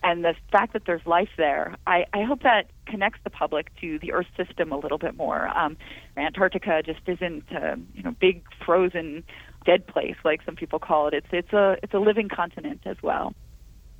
And 0.02 0.24
the 0.24 0.34
fact 0.52 0.74
that 0.74 0.82
there's 0.86 1.04
life 1.06 1.30
there, 1.36 1.76
I, 1.86 2.06
I 2.12 2.22
hope 2.22 2.44
that 2.44 2.70
connects 2.86 3.18
the 3.24 3.30
public 3.30 3.74
to 3.80 3.98
the 3.98 4.12
Earth 4.12 4.28
system 4.36 4.70
a 4.70 4.78
little 4.78 4.98
bit 4.98 5.16
more. 5.16 5.48
Um, 5.48 5.76
Antarctica 6.16 6.82
just 6.84 7.00
isn't 7.06 7.50
a 7.50 7.76
you 7.94 8.04
know 8.04 8.14
big 8.20 8.44
frozen 8.64 9.24
dead 9.66 9.86
place 9.88 10.14
like 10.24 10.40
some 10.46 10.54
people 10.54 10.78
call 10.78 11.08
it. 11.08 11.14
It's 11.14 11.26
it's 11.32 11.52
a 11.52 11.76
it's 11.82 11.92
a 11.92 11.98
living 11.98 12.28
continent 12.28 12.82
as 12.86 12.96
well. 13.02 13.34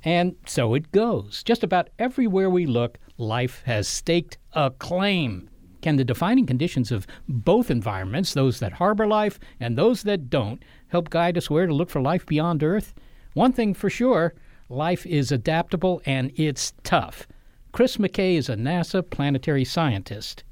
And 0.03 0.35
so 0.45 0.73
it 0.73 0.91
goes. 0.91 1.43
Just 1.43 1.63
about 1.63 1.89
everywhere 1.99 2.49
we 2.49 2.65
look, 2.65 2.97
life 3.17 3.61
has 3.65 3.87
staked 3.87 4.37
a 4.53 4.71
claim. 4.71 5.49
Can 5.81 5.95
the 5.95 6.03
defining 6.03 6.45
conditions 6.45 6.91
of 6.91 7.07
both 7.27 7.71
environments, 7.71 8.33
those 8.33 8.59
that 8.59 8.73
harbor 8.73 9.07
life 9.07 9.39
and 9.59 9.77
those 9.77 10.03
that 10.03 10.29
don't, 10.29 10.63
help 10.87 11.09
guide 11.09 11.37
us 11.37 11.49
where 11.49 11.67
to 11.67 11.73
look 11.73 11.89
for 11.89 12.01
life 12.01 12.25
beyond 12.25 12.63
Earth? 12.63 12.93
One 13.33 13.53
thing 13.53 13.73
for 13.73 13.89
sure 13.89 14.33
life 14.69 15.05
is 15.05 15.31
adaptable 15.31 16.01
and 16.05 16.31
it's 16.35 16.73
tough. 16.83 17.27
Chris 17.71 17.97
McKay 17.97 18.35
is 18.35 18.49
a 18.49 18.55
NASA 18.55 19.07
planetary 19.07 19.63
scientist. 19.63 20.43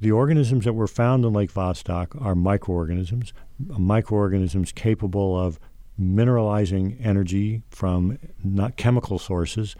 The 0.00 0.12
organisms 0.12 0.64
that 0.64 0.72
were 0.72 0.86
found 0.86 1.24
in 1.24 1.32
Lake 1.34 1.52
Vostok 1.52 2.20
are 2.22 2.34
microorganisms, 2.34 3.34
microorganisms 3.58 4.72
capable 4.72 5.38
of 5.38 5.60
mineralizing 6.00 6.96
energy 7.04 7.62
from 7.70 8.18
not 8.42 8.76
chemical 8.76 9.18
sources, 9.18 9.76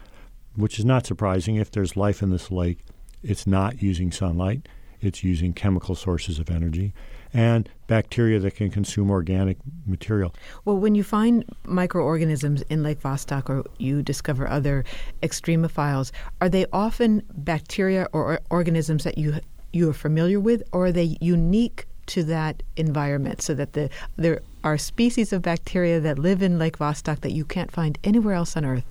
which 0.55 0.77
is 0.77 0.85
not 0.85 1.05
surprising. 1.05 1.55
If 1.55 1.71
there's 1.71 1.97
life 1.97 2.21
in 2.21 2.29
this 2.29 2.51
lake, 2.51 2.79
it's 3.23 3.47
not 3.47 3.81
using 3.81 4.11
sunlight, 4.11 4.67
it's 4.99 5.23
using 5.23 5.53
chemical 5.53 5.95
sources 5.95 6.39
of 6.39 6.49
energy 6.49 6.93
and 7.33 7.69
bacteria 7.87 8.39
that 8.39 8.55
can 8.55 8.69
consume 8.69 9.09
organic 9.09 9.57
material. 9.85 10.33
Well, 10.65 10.77
when 10.77 10.95
you 10.95 11.03
find 11.03 11.45
microorganisms 11.65 12.61
in 12.63 12.83
Lake 12.83 12.99
Vostok 12.99 13.49
or 13.49 13.63
you 13.77 14.03
discover 14.03 14.47
other 14.47 14.83
extremophiles, 15.23 16.11
are 16.41 16.49
they 16.49 16.65
often 16.73 17.23
bacteria 17.33 18.07
or 18.11 18.39
organisms 18.49 19.03
that 19.03 19.17
you 19.17 19.39
you 19.73 19.89
are 19.89 19.93
familiar 19.93 20.39
with, 20.39 20.61
or 20.73 20.87
are 20.87 20.91
they 20.91 21.15
unique 21.21 21.85
to 22.07 22.23
that 22.25 22.61
environment 22.75 23.41
so 23.41 23.53
that 23.53 23.71
the 23.71 23.89
there 24.17 24.41
are 24.63 24.77
species 24.77 25.33
of 25.33 25.41
bacteria 25.41 25.99
that 25.99 26.19
live 26.19 26.41
in 26.41 26.59
Lake 26.59 26.77
Vostok 26.77 27.21
that 27.21 27.31
you 27.31 27.45
can't 27.45 27.71
find 27.71 27.97
anywhere 28.03 28.35
else 28.35 28.55
on 28.55 28.65
Earth? 28.65 28.85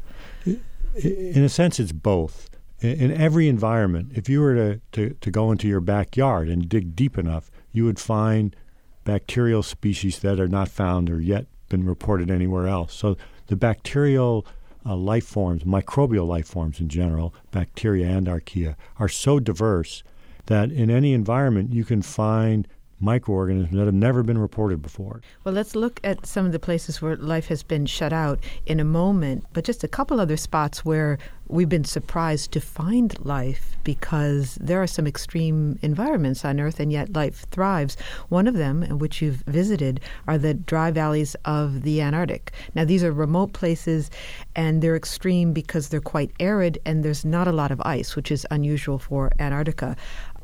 In 0.44 1.44
a 1.44 1.48
sense, 1.48 1.78
it's 1.78 1.92
both. 1.92 2.50
In 2.80 3.12
every 3.12 3.48
environment, 3.48 4.12
if 4.14 4.28
you 4.28 4.40
were 4.40 4.54
to, 4.54 4.80
to, 4.92 5.14
to 5.20 5.30
go 5.30 5.52
into 5.52 5.68
your 5.68 5.80
backyard 5.80 6.48
and 6.48 6.68
dig 6.68 6.96
deep 6.96 7.18
enough, 7.18 7.50
you 7.72 7.84
would 7.84 7.98
find 7.98 8.56
bacterial 9.04 9.62
species 9.62 10.18
that 10.20 10.40
are 10.40 10.48
not 10.48 10.68
found 10.68 11.10
or 11.10 11.20
yet 11.20 11.46
been 11.68 11.84
reported 11.84 12.30
anywhere 12.30 12.66
else. 12.66 12.94
So 12.94 13.16
the 13.46 13.56
bacterial 13.56 14.46
uh, 14.84 14.96
life 14.96 15.26
forms, 15.26 15.64
microbial 15.64 16.26
life 16.26 16.48
forms 16.48 16.80
in 16.80 16.88
general, 16.88 17.34
bacteria 17.50 18.08
and 18.08 18.26
archaea, 18.26 18.76
are 18.98 19.08
so 19.08 19.38
diverse 19.38 20.02
that 20.46 20.72
in 20.72 20.90
any 20.90 21.12
environment 21.12 21.72
you 21.72 21.84
can 21.84 22.02
find 22.02 22.66
microorganisms 23.01 23.76
that 23.76 23.86
have 23.86 23.94
never 23.94 24.22
been 24.22 24.38
reported 24.38 24.82
before. 24.82 25.20
Well, 25.44 25.55
let's 25.55 25.74
look 25.74 26.01
at 26.05 26.26
some 26.26 26.46
of 26.46 26.53
the 26.53 26.59
places 26.59 27.01
where 27.01 27.16
life 27.16 27.48
has 27.48 27.62
been 27.62 27.86
shut 27.86 28.12
out 28.12 28.38
in 28.66 28.78
a 28.80 28.84
moment, 28.84 29.44
but 29.53 29.64
just 29.64 29.82
a 29.82 29.88
couple 29.88 30.20
other 30.20 30.36
spots 30.36 30.84
where 30.84 31.18
we've 31.51 31.68
been 31.68 31.84
surprised 31.84 32.53
to 32.53 32.61
find 32.61 33.18
life 33.24 33.76
because 33.82 34.57
there 34.61 34.80
are 34.80 34.86
some 34.86 35.07
extreme 35.07 35.78
environments 35.82 36.44
on 36.44 36.61
Earth 36.61 36.78
and 36.78 36.92
yet 36.92 37.12
life 37.14 37.44
thrives. 37.51 37.96
One 38.28 38.46
of 38.46 38.55
them, 38.55 38.82
which 38.98 39.20
you've 39.20 39.42
visited, 39.46 40.01
are 40.28 40.38
the 40.38 40.55
dry 40.55 40.90
valleys 40.90 41.34
of 41.44 41.82
the 41.82 42.01
Antarctic. 42.01 42.53
Now, 42.74 42.84
these 42.84 43.03
are 43.03 43.12
remote 43.12 43.53
places 43.53 44.11
and 44.55 44.80
they're 44.80 44.96
extreme 44.96 45.53
because 45.53 45.88
they're 45.88 46.01
quite 46.01 46.30
arid 46.38 46.78
and 46.86 47.05
there's 47.05 47.24
not 47.24 47.48
a 47.48 47.53
lot 47.53 47.72
of 47.72 47.80
ice, 47.84 48.14
which 48.14 48.30
is 48.30 48.46
unusual 48.51 48.98
for 48.98 49.32
Antarctica. 49.40 49.96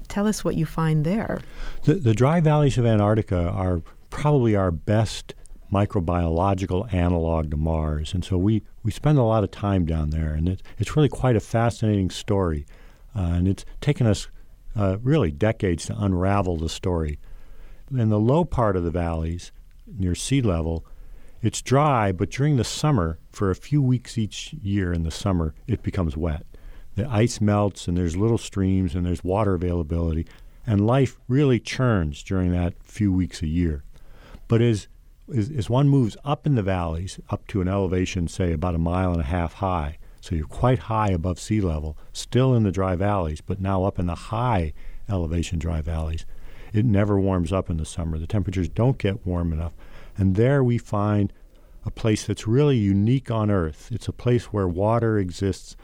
Tell 0.06 0.26
us 0.26 0.44
what 0.44 0.54
you 0.54 0.66
find 0.66 1.04
there. 1.04 1.40
The, 1.84 1.94
the 1.94 2.14
dry 2.14 2.40
valleys 2.40 2.78
of 2.78 2.86
Antarctica 2.86 3.48
are 3.48 3.82
probably 4.10 4.56
our 4.56 4.70
best 4.70 5.34
microbiological 5.72 6.92
analog 6.92 7.50
to 7.50 7.56
Mars. 7.56 8.14
And 8.14 8.24
so 8.24 8.38
we, 8.38 8.62
we 8.82 8.90
spend 8.90 9.18
a 9.18 9.22
lot 9.22 9.44
of 9.44 9.50
time 9.50 9.84
down 9.84 10.10
there, 10.10 10.32
and 10.32 10.48
it, 10.48 10.62
it's 10.78 10.96
really 10.96 11.08
quite 11.08 11.36
a 11.36 11.40
fascinating 11.40 12.10
story. 12.10 12.66
Uh, 13.14 13.20
and 13.20 13.48
it's 13.48 13.64
taken 13.80 14.06
us 14.06 14.28
uh, 14.76 14.98
really 15.02 15.30
decades 15.30 15.86
to 15.86 15.96
unravel 15.98 16.56
the 16.56 16.68
story. 16.68 17.18
In 17.90 18.08
the 18.08 18.20
low 18.20 18.44
part 18.44 18.76
of 18.76 18.84
the 18.84 18.90
valleys, 18.90 19.52
near 19.86 20.14
sea 20.14 20.42
level, 20.42 20.84
it's 21.42 21.62
dry, 21.62 22.12
but 22.12 22.30
during 22.30 22.56
the 22.56 22.64
summer, 22.64 23.18
for 23.30 23.50
a 23.50 23.54
few 23.54 23.80
weeks 23.80 24.18
each 24.18 24.52
year 24.54 24.92
in 24.92 25.02
the 25.02 25.10
summer, 25.10 25.54
it 25.66 25.82
becomes 25.82 26.16
wet 26.16 26.46
the 26.96 27.08
ice 27.08 27.40
melts 27.40 27.86
and 27.86 27.96
there's 27.96 28.16
little 28.16 28.38
streams 28.38 28.94
and 28.94 29.06
there's 29.06 29.22
water 29.22 29.54
availability, 29.54 30.26
and 30.66 30.86
life 30.86 31.20
really 31.28 31.60
churns 31.60 32.22
during 32.22 32.50
that 32.50 32.74
few 32.82 33.12
weeks 33.12 33.42
a 33.42 33.46
year. 33.46 33.84
But 34.48 34.60
as, 34.60 34.88
as, 35.34 35.50
as 35.50 35.70
one 35.70 35.88
moves 35.88 36.16
up 36.24 36.46
in 36.46 36.56
the 36.56 36.62
valleys, 36.62 37.20
up 37.30 37.46
to 37.48 37.60
an 37.60 37.68
elevation, 37.68 38.26
say 38.26 38.52
about 38.52 38.74
a 38.74 38.78
mile 38.78 39.12
and 39.12 39.20
a 39.20 39.24
half 39.24 39.54
high, 39.54 39.98
so 40.20 40.34
you're 40.34 40.46
quite 40.46 40.80
high 40.80 41.10
above 41.10 41.38
sea 41.38 41.60
level, 41.60 41.96
still 42.12 42.54
in 42.54 42.64
the 42.64 42.72
dry 42.72 42.96
valleys, 42.96 43.40
but 43.40 43.60
now 43.60 43.84
up 43.84 43.98
in 43.98 44.06
the 44.06 44.14
high 44.14 44.72
elevation 45.08 45.58
dry 45.58 45.80
valleys, 45.80 46.26
it 46.72 46.84
never 46.84 47.20
warms 47.20 47.52
up 47.52 47.70
in 47.70 47.76
the 47.76 47.84
summer. 47.84 48.18
The 48.18 48.26
temperatures 48.26 48.68
don't 48.68 48.98
get 48.98 49.24
warm 49.24 49.52
enough. 49.52 49.72
And 50.16 50.34
there 50.34 50.64
we 50.64 50.78
find 50.78 51.32
a 51.84 51.90
place 51.90 52.26
that's 52.26 52.46
really 52.46 52.76
unique 52.76 53.30
on 53.30 53.50
Earth. 53.50 53.88
It's 53.92 54.08
a 54.08 54.12
place 54.12 54.46
where 54.46 54.66
water 54.66 55.18
exists 55.18 55.76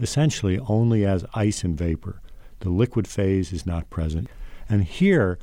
essentially 0.00 0.58
only 0.68 1.04
as 1.04 1.24
ice 1.34 1.64
and 1.64 1.76
vapor. 1.76 2.20
The 2.60 2.70
liquid 2.70 3.06
phase 3.06 3.52
is 3.52 3.66
not 3.66 3.90
present. 3.90 4.28
And 4.68 4.84
here 4.84 5.38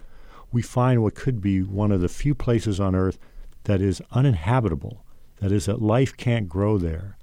we 0.51 0.62
find 0.62 1.01
what 1.01 1.16
could 1.16 1.41
be 1.41 1.62
one 1.62 1.91
of 1.91 2.01
the 2.01 2.10
few 2.10 2.36
places 2.36 2.80
on 2.80 2.95
Earth 2.95 3.18
that 3.64 3.82
is 3.82 4.01
uninhabitable. 4.12 5.03
That 5.38 5.51
is, 5.51 5.66
that 5.66 5.82
life 5.82 6.16
can't 6.16 6.47
grow 6.47 6.78
there. 6.78 7.18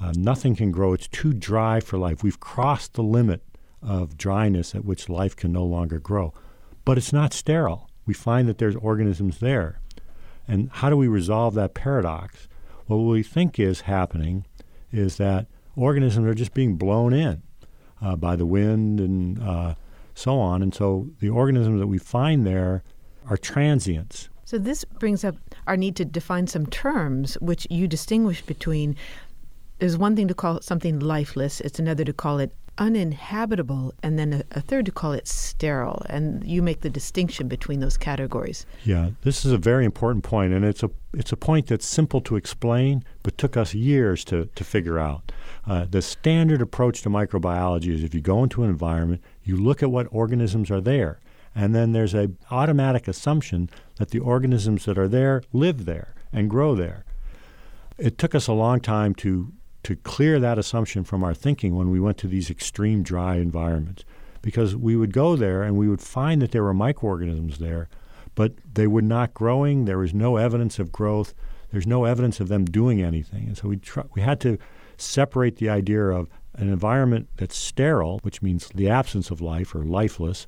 Uh, 0.00 0.12
nothing 0.16 0.54
can 0.56 0.70
grow. 0.70 0.92
It's 0.92 1.08
too 1.08 1.32
dry 1.32 1.80
for 1.80 1.98
life. 1.98 2.22
We've 2.22 2.40
crossed 2.40 2.94
the 2.94 3.02
limit 3.02 3.42
of 3.82 4.16
dryness 4.16 4.74
at 4.74 4.84
which 4.84 5.08
life 5.08 5.36
can 5.36 5.52
no 5.52 5.64
longer 5.64 5.98
grow. 5.98 6.32
But 6.84 6.98
it's 6.98 7.12
not 7.12 7.32
sterile. 7.32 7.88
We 8.06 8.14
find 8.14 8.48
that 8.48 8.58
there's 8.58 8.76
organisms 8.76 9.38
there. 9.38 9.80
And 10.48 10.70
how 10.72 10.90
do 10.90 10.96
we 10.96 11.08
resolve 11.08 11.54
that 11.54 11.74
paradox? 11.74 12.48
Well, 12.88 13.00
what 13.00 13.12
we 13.12 13.22
think 13.22 13.58
is 13.58 13.82
happening 13.82 14.46
is 14.92 15.16
that 15.16 15.46
organisms 15.80 16.26
are 16.26 16.34
just 16.34 16.54
being 16.54 16.76
blown 16.76 17.12
in 17.12 17.42
uh, 18.02 18.16
by 18.16 18.36
the 18.36 18.46
wind 18.46 19.00
and 19.00 19.42
uh, 19.42 19.74
so 20.14 20.38
on. 20.38 20.62
And 20.62 20.74
so 20.74 21.08
the 21.20 21.30
organisms 21.30 21.80
that 21.80 21.86
we 21.86 21.98
find 21.98 22.46
there 22.46 22.82
are 23.28 23.36
transients. 23.36 24.28
So 24.44 24.58
this 24.58 24.84
brings 24.84 25.24
up 25.24 25.36
our 25.66 25.76
need 25.76 25.96
to 25.96 26.04
define 26.04 26.46
some 26.46 26.66
terms 26.66 27.34
which 27.40 27.66
you 27.70 27.86
distinguish 27.86 28.42
between. 28.42 28.96
There's 29.78 29.96
one 29.96 30.16
thing 30.16 30.28
to 30.28 30.34
call 30.34 30.60
something 30.60 30.98
lifeless, 30.98 31.60
it's 31.60 31.78
another 31.78 32.04
to 32.04 32.12
call 32.12 32.38
it 32.38 32.52
uninhabitable, 32.78 33.94
and 34.02 34.18
then 34.18 34.42
a, 34.52 34.60
third 34.60 34.86
to 34.86 34.92
call 34.92 35.12
it 35.12 35.28
sterile. 35.28 36.02
And 36.08 36.44
you 36.44 36.62
make 36.62 36.80
the 36.80 36.90
distinction 36.90 37.48
between 37.48 37.80
those 37.80 37.96
categories. 37.96 38.66
Yeah, 38.84 39.10
this 39.22 39.44
is 39.44 39.52
a 39.52 39.58
very 39.58 39.84
important 39.84 40.24
point, 40.24 40.52
and 40.52 40.64
it's 40.64 40.82
a 40.82 40.90
it's 41.12 41.32
a 41.32 41.36
point 41.36 41.66
that's 41.66 41.86
simple 41.86 42.20
to 42.22 42.36
explain, 42.36 43.04
but 43.22 43.36
took 43.36 43.56
us 43.56 43.74
years 43.74 44.24
to 44.26 44.46
to 44.54 44.64
figure 44.64 44.98
out. 44.98 45.32
Uh, 45.66 45.86
the 45.88 46.02
standard 46.02 46.62
approach 46.62 47.02
to 47.02 47.10
microbiology 47.10 47.92
is 47.92 48.02
if 48.02 48.14
you 48.14 48.20
go 48.20 48.42
into 48.42 48.62
an 48.62 48.70
environment, 48.70 49.22
you 49.44 49.56
look 49.56 49.82
at 49.82 49.90
what 49.90 50.06
organisms 50.10 50.70
are 50.70 50.80
there, 50.80 51.20
and 51.54 51.74
then 51.74 51.92
there's 51.92 52.14
a 52.14 52.30
automatic 52.50 53.08
assumption 53.08 53.68
that 53.96 54.10
the 54.10 54.18
organisms 54.18 54.84
that 54.86 54.98
are 54.98 55.08
there 55.08 55.42
live 55.52 55.84
there 55.84 56.14
and 56.32 56.48
grow 56.48 56.74
there. 56.74 57.04
It 57.98 58.16
took 58.16 58.34
us 58.34 58.46
a 58.46 58.54
long 58.54 58.80
time 58.80 59.14
to 59.16 59.52
to 59.82 59.96
clear 59.96 60.38
that 60.38 60.58
assumption 60.58 61.04
from 61.04 61.24
our 61.24 61.34
thinking 61.34 61.74
when 61.74 61.90
we 61.90 62.00
went 62.00 62.18
to 62.18 62.26
these 62.26 62.50
extreme 62.50 63.02
dry 63.02 63.36
environments 63.36 64.04
because 64.42 64.76
we 64.76 64.96
would 64.96 65.12
go 65.12 65.36
there 65.36 65.62
and 65.62 65.76
we 65.76 65.88
would 65.88 66.00
find 66.00 66.40
that 66.42 66.50
there 66.52 66.62
were 66.62 66.74
microorganisms 66.74 67.58
there, 67.58 67.88
but 68.34 68.54
they 68.74 68.86
were 68.86 69.02
not 69.02 69.34
growing. 69.34 69.84
There 69.84 69.98
was 69.98 70.14
no 70.14 70.36
evidence 70.36 70.78
of 70.78 70.92
growth. 70.92 71.34
There's 71.70 71.86
no 71.86 72.04
evidence 72.04 72.40
of 72.40 72.48
them 72.48 72.64
doing 72.64 73.02
anything. 73.02 73.46
And 73.46 73.56
so 73.56 73.68
we, 73.68 73.76
tr- 73.76 74.00
we 74.14 74.22
had 74.22 74.40
to 74.40 74.58
separate 74.96 75.56
the 75.56 75.68
idea 75.68 76.04
of 76.04 76.28
an 76.54 76.68
environment 76.68 77.28
that's 77.36 77.56
sterile, 77.56 78.18
which 78.22 78.42
means 78.42 78.68
the 78.74 78.88
absence 78.88 79.30
of 79.30 79.40
life 79.40 79.74
or 79.74 79.84
lifeless, 79.84 80.46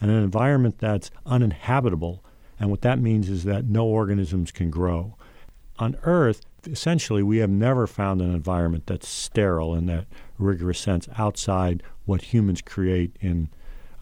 and 0.00 0.10
an 0.10 0.22
environment 0.22 0.78
that's 0.78 1.10
uninhabitable. 1.24 2.22
And 2.60 2.70
what 2.70 2.82
that 2.82 3.00
means 3.00 3.28
is 3.28 3.44
that 3.44 3.64
no 3.64 3.86
organisms 3.86 4.52
can 4.52 4.70
grow. 4.70 5.16
On 5.78 5.96
Earth, 6.02 6.42
essentially, 6.66 7.22
we 7.22 7.38
have 7.38 7.50
never 7.50 7.86
found 7.86 8.20
an 8.20 8.34
environment 8.34 8.86
that's 8.86 9.08
sterile 9.08 9.74
in 9.74 9.86
that 9.86 10.06
rigorous 10.38 10.78
sense 10.78 11.08
outside 11.16 11.82
what 12.04 12.22
humans 12.22 12.60
create 12.62 13.16
in 13.20 13.48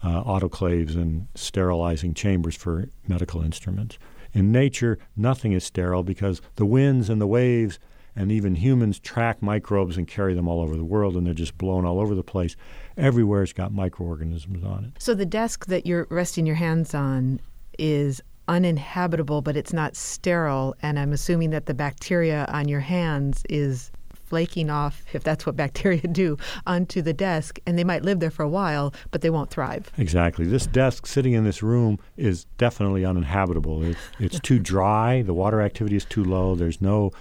uh, 0.03 0.23
autoclaves 0.23 0.95
and 0.95 1.27
sterilizing 1.35 2.13
chambers 2.13 2.55
for 2.55 2.89
medical 3.07 3.41
instruments. 3.41 3.97
In 4.33 4.51
nature, 4.51 4.97
nothing 5.15 5.53
is 5.53 5.63
sterile 5.63 6.03
because 6.03 6.41
the 6.55 6.65
winds 6.65 7.09
and 7.09 7.21
the 7.21 7.27
waves 7.27 7.79
and 8.15 8.31
even 8.31 8.55
humans 8.55 8.99
track 8.99 9.41
microbes 9.41 9.97
and 9.97 10.07
carry 10.07 10.33
them 10.33 10.47
all 10.47 10.61
over 10.61 10.75
the 10.75 10.83
world, 10.83 11.15
and 11.15 11.25
they're 11.25 11.33
just 11.33 11.57
blown 11.57 11.85
all 11.85 11.99
over 11.99 12.13
the 12.13 12.23
place. 12.23 12.55
Everywhere's 12.97 13.53
got 13.53 13.71
microorganisms 13.71 14.63
on 14.63 14.85
it. 14.85 15.01
So 15.01 15.13
the 15.13 15.25
desk 15.25 15.65
that 15.67 15.85
you're 15.85 16.07
resting 16.09 16.45
your 16.45 16.55
hands 16.55 16.93
on 16.93 17.39
is 17.79 18.21
uninhabitable, 18.47 19.41
but 19.41 19.55
it's 19.55 19.73
not 19.73 19.95
sterile. 19.95 20.75
And 20.81 20.99
I'm 20.99 21.13
assuming 21.13 21.51
that 21.51 21.65
the 21.65 21.73
bacteria 21.73 22.45
on 22.49 22.67
your 22.67 22.79
hands 22.81 23.43
is 23.49 23.91
flaking 24.33 24.69
off, 24.69 25.03
if 25.13 25.23
that's 25.23 25.45
what 25.45 25.55
bacteria 25.65 26.01
do, 26.01 26.37
onto 26.65 27.01
the 27.01 27.13
desk. 27.13 27.59
And 27.65 27.77
they 27.77 27.83
might 27.83 28.03
live 28.03 28.19
there 28.19 28.31
for 28.31 28.43
a 28.43 28.49
while, 28.49 28.93
but 29.11 29.21
they 29.21 29.29
won't 29.29 29.49
thrive. 29.49 29.91
Exactly. 29.97 30.45
This 30.45 30.65
desk 30.65 31.05
sitting 31.05 31.33
in 31.33 31.43
this 31.43 31.61
room 31.61 31.99
is 32.17 32.45
definitely 32.57 33.05
uninhabitable. 33.05 33.83
It, 33.83 33.97
it's 34.19 34.39
too 34.39 34.59
dry, 34.73 35.21
the 35.21 35.33
water 35.33 35.61
activity 35.61 35.95
is 35.95 36.05
too 36.05 36.23
low, 36.23 36.55
there's 36.55 36.81
no 36.81 37.11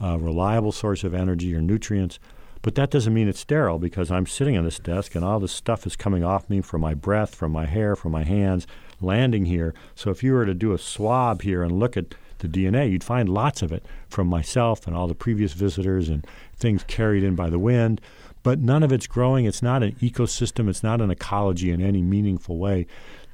uh, 0.00 0.18
reliable 0.18 0.72
source 0.72 1.04
of 1.04 1.14
energy 1.14 1.54
or 1.54 1.60
nutrients. 1.60 2.18
But 2.62 2.76
that 2.76 2.90
doesn't 2.90 3.12
mean 3.12 3.28
it's 3.28 3.40
sterile 3.40 3.80
because 3.80 4.10
I'm 4.10 4.26
sitting 4.26 4.56
on 4.56 4.64
this 4.64 4.78
desk 4.78 5.14
and 5.14 5.24
all 5.24 5.40
this 5.40 5.52
stuff 5.52 5.84
is 5.84 5.96
coming 5.96 6.22
off 6.22 6.48
me 6.48 6.60
from 6.60 6.80
my 6.80 6.94
breath, 6.94 7.34
from 7.34 7.50
my 7.50 7.66
hair, 7.66 7.96
from 7.96 8.12
my 8.12 8.22
hands, 8.22 8.66
landing 9.02 9.46
here. 9.46 9.74
So 9.94 10.10
if 10.10 10.22
you 10.22 10.32
were 10.32 10.46
to 10.46 10.54
do 10.54 10.72
a 10.72 10.78
swab 10.78 11.42
here 11.42 11.62
and 11.62 11.78
look 11.78 11.96
at 11.96 12.14
the 12.38 12.48
DNA, 12.48 12.90
you'd 12.90 13.04
find 13.04 13.28
lots 13.28 13.62
of 13.62 13.72
it 13.72 13.84
from 14.08 14.26
myself 14.26 14.86
and 14.86 14.96
all 14.96 15.06
the 15.06 15.14
previous 15.14 15.52
visitors 15.52 16.08
and 16.08 16.26
things 16.56 16.84
carried 16.84 17.22
in 17.22 17.34
by 17.34 17.50
the 17.50 17.58
wind. 17.58 18.00
But 18.42 18.58
none 18.58 18.82
of 18.82 18.92
it's 18.92 19.06
growing. 19.06 19.44
It's 19.44 19.62
not 19.62 19.82
an 19.82 19.92
ecosystem. 19.96 20.68
It's 20.68 20.82
not 20.82 21.00
an 21.00 21.10
ecology 21.10 21.70
in 21.70 21.80
any 21.80 22.02
meaningful 22.02 22.58
way. 22.58 22.86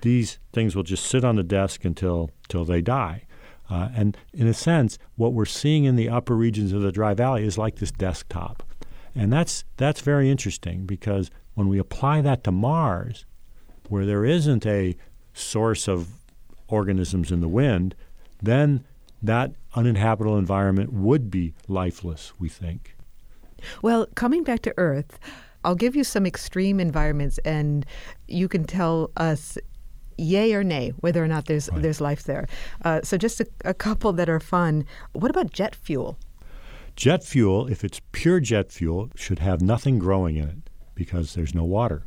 These 0.02 0.38
things 0.52 0.76
will 0.76 0.82
just 0.82 1.06
sit 1.06 1.24
on 1.24 1.36
the 1.36 1.42
desk 1.42 1.84
until, 1.84 2.30
until 2.44 2.64
they 2.64 2.82
die. 2.82 3.24
Uh, 3.70 3.88
and 3.94 4.16
in 4.32 4.46
a 4.46 4.54
sense, 4.54 4.98
what 5.16 5.32
we're 5.32 5.44
seeing 5.44 5.84
in 5.84 5.96
the 5.96 6.08
upper 6.08 6.34
regions 6.34 6.72
of 6.72 6.82
the 6.82 6.92
dry 6.92 7.14
valley 7.14 7.44
is 7.44 7.58
like 7.58 7.76
this 7.76 7.90
desktop. 7.90 8.62
And 9.14 9.32
that's, 9.32 9.64
that's 9.76 10.00
very 10.00 10.30
interesting 10.30 10.86
because 10.86 11.30
when 11.54 11.68
we 11.68 11.78
apply 11.78 12.20
that 12.20 12.44
to 12.44 12.52
Mars, 12.52 13.26
where 13.88 14.06
there 14.06 14.24
isn't 14.24 14.64
a 14.66 14.96
source 15.38 15.88
of 15.88 16.08
organisms 16.68 17.30
in 17.32 17.40
the 17.40 17.48
wind, 17.48 17.94
then 18.42 18.84
that 19.22 19.52
uninhabitable 19.74 20.38
environment 20.38 20.92
would 20.92 21.30
be 21.30 21.54
lifeless, 21.66 22.32
we 22.38 22.48
think. 22.48 22.96
Well, 23.82 24.06
coming 24.14 24.44
back 24.44 24.62
to 24.62 24.74
Earth, 24.76 25.18
I'll 25.64 25.74
give 25.74 25.96
you 25.96 26.04
some 26.04 26.26
extreme 26.26 26.78
environments 26.78 27.38
and 27.38 27.84
you 28.28 28.48
can 28.48 28.64
tell 28.64 29.10
us 29.16 29.58
yay 30.16 30.52
or 30.52 30.64
nay 30.64 30.92
whether 31.00 31.22
or 31.22 31.28
not 31.28 31.46
there's 31.46 31.68
right. 31.70 31.82
there's 31.82 32.00
life 32.00 32.24
there. 32.24 32.46
Uh, 32.84 33.00
so 33.02 33.16
just 33.16 33.40
a, 33.40 33.46
a 33.64 33.74
couple 33.74 34.12
that 34.12 34.28
are 34.28 34.40
fun. 34.40 34.84
What 35.12 35.30
about 35.30 35.52
jet 35.52 35.74
fuel? 35.74 36.18
Jet 36.96 37.24
fuel, 37.24 37.68
if 37.68 37.84
it's 37.84 38.00
pure 38.12 38.40
jet 38.40 38.72
fuel, 38.72 39.10
should 39.14 39.38
have 39.38 39.60
nothing 39.60 39.98
growing 39.98 40.36
in 40.36 40.48
it 40.48 40.70
because 40.94 41.34
there's 41.34 41.54
no 41.54 41.64
water. 41.64 42.04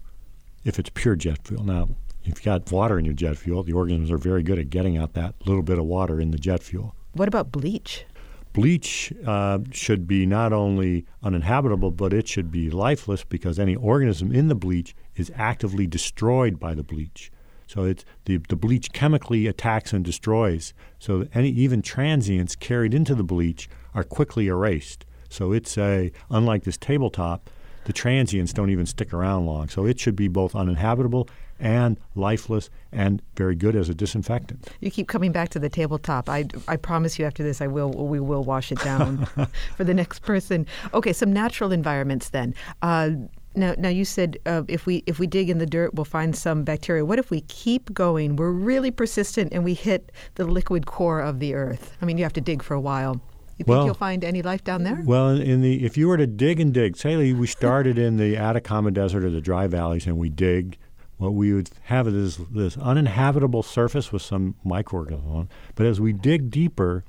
If 0.66 0.78
it's 0.78 0.90
pure 0.94 1.16
jet 1.16 1.48
fuel. 1.48 1.64
Now, 1.64 1.90
if 2.22 2.28
you've 2.28 2.44
got 2.44 2.72
water 2.72 3.00
in 3.00 3.06
your 3.06 3.14
jet 3.14 3.38
fuel, 3.38 3.64
the 3.64 3.74
organisms 3.74 4.12
are 4.12 4.18
very 4.18 4.44
good 4.44 4.60
at 4.60 4.70
getting 4.70 4.98
out 4.98 5.14
that 5.14 5.36
little 5.46 5.64
bit 5.64 5.80
of 5.80 5.86
water 5.86 6.20
in 6.20 6.32
the 6.32 6.38
jet 6.38 6.62
fuel. 6.62 6.96
What 7.14 7.28
about 7.28 7.52
bleach? 7.52 8.06
Bleach 8.54 9.14
uh, 9.26 9.60
should 9.72 10.08
be 10.08 10.26
not 10.26 10.52
only 10.52 11.06
uninhabitable, 11.24 11.92
but 11.92 12.14
it 12.14 12.28
should 12.28 12.52
be 12.52 12.70
lifeless 12.70 13.24
because 13.24 13.58
any 13.58 13.76
organism 13.76 14.32
in 14.32 14.50
the 14.50 14.56
bleach 14.56 14.94
is 15.16 15.32
actively 15.36 15.88
destroyed 15.88 16.60
by 16.60 16.74
the 16.74 16.84
bleach. 16.84 17.32
So 17.66 17.86
it's 17.86 18.04
the, 18.26 18.38
the 18.50 18.58
bleach 18.58 18.92
chemically 18.92 19.48
attacks 19.48 19.94
and 19.94 20.04
destroys. 20.04 20.74
So 21.00 21.28
any 21.34 21.50
even 21.52 21.82
transients 21.82 22.56
carried 22.56 22.94
into 22.94 23.16
the 23.16 23.24
bleach 23.24 23.70
are 23.94 24.04
quickly 24.04 24.48
erased. 24.48 25.06
So 25.30 25.54
it's 25.54 25.78
a 25.78 26.12
unlike 26.30 26.66
this 26.66 26.78
tabletop, 26.78 27.50
the 27.86 27.94
transients 27.94 28.52
don't 28.52 28.70
even 28.70 28.86
stick 28.86 29.14
around 29.14 29.46
long. 29.46 29.70
So 29.70 29.86
it 29.86 30.00
should 30.00 30.18
be 30.18 30.28
both 30.28 30.54
uninhabitable 30.54 31.30
and 31.62 31.98
lifeless 32.16 32.70
and 32.92 33.22
very 33.36 33.56
good 33.56 33.76
as 33.76 33.88
a 33.88 33.94
disinfectant. 33.94 34.68
You 34.82 34.92
keep 34.92 35.08
coming 35.08 35.32
back 35.32 35.50
to 35.50 35.60
the 35.60 35.70
tabletop. 35.70 36.28
I, 36.28 36.46
I 36.68 36.76
promise 36.76 37.18
you 37.18 37.26
after 37.26 37.44
this 37.44 37.62
I 37.62 37.68
will 37.68 37.92
we 37.92 38.20
will 38.20 38.44
wash 38.44 38.72
it 38.72 38.80
down 38.80 39.26
for 39.78 39.84
the 39.84 39.94
next 39.94 40.20
person. 40.20 40.66
Okay, 40.94 41.14
some 41.14 41.32
natural 41.32 41.72
environments 41.72 42.30
then. 42.30 42.54
Uh, 42.82 43.12
now, 43.54 43.76
now 43.78 43.90
you 43.90 44.06
said 44.06 44.38
uh, 44.46 44.64
if 44.68 44.86
we 44.86 45.04
if 45.06 45.20
we 45.20 45.28
dig 45.28 45.50
in 45.50 45.58
the 45.58 45.66
dirt, 45.66 45.94
we'll 45.94 46.06
find 46.06 46.36
some 46.36 46.64
bacteria. 46.64 47.06
What 47.06 47.20
if 47.20 47.30
we 47.30 47.42
keep 47.42 47.94
going? 47.94 48.38
We're 48.38 48.52
really 48.52 48.92
persistent, 48.92 49.52
and 49.52 49.64
we 49.64 49.74
hit 49.74 50.12
the 50.36 50.46
liquid 50.46 50.86
core 50.86 51.20
of 51.20 51.40
the 51.40 51.54
earth. 51.54 51.96
I 52.02 52.06
mean, 52.06 52.18
you 52.18 52.24
have 52.24 52.34
to 52.34 52.42
dig 52.42 52.64
for 52.64 52.74
a 52.74 52.82
while. 52.82 53.22
You 53.58 53.66
think 53.66 53.68
well, 53.68 53.86
you'll 53.86 53.94
find 53.94 54.24
any 54.24 54.42
life 54.42 54.64
down 54.64 54.84
there? 54.84 55.04
Well, 55.06 55.30
in 55.30 55.62
the 55.62 55.86
if 55.86 55.98
you 55.98 56.08
were 56.08 56.18
to 56.18 56.26
dig 56.26 56.60
and 56.60 56.74
dig, 56.74 56.98
say 56.98 57.34
we 57.34 57.46
started 57.46 57.98
in 57.98 58.18
the 58.18 58.38
Atacama 58.38 58.92
Desert 58.92 59.24
or 59.24 59.30
the 59.30 59.42
dry 59.42 59.68
valleys, 59.68 60.08
and 60.08 60.18
we 60.18 60.30
dig, 60.30 60.78
what 61.22 61.36
we 61.36 61.54
would 61.54 61.70
have 61.84 62.08
is 62.08 62.38
this 62.50 62.76
uninhabitable 62.78 63.62
surface 63.62 64.12
with 64.12 64.24
some 64.24 64.56
microorganisms 64.64 65.32
on. 65.32 65.50
But 65.76 65.86
as 65.86 66.02
we 66.02 66.14
dig 66.14 66.50
deeper, 66.50 67.04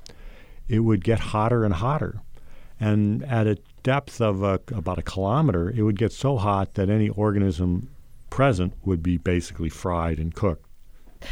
it 0.68 0.80
would 0.80 1.02
get 1.02 1.18
hotter 1.18 1.64
and 1.64 1.72
hotter, 1.72 2.20
and 2.78 3.22
at 3.24 3.46
a 3.46 3.56
depth 3.82 4.20
of 4.20 4.42
a, 4.42 4.60
about 4.68 4.98
a 4.98 5.02
kilometer, 5.02 5.70
it 5.70 5.82
would 5.82 5.98
get 5.98 6.12
so 6.12 6.36
hot 6.36 6.74
that 6.74 6.90
any 6.90 7.08
organism 7.08 7.88
present 8.28 8.74
would 8.84 9.02
be 9.02 9.16
basically 9.16 9.70
fried 9.70 10.18
and 10.18 10.34
cooked. 10.34 10.66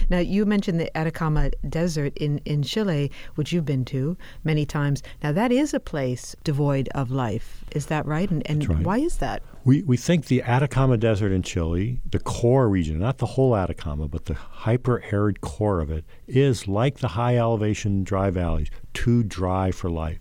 Now, 0.09 0.19
you 0.19 0.47
mentioned 0.47 0.81
the 0.81 0.97
Atacama 0.97 1.51
Desert 1.69 2.17
in, 2.17 2.39
in 2.45 2.63
Chile, 2.63 3.11
which 3.35 3.53
you've 3.53 3.65
been 3.65 3.85
to 3.87 4.17
many 4.45 4.65
times. 4.65 5.03
Now, 5.23 5.33
that 5.33 5.53
is 5.53 5.75
a 5.75 5.81
place 5.81 6.35
devoid 6.45 6.89
of 6.95 7.11
life. 7.11 7.65
Is 7.73 7.87
that 7.87 8.07
right? 8.07 8.31
And, 8.31 8.43
and 8.49 8.69
right. 8.69 8.85
why 8.85 8.99
is 8.99 9.17
that? 9.19 9.43
We, 9.63 9.83
we 9.83 9.99
think 9.99 10.27
the 10.27 10.43
Atacama 10.43 10.97
Desert 10.97 11.33
in 11.33 11.43
Chile, 11.43 12.01
the 12.11 12.19
core 12.19 12.69
region, 12.69 12.99
not 12.99 13.19
the 13.19 13.27
whole 13.27 13.55
Atacama, 13.55 14.09
but 14.09 14.25
the 14.25 14.35
hyper 14.35 15.03
arid 15.11 15.43
core 15.43 15.81
of 15.81 15.91
it, 15.91 16.05
is 16.27 16.67
like 16.67 16.99
the 16.99 17.09
high 17.09 17.37
elevation 17.37 18.03
dry 18.03 18.31
valleys, 18.31 18.71
too 18.95 19.23
dry 19.23 19.71
for 19.71 19.91
life. 19.91 20.19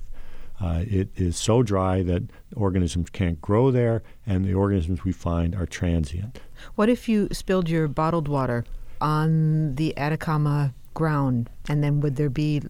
Uh, 0.60 0.84
it 0.86 1.10
is 1.16 1.38
so 1.38 1.64
dry 1.64 2.04
that 2.04 2.24
organisms 2.54 3.10
can't 3.10 3.40
grow 3.40 3.72
there, 3.72 4.04
and 4.28 4.44
the 4.44 4.54
organisms 4.54 5.06
we 5.06 5.14
find 5.14 5.56
are 5.56 5.66
transient. 5.66 6.42
What 6.76 6.90
if 6.90 7.08
you 7.08 7.30
spilled 7.32 7.70
your 7.70 7.88
bottled 7.88 8.28
water 8.28 8.66
on 9.00 9.76
the 9.76 9.98
Atacama 9.98 10.74
ground, 10.94 11.50
and 11.70 11.82
then 11.82 12.02
would 12.02 12.18
there 12.18 12.30
be 12.30 12.62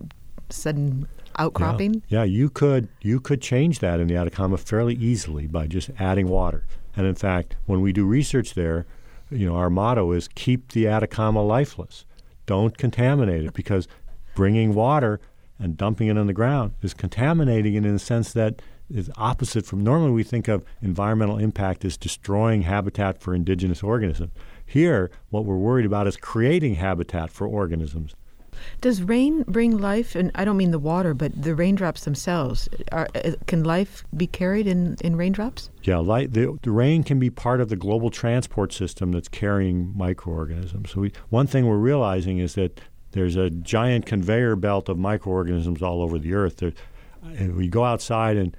sudden 0.49 1.07
outcropping? 1.40 2.04
Yeah. 2.08 2.20
yeah, 2.20 2.24
you 2.24 2.50
could 2.50 2.88
you 3.02 3.20
could 3.20 3.42
change 3.42 3.80
that 3.80 4.00
in 4.00 4.08
the 4.08 4.16
Atacama 4.16 4.58
fairly 4.58 4.96
easily 4.96 5.48
by 5.48 5.68
just 5.68 5.90
adding 6.00 6.28
water. 6.28 6.66
And 6.96 7.06
in 7.08 7.16
fact, 7.16 7.56
when 7.66 7.82
we 7.82 7.94
do 7.94 8.06
research 8.06 8.54
there, 8.54 8.86
you 9.30 9.48
know, 9.48 9.56
our 9.56 9.70
motto 9.70 10.12
is 10.12 10.28
keep 10.28 10.72
the 10.72 10.88
Atacama 10.88 11.44
lifeless. 11.44 12.06
Don't 12.46 12.78
contaminate 12.78 13.46
it 13.46 13.54
because 13.54 13.88
bringing 14.36 14.74
water 14.74 15.20
and 15.60 15.78
dumping 15.78 16.08
it 16.08 16.18
on 16.18 16.28
the 16.28 16.34
ground 16.34 16.74
is 16.82 16.94
contaminating 16.94 17.76
it 17.76 17.86
in 17.86 17.96
a 17.96 18.00
sense 18.00 18.34
that 18.34 18.62
is 18.90 19.12
opposite 19.18 19.66
from 19.66 19.84
normally 19.84 20.12
we 20.12 20.24
think 20.24 20.48
of 20.48 20.64
environmental 20.82 21.38
impact 21.38 21.86
as 21.86 21.96
destroying 21.96 22.64
habitat 22.64 23.22
for 23.22 23.36
indigenous 23.36 23.84
organisms. 23.84 24.32
Here, 24.66 25.12
what 25.30 25.46
we're 25.46 25.58
worried 25.58 25.86
about 25.86 26.08
is 26.08 26.18
creating 26.18 26.76
habitat 26.76 27.30
for 27.30 27.46
organisms. 27.48 28.16
Does 28.82 29.01
rain 29.01 29.43
bring 29.47 29.78
life? 29.78 30.16
And 30.16 30.32
I 30.36 30.45
don't 30.45 30.57
mean 30.57 30.72
the 30.72 30.80
water, 30.80 31.14
but 31.14 31.41
the 31.41 31.55
raindrops 31.55 32.03
themselves. 32.05 32.70
Are, 32.91 33.07
uh, 33.16 33.32
can 33.47 33.64
life 33.64 34.03
be 34.16 34.28
carried 34.28 34.68
in, 34.68 34.97
in 35.01 35.16
raindrops? 35.16 35.70
Yeah, 35.84 35.97
light, 35.97 36.34
the, 36.34 36.57
the 36.62 36.72
rain 36.72 37.03
can 37.03 37.20
be 37.20 37.30
part 37.30 37.62
of 37.62 37.70
the 37.70 37.76
global 37.76 38.10
transport 38.10 38.74
system 38.74 39.12
that's 39.12 39.28
carrying 39.28 39.95
microorganisms. 39.97 40.91
So 40.91 41.01
we, 41.01 41.12
one 41.30 41.47
thing 41.47 41.68
we're 41.68 41.78
realizing 41.78 42.39
is 42.39 42.55
that 42.55 42.80
there's 43.12 43.36
a 43.36 43.49
giant 43.49 44.05
conveyor 44.05 44.55
belt 44.55 44.89
of 44.89 44.97
microorganisms 44.97 45.82
all 45.82 46.01
over 46.01 46.20
the 46.20 46.34
earth. 46.34 46.57
There, 46.57 46.74
we 47.51 47.68
go 47.68 47.84
outside 47.84 48.38
and 48.38 48.55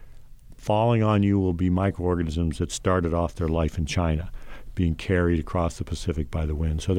falling 0.54 1.02
on 1.02 1.22
you 1.22 1.38
will 1.38 1.54
be 1.54 1.70
microorganisms 1.70 2.58
that 2.58 2.70
started 2.70 3.14
off 3.14 3.34
their 3.34 3.48
life 3.48 3.78
in 3.78 3.86
China 3.86 4.30
being 4.74 4.94
carried 4.94 5.40
across 5.40 5.78
the 5.78 5.84
Pacific 5.84 6.30
by 6.30 6.46
the 6.46 6.54
wind. 6.54 6.82
So 6.82 6.94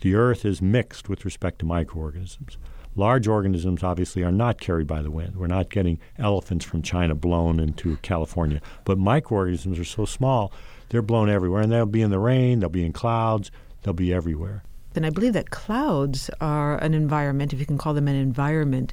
the 0.00 0.14
Earth 0.14 0.44
is 0.44 0.62
mixed 0.62 1.08
with 1.08 1.24
respect 1.24 1.58
to 1.60 1.66
microorganisms. 1.66 2.58
Large 2.96 3.28
organisms 3.28 3.82
obviously 3.82 4.22
are 4.24 4.32
not 4.32 4.60
carried 4.60 4.86
by 4.86 5.00
the 5.00 5.10
wind. 5.10 5.36
We're 5.36 5.46
not 5.46 5.70
getting 5.70 5.98
elephants 6.18 6.64
from 6.64 6.82
China 6.82 7.14
blown 7.14 7.60
into 7.60 7.96
California. 7.98 8.60
But 8.84 8.98
microorganisms 8.98 9.78
are 9.78 9.84
so 9.84 10.04
small, 10.04 10.52
they're 10.88 11.02
blown 11.02 11.30
everywhere. 11.30 11.62
And 11.62 11.70
they'll 11.70 11.86
be 11.86 12.02
in 12.02 12.10
the 12.10 12.18
rain, 12.18 12.60
they'll 12.60 12.68
be 12.68 12.84
in 12.84 12.92
clouds, 12.92 13.50
they'll 13.82 13.94
be 13.94 14.12
everywhere. 14.12 14.64
Then 14.94 15.04
I 15.04 15.10
believe 15.10 15.34
that 15.34 15.50
clouds 15.50 16.30
are 16.40 16.78
an 16.78 16.94
environment, 16.94 17.52
if 17.52 17.60
you 17.60 17.66
can 17.66 17.78
call 17.78 17.94
them 17.94 18.08
an 18.08 18.16
environment, 18.16 18.92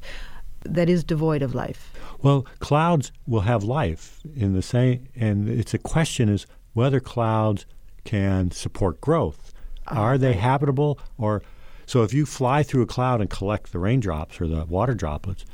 that 0.64 0.90
is 0.90 1.04
devoid 1.04 1.42
of 1.42 1.56
life. 1.56 1.92
Well, 2.22 2.46
clouds 2.60 3.12
will 3.26 3.42
have 3.42 3.64
life 3.64 4.22
in 4.36 4.54
the 4.54 4.62
same, 4.62 5.08
and 5.16 5.50
it's 5.50 5.74
a 5.74 5.80
question 5.80 6.30
is 6.30 6.46
whether 6.74 7.00
clouds 7.00 7.66
can 8.04 8.52
support 8.52 9.02
growth. 9.02 9.54
Oh, 9.92 9.96
Are 9.96 10.18
they 10.18 10.28
right. 10.32 10.38
habitable 10.40 11.00
or 11.18 11.42
so 11.86 12.04
if 12.04 12.14
you 12.14 12.26
fly 12.26 12.64
through 12.64 12.82
a 12.82 12.86
cloud 12.88 13.22
and 13.22 13.30
collect 13.30 13.72
the 13.72 13.80
raindrops 13.80 14.42
or 14.42 14.48
the 14.48 14.66
water 14.66 14.94
droplets, 14.94 15.46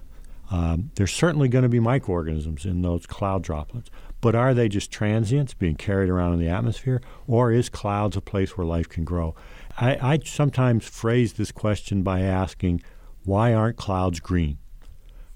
Um, 0.51 0.91
there's 0.95 1.11
certainly 1.13 1.47
going 1.47 1.63
to 1.63 1.69
be 1.69 1.79
microorganisms 1.79 2.65
in 2.65 2.81
those 2.81 3.05
cloud 3.05 3.43
droplets. 3.43 3.89
But 4.21 4.35
are 4.35 4.53
they 4.53 4.69
just 4.69 4.91
transients 4.91 5.53
being 5.53 5.75
carried 5.75 6.09
around 6.09 6.33
in 6.33 6.39
the 6.39 6.47
atmosphere, 6.47 7.01
or 7.27 7.51
is 7.51 7.69
clouds 7.69 8.15
a 8.17 8.21
place 8.21 8.57
where 8.57 8.65
life 8.65 8.87
can 8.87 9.03
grow? 9.03 9.35
I, 9.77 10.13
I 10.13 10.19
sometimes 10.23 10.85
phrase 10.85 11.33
this 11.33 11.51
question 11.51 12.03
by 12.03 12.21
asking, 12.21 12.81
why 13.25 13.53
aren't 13.53 13.77
clouds 13.77 14.19
green? 14.19 14.57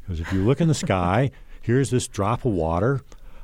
Because 0.01 0.19
if 0.19 0.31
you 0.31 0.43
look 0.43 0.61
in 0.61 0.67
the 0.67 0.73
sky, 0.87 1.31
here's 1.61 1.89
this 1.89 2.07
drop 2.07 2.45
of 2.45 2.53
water. 2.53 3.01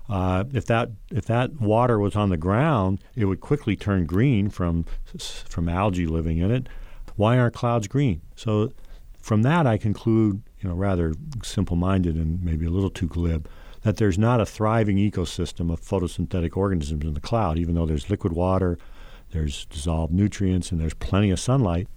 Uh, 0.10 0.43
if 0.54 0.66
that 0.66 0.89
if 1.12 1.26
that 1.26 1.62
water 1.62 1.97
was 1.97 2.16
on 2.16 2.30
the 2.30 2.38
ground, 2.38 2.99
it 3.16 3.26
would 3.26 3.39
quickly 3.39 3.76
turn 3.76 4.06
green 4.06 4.49
from 4.49 4.86
from 5.18 5.70
algae 5.70 6.06
living 6.06 6.38
in 6.39 6.51
it. 6.51 6.68
Why 7.16 7.38
aren't 7.38 7.56
clouds 7.56 7.88
green? 7.88 8.22
So 8.36 8.74
from 9.22 9.43
that, 9.43 9.66
I 9.66 9.78
conclude, 9.78 10.41
you 10.60 10.68
know, 10.68 10.76
rather 10.76 11.14
simple-minded 11.43 12.16
and 12.16 12.43
maybe 12.43 12.66
a 12.66 12.70
little 12.70 12.89
too 12.89 13.08
glib, 13.08 13.47
that 13.84 13.97
there's 13.97 14.18
not 14.18 14.41
a 14.41 14.45
thriving 14.45 14.97
ecosystem 14.97 15.72
of 15.72 15.80
photosynthetic 15.80 16.58
organisms 16.58 17.06
in 17.06 17.14
the 17.14 17.22
cloud, 17.22 17.58
even 17.58 17.76
though 17.76 17.86
there's 17.86 18.10
liquid 18.10 18.34
water, 18.34 18.78
there's 19.32 19.66
dissolved 19.66 20.12
nutrients, 20.12 20.72
and 20.72 20.82
there's 20.82 20.93
plenty 20.95 21.32
of 21.32 21.39
sunlight. 21.39 21.88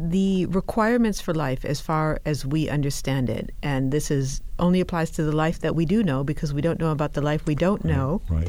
The 0.00 0.46
requirements 0.46 1.20
for 1.20 1.34
life, 1.34 1.64
as 1.64 1.80
far 1.80 2.20
as 2.24 2.46
we 2.46 2.68
understand 2.68 3.28
it, 3.28 3.50
and 3.62 3.90
this 3.90 4.10
is 4.10 4.40
only 4.60 4.80
applies 4.80 5.10
to 5.12 5.24
the 5.24 5.32
life 5.32 5.58
that 5.60 5.74
we 5.74 5.84
do 5.84 6.02
know 6.04 6.22
because 6.22 6.54
we 6.54 6.60
don't 6.60 6.78
know 6.78 6.92
about 6.92 7.14
the 7.14 7.20
life 7.20 7.46
we 7.46 7.56
don't 7.56 7.84
know, 7.84 8.22
right. 8.28 8.48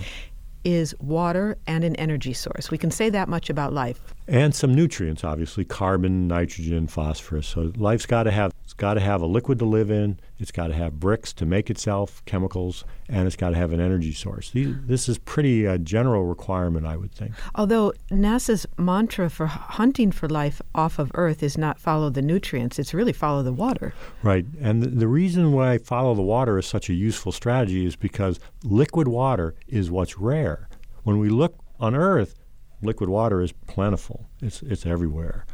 is 0.63 0.93
water 0.99 1.57
and 1.65 1.83
an 1.83 1.95
energy 1.95 2.33
source. 2.33 2.69
We 2.69 2.77
can 2.77 2.91
say 2.91 3.09
that 3.09 3.27
much 3.29 3.49
about 3.49 3.73
life. 3.73 4.13
And 4.29 4.53
some 4.53 4.75
nutrients, 4.75 5.23
obviously, 5.23 5.65
carbon, 5.65 6.27
nitrogen, 6.27 6.85
phosphorus. 6.85 7.47
So 7.47 7.71
life's 7.75 8.05
got 8.05 8.23
to 8.23 8.31
have 8.31 8.53
it's 8.63 8.75
got 8.75 8.93
to 8.93 8.99
have 8.99 9.23
a 9.23 9.25
liquid 9.25 9.57
to 9.57 9.65
live 9.65 9.89
in. 9.89 10.19
It's 10.37 10.51
got 10.51 10.67
to 10.67 10.75
have 10.75 10.99
bricks 10.99 11.33
to 11.33 11.47
make 11.47 11.71
itself, 11.71 12.23
chemicals, 12.25 12.85
and 13.07 13.25
it's 13.25 13.35
got 13.35 13.49
to 13.49 13.55
have 13.55 13.73
an 13.73 13.81
energy 13.81 14.13
source. 14.13 14.51
These, 14.51 14.75
this 14.85 15.09
is 15.09 15.17
pretty 15.17 15.65
uh, 15.67 15.79
general 15.79 16.25
requirement, 16.25 16.85
I 16.85 16.95
would 16.95 17.11
think. 17.11 17.31
Although 17.55 17.93
NASA's 18.11 18.67
mantra 18.77 19.31
for 19.31 19.47
hunting 19.47 20.11
for 20.11 20.29
life 20.29 20.61
off 20.75 20.99
of 20.99 21.09
Earth 21.15 21.41
is 21.41 21.57
not 21.57 21.79
follow 21.79 22.11
the 22.11 22.21
nutrients; 22.21 22.77
it's 22.77 22.93
really 22.93 23.13
follow 23.13 23.41
the 23.41 23.51
water. 23.51 23.95
Right, 24.21 24.45
and 24.61 24.83
the, 24.83 24.89
the 24.89 25.07
reason 25.07 25.53
why 25.53 25.79
follow 25.79 26.13
the 26.13 26.21
water 26.21 26.59
is 26.59 26.67
such 26.67 26.87
a 26.87 26.93
useful 26.93 27.31
strategy 27.31 27.87
is 27.87 27.95
because 27.95 28.39
liquid 28.63 29.07
water 29.07 29.55
is 29.67 29.89
what's 29.89 30.19
rare. 30.19 30.69
When 31.01 31.17
we 31.17 31.29
look 31.29 31.55
on 31.79 31.95
Earth, 31.95 32.35
liquid 32.81 33.09
water 33.09 33.41
is 33.41 33.51
plentiful. 33.51 34.27
It's 34.41 34.61
it's 34.61 34.85
everywhere. 34.85 35.45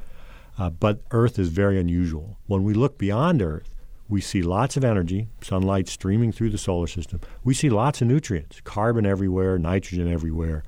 Uh, 0.58 0.70
but 0.70 1.02
Earth 1.12 1.38
is 1.38 1.50
very 1.50 1.80
unusual. 1.80 2.38
When 2.48 2.64
we 2.64 2.74
look 2.74 2.98
beyond 2.98 3.42
Earth, 3.42 3.76
we 4.08 4.22
see 4.22 4.42
lots 4.42 4.78
of 4.78 4.84
energy, 4.84 5.28
sunlight 5.42 5.88
streaming 5.88 6.32
through 6.32 6.52
the 6.52 6.58
solar 6.58 6.88
system. 6.88 7.20
We 7.44 7.54
see 7.54 7.70
lots 7.70 8.02
of 8.02 8.08
nutrients, 8.08 8.62
carbon 8.62 9.06
everywhere, 9.06 9.58
nitrogen 9.58 10.12
everywhere. 10.12 10.64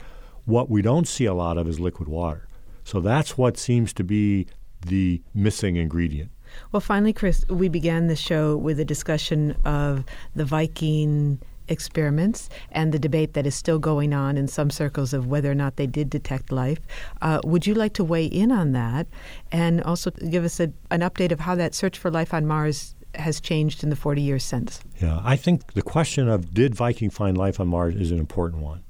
What 0.45 0.69
we 0.69 0.81
don't 0.81 1.07
see 1.07 1.25
a 1.25 1.33
lot 1.33 1.57
of 1.57 1.67
is 1.67 1.79
liquid 1.79 2.09
water. 2.09 2.47
So 2.83 2.99
that's 2.99 3.37
what 3.37 3.57
seems 3.57 3.93
to 3.93 4.03
be 4.03 4.47
the 4.85 5.21
missing 5.33 5.75
ingredient. 5.75 6.31
Well, 6.71 6.79
finally, 6.79 7.13
Chris, 7.13 7.45
we 7.49 7.67
began 7.67 8.07
the 8.07 8.15
show 8.15 8.55
with 8.55 8.79
a 8.79 8.85
discussion 8.85 9.55
of 9.65 10.05
the 10.35 10.45
Viking 10.45 11.39
experiments 11.67 12.49
and 12.71 12.91
the 12.91 12.99
debate 12.99 13.33
that 13.33 13.45
is 13.45 13.55
still 13.55 13.79
going 13.79 14.13
on 14.13 14.37
in 14.37 14.47
some 14.47 14.69
circles 14.69 15.13
of 15.13 15.27
whether 15.27 15.51
or 15.51 15.55
not 15.55 15.75
they 15.75 15.87
did 15.87 16.09
detect 16.09 16.51
life. 16.51 16.79
Uh, 17.21 17.39
would 17.43 17.67
you 17.67 17.73
like 17.73 17.93
to 17.93 18.03
weigh 18.03 18.25
in 18.25 18.51
on 18.51 18.71
that 18.71 19.07
and 19.51 19.81
also 19.83 20.11
give 20.11 20.43
us 20.43 20.59
a, 20.59 20.71
an 20.91 21.01
update 21.01 21.31
of 21.31 21.41
how 21.41 21.55
that 21.55 21.73
search 21.73 21.97
for 21.97 22.11
life 22.11 22.33
on 22.33 22.45
Mars 22.45 22.95
has 23.15 23.39
changed 23.39 23.83
in 23.83 23.89
the 23.89 23.95
40 23.95 24.21
years 24.21 24.43
since? 24.43 24.81
Yeah, 25.01 25.21
I 25.23 25.35
think 25.35 25.73
the 25.73 25.81
question 25.81 26.27
of 26.27 26.53
did 26.53 26.75
Viking 26.75 27.09
find 27.09 27.37
life 27.37 27.59
on 27.59 27.67
Mars 27.67 27.95
is 27.95 28.11
an 28.11 28.19
important 28.19 28.61
one. 28.61 28.83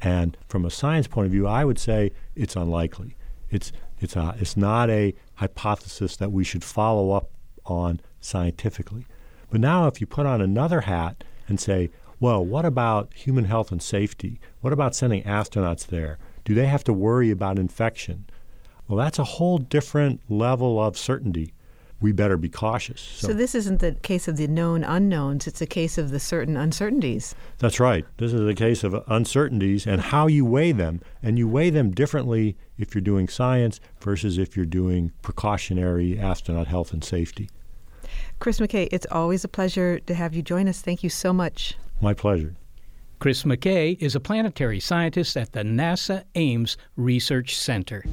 And 0.00 0.36
from 0.48 0.64
a 0.64 0.70
science 0.70 1.06
point 1.06 1.26
of 1.26 1.32
view, 1.32 1.46
I 1.46 1.64
would 1.64 1.78
say 1.78 2.12
it's 2.34 2.54
unlikely. 2.54 3.16
It's, 3.50 3.72
it's, 3.98 4.14
a, 4.14 4.36
it's 4.38 4.56
not 4.56 4.90
a 4.90 5.14
hypothesis 5.36 6.16
that 6.16 6.32
we 6.32 6.44
should 6.44 6.62
follow 6.62 7.12
up 7.12 7.30
on 7.64 8.00
scientifically. 8.20 9.06
But 9.50 9.60
now, 9.60 9.86
if 9.86 10.00
you 10.00 10.06
put 10.06 10.26
on 10.26 10.40
another 10.40 10.82
hat 10.82 11.24
and 11.48 11.60
say, 11.60 11.90
well, 12.18 12.44
what 12.44 12.64
about 12.64 13.12
human 13.14 13.44
health 13.44 13.70
and 13.70 13.82
safety? 13.82 14.40
What 14.60 14.72
about 14.72 14.94
sending 14.94 15.22
astronauts 15.24 15.86
there? 15.86 16.18
Do 16.44 16.54
they 16.54 16.66
have 16.66 16.84
to 16.84 16.92
worry 16.92 17.30
about 17.30 17.58
infection? 17.58 18.26
Well, 18.88 18.96
that's 18.96 19.18
a 19.18 19.24
whole 19.24 19.58
different 19.58 20.20
level 20.28 20.80
of 20.80 20.96
certainty. 20.96 21.52
We 22.00 22.12
better 22.12 22.36
be 22.36 22.48
cautious. 22.48 23.00
So, 23.00 23.28
so, 23.28 23.32
this 23.34 23.54
isn't 23.54 23.80
the 23.80 23.92
case 23.92 24.28
of 24.28 24.36
the 24.36 24.46
known 24.46 24.84
unknowns, 24.84 25.46
it's 25.46 25.62
a 25.62 25.66
case 25.66 25.96
of 25.96 26.10
the 26.10 26.20
certain 26.20 26.56
uncertainties. 26.56 27.34
That's 27.58 27.80
right. 27.80 28.04
This 28.18 28.34
is 28.34 28.46
a 28.46 28.54
case 28.54 28.84
of 28.84 29.02
uncertainties 29.08 29.86
and 29.86 30.00
how 30.00 30.26
you 30.26 30.44
weigh 30.44 30.72
them. 30.72 31.00
And 31.22 31.38
you 31.38 31.48
weigh 31.48 31.70
them 31.70 31.90
differently 31.90 32.56
if 32.76 32.94
you're 32.94 33.02
doing 33.02 33.28
science 33.28 33.80
versus 34.00 34.36
if 34.36 34.56
you're 34.56 34.66
doing 34.66 35.12
precautionary 35.22 36.18
astronaut 36.18 36.66
health 36.66 36.92
and 36.92 37.02
safety. 37.02 37.48
Chris 38.38 38.60
McKay, 38.60 38.88
it's 38.92 39.06
always 39.10 39.44
a 39.44 39.48
pleasure 39.48 39.98
to 40.00 40.14
have 40.14 40.34
you 40.34 40.42
join 40.42 40.68
us. 40.68 40.80
Thank 40.80 41.02
you 41.02 41.10
so 41.10 41.32
much. 41.32 41.76
My 42.00 42.14
pleasure. 42.14 42.54
Chris 43.18 43.44
McKay 43.44 43.96
is 44.00 44.14
a 44.14 44.20
planetary 44.20 44.78
scientist 44.78 45.36
at 45.36 45.52
the 45.52 45.62
NASA 45.62 46.24
Ames 46.34 46.76
Research 46.96 47.56
Center. 47.56 48.04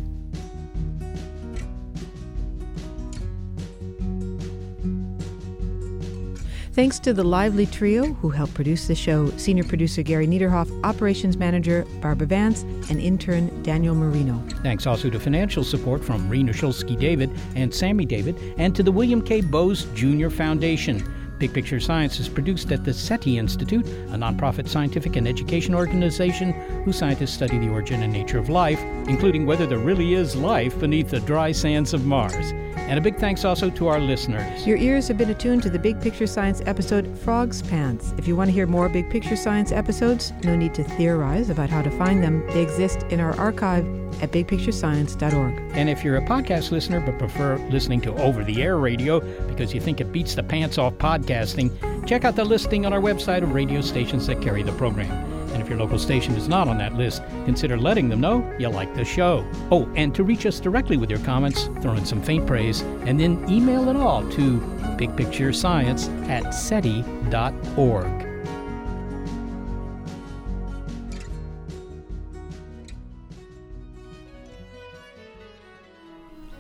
Thanks 6.74 6.98
to 7.02 7.14
the 7.14 7.24
lively 7.24 7.68
trio 7.68 8.14
who 8.14 8.32
helped 8.32 8.56
produce 8.56 8.88
the 8.88 8.96
show 8.96 9.30
senior 9.38 9.64
producer 9.64 10.02
Gary 10.02 10.26
Niederhoff, 10.26 10.72
operations 10.84 11.38
manager 11.38 11.86
Barbara 12.02 12.26
Vance, 12.26 12.64
and 12.90 13.00
intern 13.00 13.62
Daniel 13.62 13.94
Marino. 13.94 14.44
Thanks 14.64 14.88
also 14.88 15.12
to 15.12 15.20
financial 15.20 15.64
support 15.64 16.04
from 16.04 16.28
Rena 16.28 16.52
Shulsky 16.52 17.00
David 17.00 17.30
and 17.54 17.72
Sammy 17.72 18.06
David, 18.06 18.56
and 18.58 18.76
to 18.76 18.82
the 18.82 18.92
William 18.92 19.22
K. 19.22 19.42
Bowes 19.42 19.86
Jr. 19.94 20.30
Foundation. 20.30 21.23
Big 21.40 21.54
Picture 21.54 21.80
Science 21.80 22.20
is 22.20 22.30
produced 22.30 22.72
at 22.72 22.84
the 22.84 22.94
SETI 22.94 23.38
Institute, 23.38 23.86
a 23.86 24.18
nonprofit 24.18 24.68
scientific 24.68 25.16
and 25.16 25.28
education 25.28 25.76
organization 25.76 26.54
whose 26.84 26.98
scientists 26.98 27.34
study 27.34 27.58
the 27.58 27.70
origin 27.70 28.04
and 28.04 28.14
nature 28.14 28.38
of 28.38 28.50
life, 28.50 28.80
including 29.08 29.46
whether 29.46 29.66
there 29.66 29.80
really 29.80 30.14
is 30.14 30.36
life 30.36 30.80
beneath 30.80 31.10
the 31.10 31.20
dry 31.22 31.52
sands 31.52 31.94
of 31.94 32.06
Mars. 32.06 32.52
And 32.76 32.98
a 33.00 33.02
big 33.02 33.18
thanks 33.18 33.46
also 33.46 33.70
to 33.72 33.88
our 33.88 34.00
listeners. 34.00 34.68
Your 34.68 34.78
ears 34.78 35.08
have 35.08 35.18
been 35.18 35.30
attuned 35.30 35.64
to 35.64 35.70
the 35.70 35.80
Big 35.80 36.02
Picture 36.02 36.28
Science 36.28 36.62
episode 36.66 37.18
Frog's 37.20 37.62
Pants. 37.62 38.14
If 38.18 38.28
you 38.28 38.36
want 38.36 38.50
to 38.50 38.54
hear 38.54 38.68
more 38.68 38.90
Big 38.90 39.10
Picture 39.10 39.36
Science 39.36 39.72
episodes, 39.72 40.34
no 40.44 40.56
need 40.56 40.74
to 40.76 40.84
theorize 40.84 41.50
about 41.50 41.70
how 41.70 41.82
to 41.82 41.92
find 41.92 42.24
them. 42.24 42.46
They 42.48 42.62
exist 42.62 43.04
in 43.04 43.20
our 43.20 43.38
archive 43.40 43.86
at 44.22 44.32
bigpicturescience.org. 44.32 45.78
And 45.78 45.90
if 45.90 46.04
you're 46.04 46.18
a 46.18 46.22
podcast 46.22 46.72
listener 46.72 47.00
but 47.00 47.18
prefer 47.18 47.58
listening 47.70 48.02
to 48.02 48.14
over 48.16 48.44
the 48.44 48.62
air 48.62 48.78
radio 48.78 49.20
because 49.48 49.74
you 49.74 49.80
think 49.80 50.02
it 50.02 50.12
beats 50.12 50.36
the 50.36 50.44
pants 50.44 50.78
off 50.78 50.94
podcasting, 50.96 51.72
check 52.08 52.26
out 52.26 52.36
the 52.36 52.46
listing 52.46 52.86
on 52.86 52.94
our 52.94 53.02
website 53.02 53.44
of 53.44 53.54
radio 53.54 53.82
stations 53.82 54.28
that 54.28 54.42
carry 54.42 54.64
the 54.64 54.74
program. 54.74 55.12
And 55.54 55.62
if 55.62 55.70
your 55.70 55.78
local 55.78 56.00
station 56.00 56.34
is 56.36 56.48
not 56.48 56.68
on 56.68 56.80
that 56.80 56.96
list, 56.96 57.22
consider 57.46 57.78
letting 57.78 58.10
them 58.10 58.22
know 58.22 58.56
you 58.58 58.70
like 58.70 58.94
the 58.96 59.06
show. 59.06 59.46
Oh, 59.70 59.88
and 59.96 60.14
to 60.16 60.24
reach 60.24 60.48
us 60.48 60.60
directly 60.60 60.98
with 60.98 61.12
your 61.12 61.20
comments, 61.20 61.66
throw 61.82 61.94
in 61.94 62.06
some 62.06 62.24
faint 62.24 62.48
praise, 62.48 62.82
and 62.82 63.20
then 63.20 63.48
email 63.48 63.88
it 63.90 63.96
all 63.96 64.28
to 64.32 64.60
bigpicturescience 64.98 66.10
at 66.28 66.52
seti.org. 66.52 68.33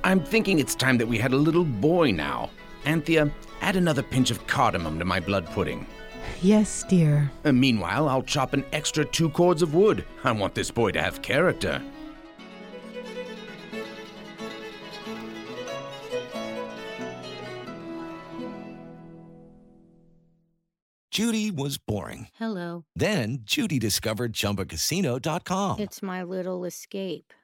I'm 0.05 0.19
thinking 0.19 0.59
it's 0.59 0.75
time 0.75 0.97
that 0.97 1.07
we 1.07 1.17
had 1.17 1.31
a 1.31 1.37
little 1.37 1.63
boy 1.63 2.11
now. 2.11 2.49
Anthea, 2.85 3.31
add 3.61 3.77
another 3.77 4.03
pinch 4.03 4.31
of 4.31 4.45
cardamom 4.47 4.99
to 4.99 5.05
my 5.05 5.21
blood 5.21 5.45
pudding. 5.47 5.87
Yes, 6.41 6.83
dear. 6.89 7.31
Uh, 7.45 7.53
meanwhile, 7.53 8.09
I'll 8.09 8.21
chop 8.21 8.53
an 8.53 8.65
extra 8.73 9.05
two 9.05 9.29
cords 9.29 9.61
of 9.61 9.73
wood. 9.73 10.03
I 10.25 10.33
want 10.33 10.55
this 10.55 10.71
boy 10.71 10.91
to 10.91 11.01
have 11.01 11.21
character. 11.21 11.81
Judy 21.11 21.51
was 21.51 21.77
boring. 21.77 22.27
Hello. 22.39 22.85
Then 22.95 23.41
Judy 23.43 23.77
discovered 23.77 24.33
ChumbaCasino.com. 24.33 25.79
It's 25.79 26.01
my 26.01 26.23
little 26.23 26.65
escape. 26.65 27.31